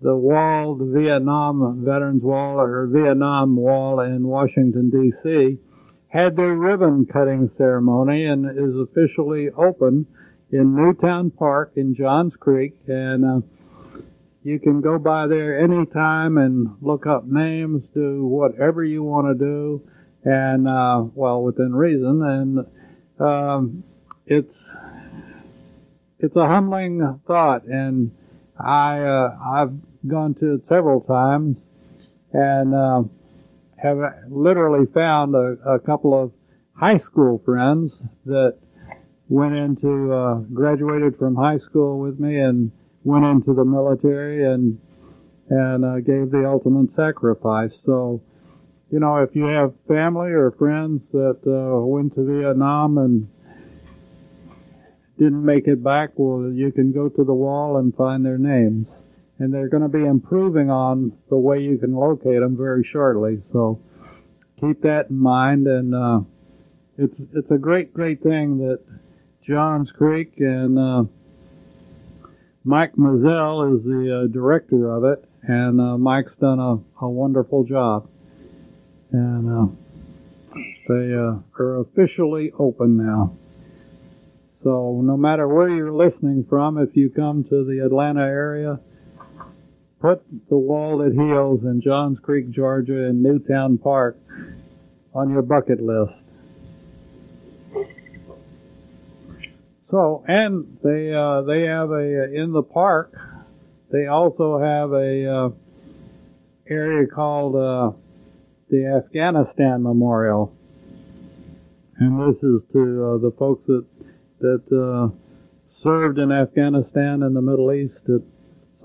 the 0.02 0.16
wall, 0.16 0.74
the 0.74 0.86
Vietnam 0.86 1.84
Veterans 1.86 2.24
Wall 2.24 2.60
or 2.60 2.88
Vietnam 2.88 3.56
Wall 3.56 4.00
in 4.00 4.26
Washington 4.28 4.90
D.C., 4.90 5.60
had 6.18 6.36
their 6.36 6.55
ribbon 6.55 7.05
cutting 7.05 7.47
ceremony 7.47 8.26
and 8.26 8.49
is 8.49 8.76
officially 8.76 9.49
open 9.51 10.07
in 10.51 10.76
Newtown 10.76 11.30
Park 11.30 11.74
in 11.76 11.93
Johns 11.93 12.36
Creek, 12.36 12.74
and 12.88 13.24
uh, 13.24 13.41
you 14.43 14.59
can 14.59 14.82
go 14.82 14.97
by 14.97 15.28
there 15.28 15.59
anytime 15.59 16.39
and 16.39 16.76
look 16.82 17.05
up 17.05 17.26
names, 17.28 17.84
do 17.93 18.26
whatever 18.26 18.84
you 18.84 19.03
want 19.03 19.28
to 19.28 19.36
do, 19.36 19.88
and 20.24 20.68
uh, 20.68 21.03
well 21.13 21.43
within 21.43 21.76
reason. 21.76 22.24
And 22.24 22.65
um, 23.20 23.84
it's 24.26 24.76
it's 26.18 26.36
a 26.36 26.47
humbling 26.47 27.22
thought, 27.28 27.65
and 27.65 28.11
I 28.59 29.01
uh, 29.01 29.38
I've 29.53 29.74
gone 30.07 30.34
to 30.36 30.55
it 30.55 30.65
several 30.65 31.01
times, 31.01 31.59
and 32.34 32.74
uh, 32.74 33.03
have 33.78 33.98
literally 34.30 34.86
found 34.86 35.36
a, 35.36 35.58
a 35.66 35.80
couple 35.80 36.20
of 36.20 36.32
high 36.74 36.98
school 36.98 37.42
friends 37.44 38.02
that 38.26 38.58
went 39.30 39.56
into 39.56 40.14
uh, 40.14 40.36
graduated 40.54 41.16
from 41.18 41.36
high 41.36 41.58
school 41.58 42.00
with 42.00 42.20
me 42.20 42.40
and 42.40 42.72
went 43.04 43.26
into 43.26 43.54
the 43.54 43.66
military 43.66 44.46
and 44.46 44.80
and 45.50 45.86
uh, 45.86 46.00
gave 46.00 46.32
the 46.32 46.44
ultimate 46.46 46.92
sacrifice. 46.92 47.82
So, 47.82 48.22
you 48.92 49.00
know, 49.00 49.18
if 49.18 49.34
you 49.34 49.46
have 49.46 49.74
family 49.88 50.32
or 50.32 50.52
friends 50.52 51.10
that 51.12 51.40
uh, 51.48 51.86
went 51.86 52.16
to 52.16 52.26
Vietnam 52.26 52.98
and 52.98 53.30
didn't 55.18 55.46
make 55.46 55.68
it 55.68 55.82
back, 55.82 56.12
well, 56.16 56.52
you 56.52 56.72
can 56.72 56.92
go 56.92 57.08
to 57.08 57.24
the 57.24 57.34
wall 57.34 57.78
and 57.78 57.96
find 57.96 58.26
their 58.26 58.38
names. 58.38 58.98
And 59.40 59.54
they're 59.54 59.70
going 59.70 59.84
to 59.84 59.90
be 59.90 60.04
improving 60.04 60.72
on 60.72 61.14
the 61.30 61.38
way 61.38 61.60
you 61.60 61.78
can 61.78 61.94
locate 61.94 62.40
them 62.40 62.58
very 62.58 62.84
shortly. 62.84 63.42
So 63.52 63.80
keep 64.60 64.82
that 64.82 65.10
in 65.10 65.20
mind. 65.20 65.68
And 65.68 65.94
uh, 65.94 66.22
it's 66.98 67.22
it's 67.34 67.52
a 67.52 67.58
great, 67.58 67.94
great 67.94 68.24
thing 68.24 68.58
that 68.60 68.80
Johns 69.44 69.92
Creek 69.92 70.34
and 70.40 70.80
uh, 70.80 71.04
Mike 72.64 72.96
Mazzell 72.96 73.76
is 73.76 73.84
the 73.84 74.24
uh, 74.24 74.28
director 74.34 74.92
of 74.92 75.04
it. 75.04 75.24
And 75.44 75.80
uh, 75.80 75.98
Mike's 75.98 76.36
done 76.36 76.60
a, 76.60 76.80
a 77.06 77.08
wonderful 77.08 77.64
job. 77.64 78.10
And 79.12 79.50
uh, 79.50 79.68
they 80.88 81.14
uh, 81.14 81.40
are 81.60 81.80
officially 81.82 82.52
open 82.58 82.98
now. 82.98 83.38
So 84.64 85.02
no 85.04 85.16
matter 85.16 85.48
where 85.48 85.70
you're 85.70 85.94
listening 85.94 86.46
from, 86.50 86.78
if 86.78 86.96
you 86.98 87.10
come 87.10 87.44
to 87.46 87.64
the 87.64 87.86
Atlanta 87.86 88.22
area, 88.22 88.80
put 90.00 90.24
the 90.50 90.58
wall 90.58 91.00
that 91.00 91.14
heals 91.14 91.64
in 91.64 91.82
Johns 91.82 92.20
Creek, 92.20 92.50
Georgia, 92.50 93.06
in 93.06 93.22
Newtown 93.22 93.78
Park 93.78 94.18
on 95.14 95.30
your 95.30 95.41
bucket 95.41 95.82
list. 95.82 96.26
So, 99.89 100.24
and 100.28 100.78
they 100.84 101.14
uh, 101.14 101.43
they 101.43 101.62
have 101.62 101.91
a 101.91 102.34
in 102.34 102.52
the 102.52 102.62
park. 102.62 103.14
They 103.89 104.08
also 104.08 104.60
have 104.60 104.91
a 104.91 105.26
uh, 105.26 105.50
area 106.70 107.08
called 107.08 107.56
uh, 107.56 107.98
the 108.70 108.86
Afghanistan 108.86 109.84
Memorial, 109.84 110.54
and 111.98 112.20
this 112.20 112.43
is 112.43 112.64
to 112.74 113.06
uh, 113.06 113.18
the 113.20 113.34
folks 113.39 113.66
that 113.68 113.86
that 114.39 114.64
uh, 114.72 115.16
served 115.82 116.20
in 116.20 116.34
Afghanistan 116.34 117.24
and 117.24 117.34
the 117.34 117.41
Middle 117.41 117.72
East 117.72 118.10
at 118.10 118.22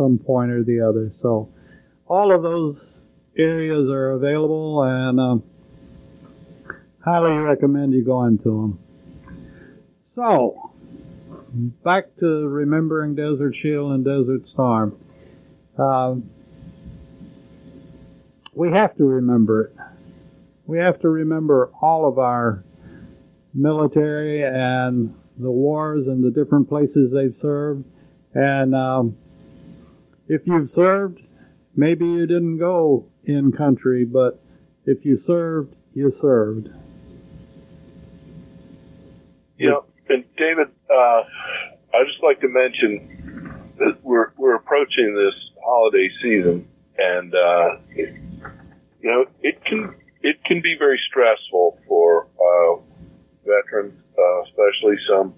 some 0.03 0.18
point 0.18 0.50
or 0.50 0.64
the 0.64 0.80
other. 0.80 1.12
So 1.20 1.48
all 2.07 2.34
of 2.34 2.42
those 2.42 2.94
areas 3.36 3.88
are 3.88 4.12
available 4.12 4.82
and 4.82 5.20
um, 5.20 5.42
highly 7.05 7.32
recommend 7.32 7.92
you 7.92 8.05
go 8.05 8.24
into 8.24 8.44
them. 8.44 8.78
So 10.14 10.72
back 11.84 12.16
to 12.20 12.26
remembering 12.26 13.14
Desert 13.14 13.55
Shield 13.55 13.92
and 13.92 14.05
Desert 14.05 14.46
Storm. 14.48 14.98
Um, 15.78 16.30
we 18.55 18.72
have 18.72 18.94
to 18.96 19.05
remember 19.05 19.64
it. 19.64 19.76
We 20.66 20.78
have 20.78 21.00
to 21.00 21.09
remember 21.09 21.70
all 21.80 22.07
of 22.07 22.18
our 22.18 22.64
military 23.55 24.42
and 24.42 25.14
the 25.38 25.50
wars 25.50 26.07
and 26.07 26.22
the 26.22 26.30
different 26.30 26.68
places 26.68 27.12
they've 27.12 27.34
served. 27.34 27.84
And 28.34 28.74
um, 28.74 29.16
if 30.32 30.46
you've 30.46 30.70
served, 30.70 31.20
maybe 31.76 32.06
you 32.06 32.26
didn't 32.26 32.56
go 32.56 33.06
in 33.24 33.52
country, 33.52 34.06
but 34.06 34.42
if 34.86 35.04
you 35.04 35.18
served, 35.18 35.74
you 35.92 36.10
served. 36.10 36.70
Yeah, 39.58 39.80
and 40.08 40.24
David, 40.38 40.68
uh, 40.90 41.22
I'd 41.94 42.06
just 42.06 42.22
like 42.22 42.40
to 42.40 42.48
mention 42.48 43.74
that 43.78 43.98
we're 44.02 44.32
we're 44.38 44.56
approaching 44.56 45.14
this 45.14 45.34
holiday 45.62 46.08
season, 46.22 46.66
and 46.96 47.34
uh, 47.34 47.68
you 47.94 48.40
know 49.02 49.26
it 49.42 49.62
can 49.66 49.94
it 50.22 50.42
can 50.44 50.62
be 50.62 50.76
very 50.78 51.00
stressful 51.10 51.78
for 51.86 52.26
uh, 52.40 52.80
veterans, 53.44 54.00
uh, 54.18 54.42
especially 54.44 54.96
some 55.08 55.34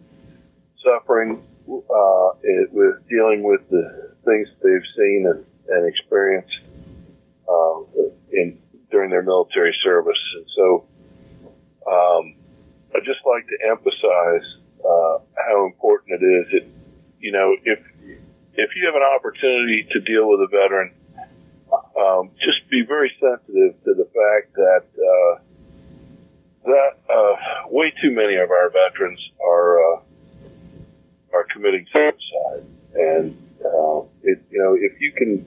suffering 0.84 1.42
uh, 1.68 2.28
with 2.70 3.08
dealing 3.08 3.42
with 3.42 3.60
the 3.70 4.13
things 4.24 4.48
they've 4.62 4.88
seen 4.96 5.26
and, 5.28 5.44
and 5.68 5.88
experienced 5.88 6.58
uh, 7.48 7.80
in 8.32 8.58
during 8.90 9.10
their 9.10 9.22
military 9.22 9.74
service. 9.82 10.18
And 10.36 10.46
so, 10.56 10.86
um, 11.90 12.34
I'd 12.94 13.04
just 13.04 13.20
like 13.26 13.46
to 13.48 13.68
emphasize 13.68 14.46
uh, 14.80 15.18
how 15.36 15.66
important 15.66 16.22
it 16.22 16.24
is. 16.24 16.46
That 16.52 16.66
you 17.20 17.32
know, 17.32 17.56
if 17.64 17.78
if 18.54 18.70
you 18.76 18.86
have 18.86 18.94
an 18.94 19.02
opportunity 19.02 19.86
to 19.92 20.00
deal 20.00 20.28
with 20.28 20.40
a 20.40 20.48
veteran, 20.48 20.92
um, 21.98 22.30
just 22.38 22.68
be 22.70 22.82
very 22.86 23.10
sensitive 23.20 23.82
to 23.84 23.94
the 23.94 24.04
fact 24.04 24.54
that 24.54 24.84
uh, 24.94 25.38
that 26.64 26.92
uh, 27.12 27.68
way 27.68 27.92
too 28.02 28.10
many 28.10 28.36
of 28.36 28.50
our 28.50 28.70
veterans 28.70 29.20
are 29.44 29.94
uh, 29.94 30.00
are 31.32 31.46
committing 31.52 31.86
can, 35.16 35.44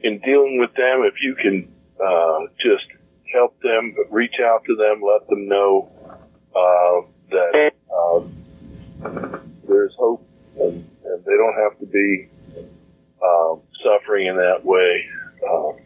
in 0.00 0.18
dealing 0.20 0.58
with 0.58 0.74
them, 0.74 1.02
if 1.02 1.14
you 1.22 1.34
can 1.34 1.72
uh, 2.04 2.40
just 2.60 2.86
help 3.32 3.60
them, 3.60 3.94
reach 4.10 4.34
out 4.42 4.64
to 4.66 4.76
them, 4.76 5.02
let 5.02 5.28
them 5.28 5.48
know 5.48 5.90
uh, 6.54 7.06
that 7.30 7.72
um, 7.92 8.44
there's 9.68 9.94
hope, 9.98 10.26
and, 10.60 10.88
and 11.04 11.24
they 11.24 11.36
don't 11.36 11.56
have 11.62 11.78
to 11.80 11.86
be 11.86 12.28
um, 13.22 13.60
suffering 13.82 14.26
in 14.26 14.36
that 14.36 14.64
way. 14.64 15.04
Um, 15.50 15.76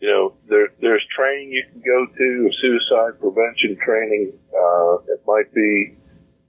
you 0.00 0.08
know, 0.08 0.34
there, 0.48 0.68
there's 0.80 1.04
training 1.16 1.50
you 1.50 1.64
can 1.72 1.80
go 1.80 2.06
to, 2.06 2.50
suicide 2.60 3.18
prevention 3.20 3.76
training. 3.84 4.32
Uh, 4.52 4.98
it 5.08 5.20
might 5.26 5.52
be 5.52 5.96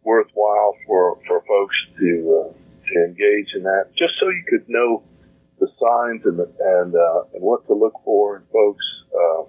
worthwhile 0.03 0.75
for, 0.85 1.19
for 1.27 1.43
folks 1.47 1.75
to, 1.99 2.45
uh, 2.45 2.53
to 2.93 3.05
engage 3.05 3.47
in 3.55 3.63
that, 3.63 3.85
just 3.97 4.13
so 4.19 4.29
you 4.29 4.43
could 4.47 4.67
know 4.69 5.03
the 5.59 5.67
signs 5.79 6.21
and, 6.25 6.37
the, 6.37 6.51
and, 6.59 6.95
uh, 6.95 7.23
and 7.33 7.41
what 7.41 7.65
to 7.67 7.73
look 7.73 7.93
for 8.05 8.37
in 8.37 8.43
folks. 8.53 8.85
Uh, 9.13 9.43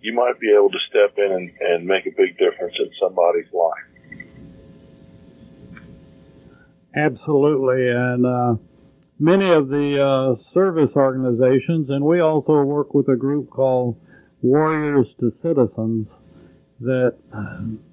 you 0.00 0.12
might 0.12 0.38
be 0.40 0.52
able 0.56 0.70
to 0.70 0.78
step 0.88 1.16
in 1.18 1.32
and, 1.32 1.50
and 1.60 1.86
make 1.86 2.06
a 2.06 2.10
big 2.16 2.38
difference 2.38 2.74
in 2.78 2.90
somebody's 3.00 3.52
life. 3.52 3.86
Absolutely. 6.94 7.88
And, 7.88 8.26
uh, 8.26 8.54
many 9.22 9.52
of 9.52 9.68
the 9.68 10.02
uh, 10.02 10.42
service 10.50 10.90
organizations, 10.96 11.90
and 11.90 12.04
we 12.04 12.18
also 12.18 12.62
work 12.62 12.92
with 12.92 13.08
a 13.08 13.14
group 13.16 13.50
called 13.50 13.96
Warriors 14.42 15.14
to 15.20 15.30
Citizens, 15.30 16.08
that 16.80 17.14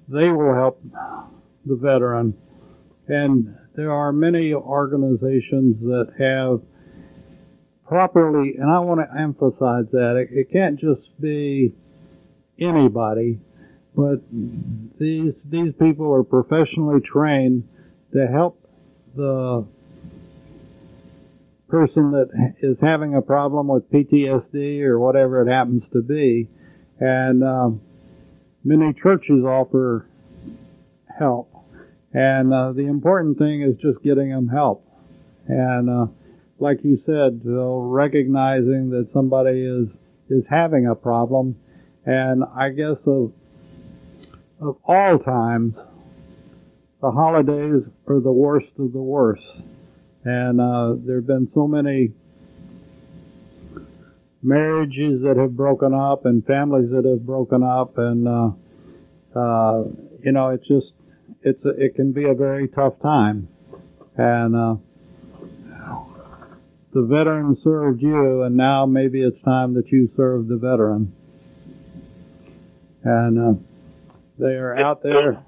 they 0.08 0.28
will 0.30 0.54
help 0.54 0.82
the 1.64 1.76
veteran. 1.76 2.34
and 3.06 3.56
there 3.76 3.92
are 3.92 4.12
many 4.12 4.52
organizations 4.52 5.80
that 5.82 6.08
have 6.18 6.62
properly, 7.86 8.56
and 8.56 8.68
I 8.68 8.80
want 8.80 9.00
to 9.00 9.20
emphasize 9.20 9.92
that 9.92 10.16
it, 10.16 10.28
it 10.32 10.50
can't 10.50 10.78
just 10.78 11.08
be 11.20 11.72
anybody, 12.58 13.40
but 13.94 14.20
these 14.98 15.34
these 15.44 15.72
people 15.74 16.12
are 16.12 16.24
professionally 16.24 17.00
trained 17.00 17.68
to 18.12 18.26
help 18.26 18.60
the 19.14 19.66
person 21.70 22.10
that 22.12 22.54
is 22.60 22.78
having 22.80 23.14
a 23.14 23.22
problem 23.22 23.68
with 23.68 23.90
PTSD 23.90 24.82
or 24.82 24.98
whatever 24.98 25.42
it 25.42 25.50
happens 25.50 25.88
to 25.90 26.02
be, 26.02 26.48
and 26.98 27.44
um, 27.44 27.80
many 28.64 28.92
churches 28.92 29.44
offer 29.44 30.08
help, 31.18 31.52
and 32.12 32.52
uh, 32.52 32.72
the 32.72 32.86
important 32.86 33.38
thing 33.38 33.62
is 33.62 33.76
just 33.76 34.02
getting 34.02 34.30
them 34.30 34.48
help, 34.48 34.86
and 35.46 35.88
uh, 35.88 36.06
like 36.58 36.84
you 36.84 36.96
said, 36.96 37.40
recognizing 37.44 38.90
that 38.90 39.10
somebody 39.10 39.60
is 39.60 39.88
is 40.28 40.46
having 40.48 40.86
a 40.86 40.94
problem, 40.94 41.56
and 42.04 42.44
I 42.56 42.70
guess 42.70 42.98
of 43.06 43.32
of 44.60 44.76
all 44.84 45.18
times, 45.18 45.76
the 47.00 47.10
holidays 47.10 47.88
are 48.06 48.20
the 48.20 48.32
worst 48.32 48.78
of 48.78 48.92
the 48.92 49.00
worst, 49.00 49.64
and 50.24 50.60
uh, 50.60 50.94
there 51.04 51.16
have 51.16 51.26
been 51.26 51.46
so 51.46 51.66
many 51.66 52.12
marriages 54.42 55.22
that 55.22 55.36
have 55.36 55.56
broken 55.56 55.94
up 55.94 56.24
and 56.24 56.44
families 56.46 56.90
that 56.90 57.04
have 57.04 57.24
broken 57.24 57.62
up, 57.62 57.98
and 57.98 58.28
uh, 58.28 58.50
uh, 59.38 59.84
you 60.22 60.32
know, 60.32 60.50
it's 60.50 60.66
just 60.66 60.92
it's 61.42 61.64
a, 61.64 61.70
it 61.70 61.94
can 61.94 62.12
be 62.12 62.24
a 62.24 62.34
very 62.34 62.68
tough 62.68 63.00
time, 63.00 63.48
and 64.16 64.56
uh, 64.56 64.76
the 66.92 67.02
veteran 67.02 67.56
served 67.62 68.02
you, 68.02 68.42
and 68.42 68.56
now 68.56 68.84
maybe 68.86 69.22
it's 69.22 69.40
time 69.42 69.74
that 69.74 69.88
you 69.88 70.08
serve 70.16 70.48
the 70.48 70.56
veteran. 70.56 71.14
And 73.02 73.38
uh, 73.38 73.60
they 74.38 74.54
are 74.56 74.76
out 74.76 75.02
there. 75.02 75.32
Don't, 75.32 75.44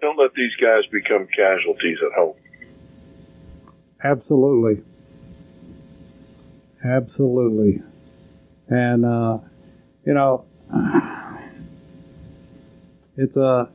don't 0.00 0.18
let 0.18 0.34
these 0.34 0.54
guys 0.60 0.82
become 0.90 1.28
casualties 1.36 1.98
at 2.04 2.12
home. 2.18 2.34
Absolutely. 4.10 4.84
Absolutely. 6.84 7.82
And, 8.68 9.04
uh, 9.04 9.38
you 10.04 10.14
know, 10.14 10.44
it's 13.16 13.36
a, 13.36 13.44
uh, 13.44 13.66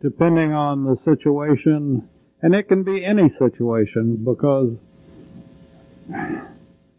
depending 0.00 0.52
on 0.54 0.84
the 0.84 0.96
situation, 0.96 2.08
and 2.40 2.54
it 2.54 2.68
can 2.68 2.82
be 2.82 3.04
any 3.04 3.28
situation 3.28 4.24
because 4.24 4.78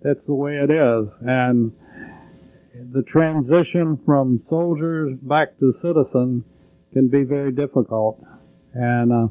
that's 0.03 0.25
the 0.25 0.35
way 0.35 0.57
it 0.57 0.69
is. 0.69 1.11
And 1.21 1.71
the 2.93 3.01
transition 3.03 3.97
from 4.05 4.39
soldiers 4.47 5.17
back 5.21 5.57
to 5.59 5.73
citizen 5.73 6.43
can 6.93 7.07
be 7.07 7.23
very 7.23 7.51
difficult. 7.51 8.23
And, 8.73 9.11
uh, 9.11 9.27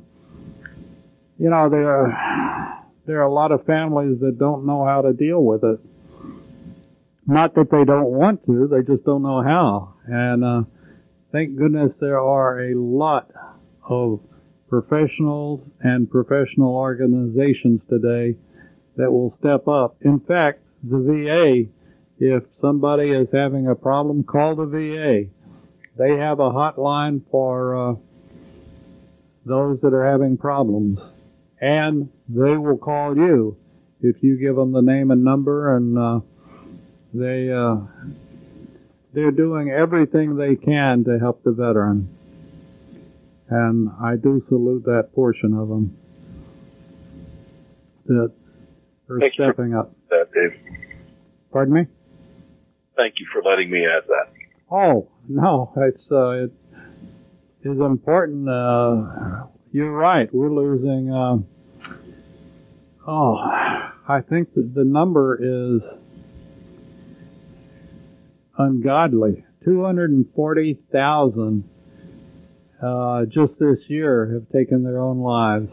you 1.38 1.48
know, 1.48 1.68
there 1.70 1.88
are, 1.88 2.79
there 3.10 3.18
are 3.18 3.26
a 3.26 3.32
lot 3.32 3.50
of 3.50 3.66
families 3.66 4.20
that 4.20 4.38
don't 4.38 4.64
know 4.64 4.84
how 4.84 5.02
to 5.02 5.12
deal 5.12 5.42
with 5.42 5.64
it. 5.64 5.80
Not 7.26 7.56
that 7.56 7.68
they 7.68 7.84
don't 7.84 8.06
want 8.06 8.46
to, 8.46 8.68
they 8.68 8.82
just 8.82 9.04
don't 9.04 9.22
know 9.22 9.42
how. 9.42 9.94
And, 10.06 10.44
uh, 10.44 10.62
thank 11.32 11.56
goodness 11.56 11.96
there 11.96 12.20
are 12.20 12.60
a 12.70 12.74
lot 12.76 13.28
of 13.82 14.20
professionals 14.68 15.60
and 15.80 16.08
professional 16.08 16.76
organizations 16.76 17.84
today 17.84 18.36
that 18.94 19.10
will 19.10 19.30
step 19.30 19.66
up. 19.66 19.96
In 20.02 20.20
fact, 20.20 20.60
the 20.84 21.00
VA, 21.00 21.64
if 22.24 22.44
somebody 22.60 23.10
is 23.10 23.32
having 23.32 23.66
a 23.66 23.74
problem, 23.74 24.22
call 24.22 24.54
the 24.54 24.66
VA. 24.66 25.24
They 25.98 26.16
have 26.16 26.38
a 26.38 26.50
hotline 26.50 27.22
for 27.28 27.90
uh, 27.90 27.94
those 29.44 29.80
that 29.80 29.92
are 29.94 30.06
having 30.06 30.36
problems, 30.36 31.00
and 31.60 32.08
they 32.32 32.56
will 32.56 32.78
call 32.78 33.16
you 33.16 33.56
if 34.00 34.22
you 34.22 34.38
give 34.38 34.56
them 34.56 34.72
the 34.72 34.82
name 34.82 35.10
and 35.10 35.24
number, 35.24 35.76
and 35.76 35.98
uh, 35.98 36.20
they 37.12 37.50
uh, 37.50 37.76
they're 39.12 39.32
doing 39.32 39.70
everything 39.70 40.36
they 40.36 40.54
can 40.56 41.04
to 41.04 41.18
help 41.18 41.42
the 41.42 41.52
veteran. 41.52 42.16
And 43.48 43.90
I 44.00 44.14
do 44.14 44.40
salute 44.48 44.84
that 44.84 45.10
portion 45.12 45.54
of 45.54 45.68
them. 45.68 45.96
That 48.06 48.32
for 49.06 49.18
Thank 49.18 49.34
stepping 49.34 49.74
up. 49.74 49.92
That, 50.08 50.28
Dave. 50.32 50.58
Pardon 51.52 51.74
me? 51.74 51.86
Thank 52.96 53.14
you 53.18 53.26
for 53.32 53.42
letting 53.42 53.70
me 53.70 53.84
add 53.84 54.04
that. 54.06 54.32
Oh 54.70 55.08
no, 55.28 55.72
it's 55.76 56.10
uh, 56.12 56.44
it 56.44 56.52
is 57.64 57.80
important. 57.80 58.48
Uh, 58.48 59.46
you're 59.72 59.92
right. 59.92 60.32
We're 60.32 60.52
losing. 60.52 61.12
Uh, 61.12 61.38
oh, 63.10 63.34
I 64.08 64.20
think 64.20 64.54
that 64.54 64.72
the 64.74 64.84
number 64.84 65.36
is 65.40 65.82
ungodly. 68.56 69.44
Two 69.64 69.84
hundred 69.84 70.10
and 70.10 70.26
forty 70.34 70.78
thousand 70.92 71.68
uh, 72.80 73.26
just 73.26 73.58
this 73.58 73.90
year 73.90 74.32
have 74.32 74.48
taken 74.50 74.84
their 74.84 75.00
own 75.00 75.18
lives, 75.18 75.70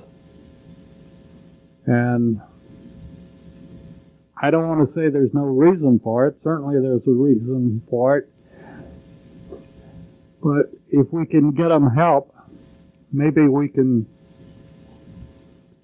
and 1.85 2.41
I 4.41 4.51
don't 4.51 4.67
want 4.67 4.87
to 4.87 4.93
say 4.93 5.09
there's 5.09 5.33
no 5.33 5.43
reason 5.43 5.99
for 6.03 6.27
it. 6.27 6.41
Certainly 6.43 6.81
there's 6.81 7.07
a 7.07 7.11
reason 7.11 7.81
for 7.89 8.17
it. 8.17 8.29
But 10.41 10.71
if 10.89 11.07
we 11.11 11.25
can 11.25 11.51
get 11.51 11.69
them 11.69 11.95
help, 11.95 12.35
maybe 13.11 13.47
we 13.47 13.69
can 13.69 14.07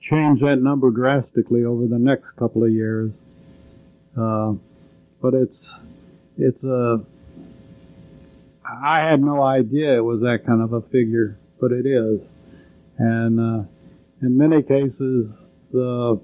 change 0.10 0.42
that 0.42 0.58
number 0.58 0.92
drastically 0.92 1.64
over 1.64 1.88
the 1.88 2.00
next 2.00 2.32
couple 2.32 2.64
of 2.64 2.72
years. 2.72 3.12
Uh, 4.18 4.54
but 5.22 5.34
it's, 5.34 5.82
it's 6.38 6.64
a, 6.64 7.04
I 8.66 9.00
had 9.00 9.22
no 9.22 9.42
idea 9.42 9.98
it 9.98 10.04
was 10.04 10.20
that 10.22 10.44
kind 10.46 10.62
of 10.62 10.74
a 10.74 10.82
figure, 10.82 11.38
but 11.60 11.72
it 11.72 11.86
is. 11.86 12.22
And, 12.98 13.40
uh, 13.40 13.68
in 14.24 14.38
many 14.38 14.62
cases, 14.62 15.30
the 15.74 16.20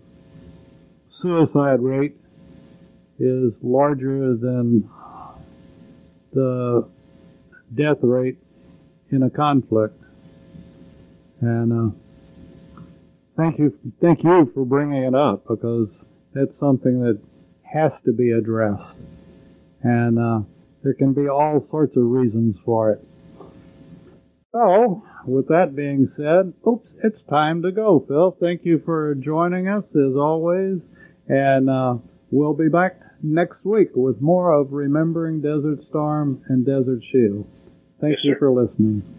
suicide 1.09 1.81
rate 1.81 2.15
is 3.19 3.53
larger 3.61 4.35
than 4.37 4.89
the 6.31 6.87
death 7.75 7.97
rate 8.01 8.37
in 9.11 9.23
a 9.23 9.29
conflict. 9.29 10.01
And 11.41 11.73
uh, 11.73 11.95
thank 13.39 13.57
you, 13.57 13.73
thank 14.01 14.23
you 14.23 14.51
for 14.53 14.65
bringing 14.65 15.03
it 15.03 15.15
up 15.15 15.47
because 15.47 16.03
that's 16.33 16.57
something 16.57 17.01
that 17.01 17.19
has 17.73 17.91
to 18.05 18.11
be 18.11 18.31
addressed. 18.31 18.97
And 19.81 20.19
uh, 20.19 20.41
there 20.83 20.93
can 20.93 21.13
be 21.13 21.27
all 21.29 21.65
sorts 21.69 21.95
of 21.95 22.03
reasons 22.03 22.57
for 22.65 22.91
it. 22.91 23.05
So, 24.51 25.03
with 25.25 25.47
that 25.47 25.75
being 25.75 26.07
said, 26.15 26.53
oops, 26.67 26.89
it's 27.03 27.23
time 27.23 27.61
to 27.61 27.71
go, 27.71 28.03
Phil. 28.07 28.35
Thank 28.39 28.65
you 28.65 28.81
for 28.83 29.15
joining 29.15 29.67
us 29.67 29.85
as 29.85 30.15
always. 30.15 30.79
And 31.27 31.69
uh, 31.69 31.97
we'll 32.31 32.55
be 32.55 32.67
back 32.67 32.99
next 33.21 33.63
week 33.63 33.89
with 33.93 34.21
more 34.21 34.51
of 34.59 34.71
Remembering 34.71 35.41
Desert 35.41 35.83
Storm 35.83 36.43
and 36.49 36.65
Desert 36.65 37.03
Shield. 37.11 37.47
Thank 38.01 38.13
Yes, 38.13 38.19
you 38.23 38.33
sir. 38.33 38.39
for 38.39 38.51
listening. 38.51 39.18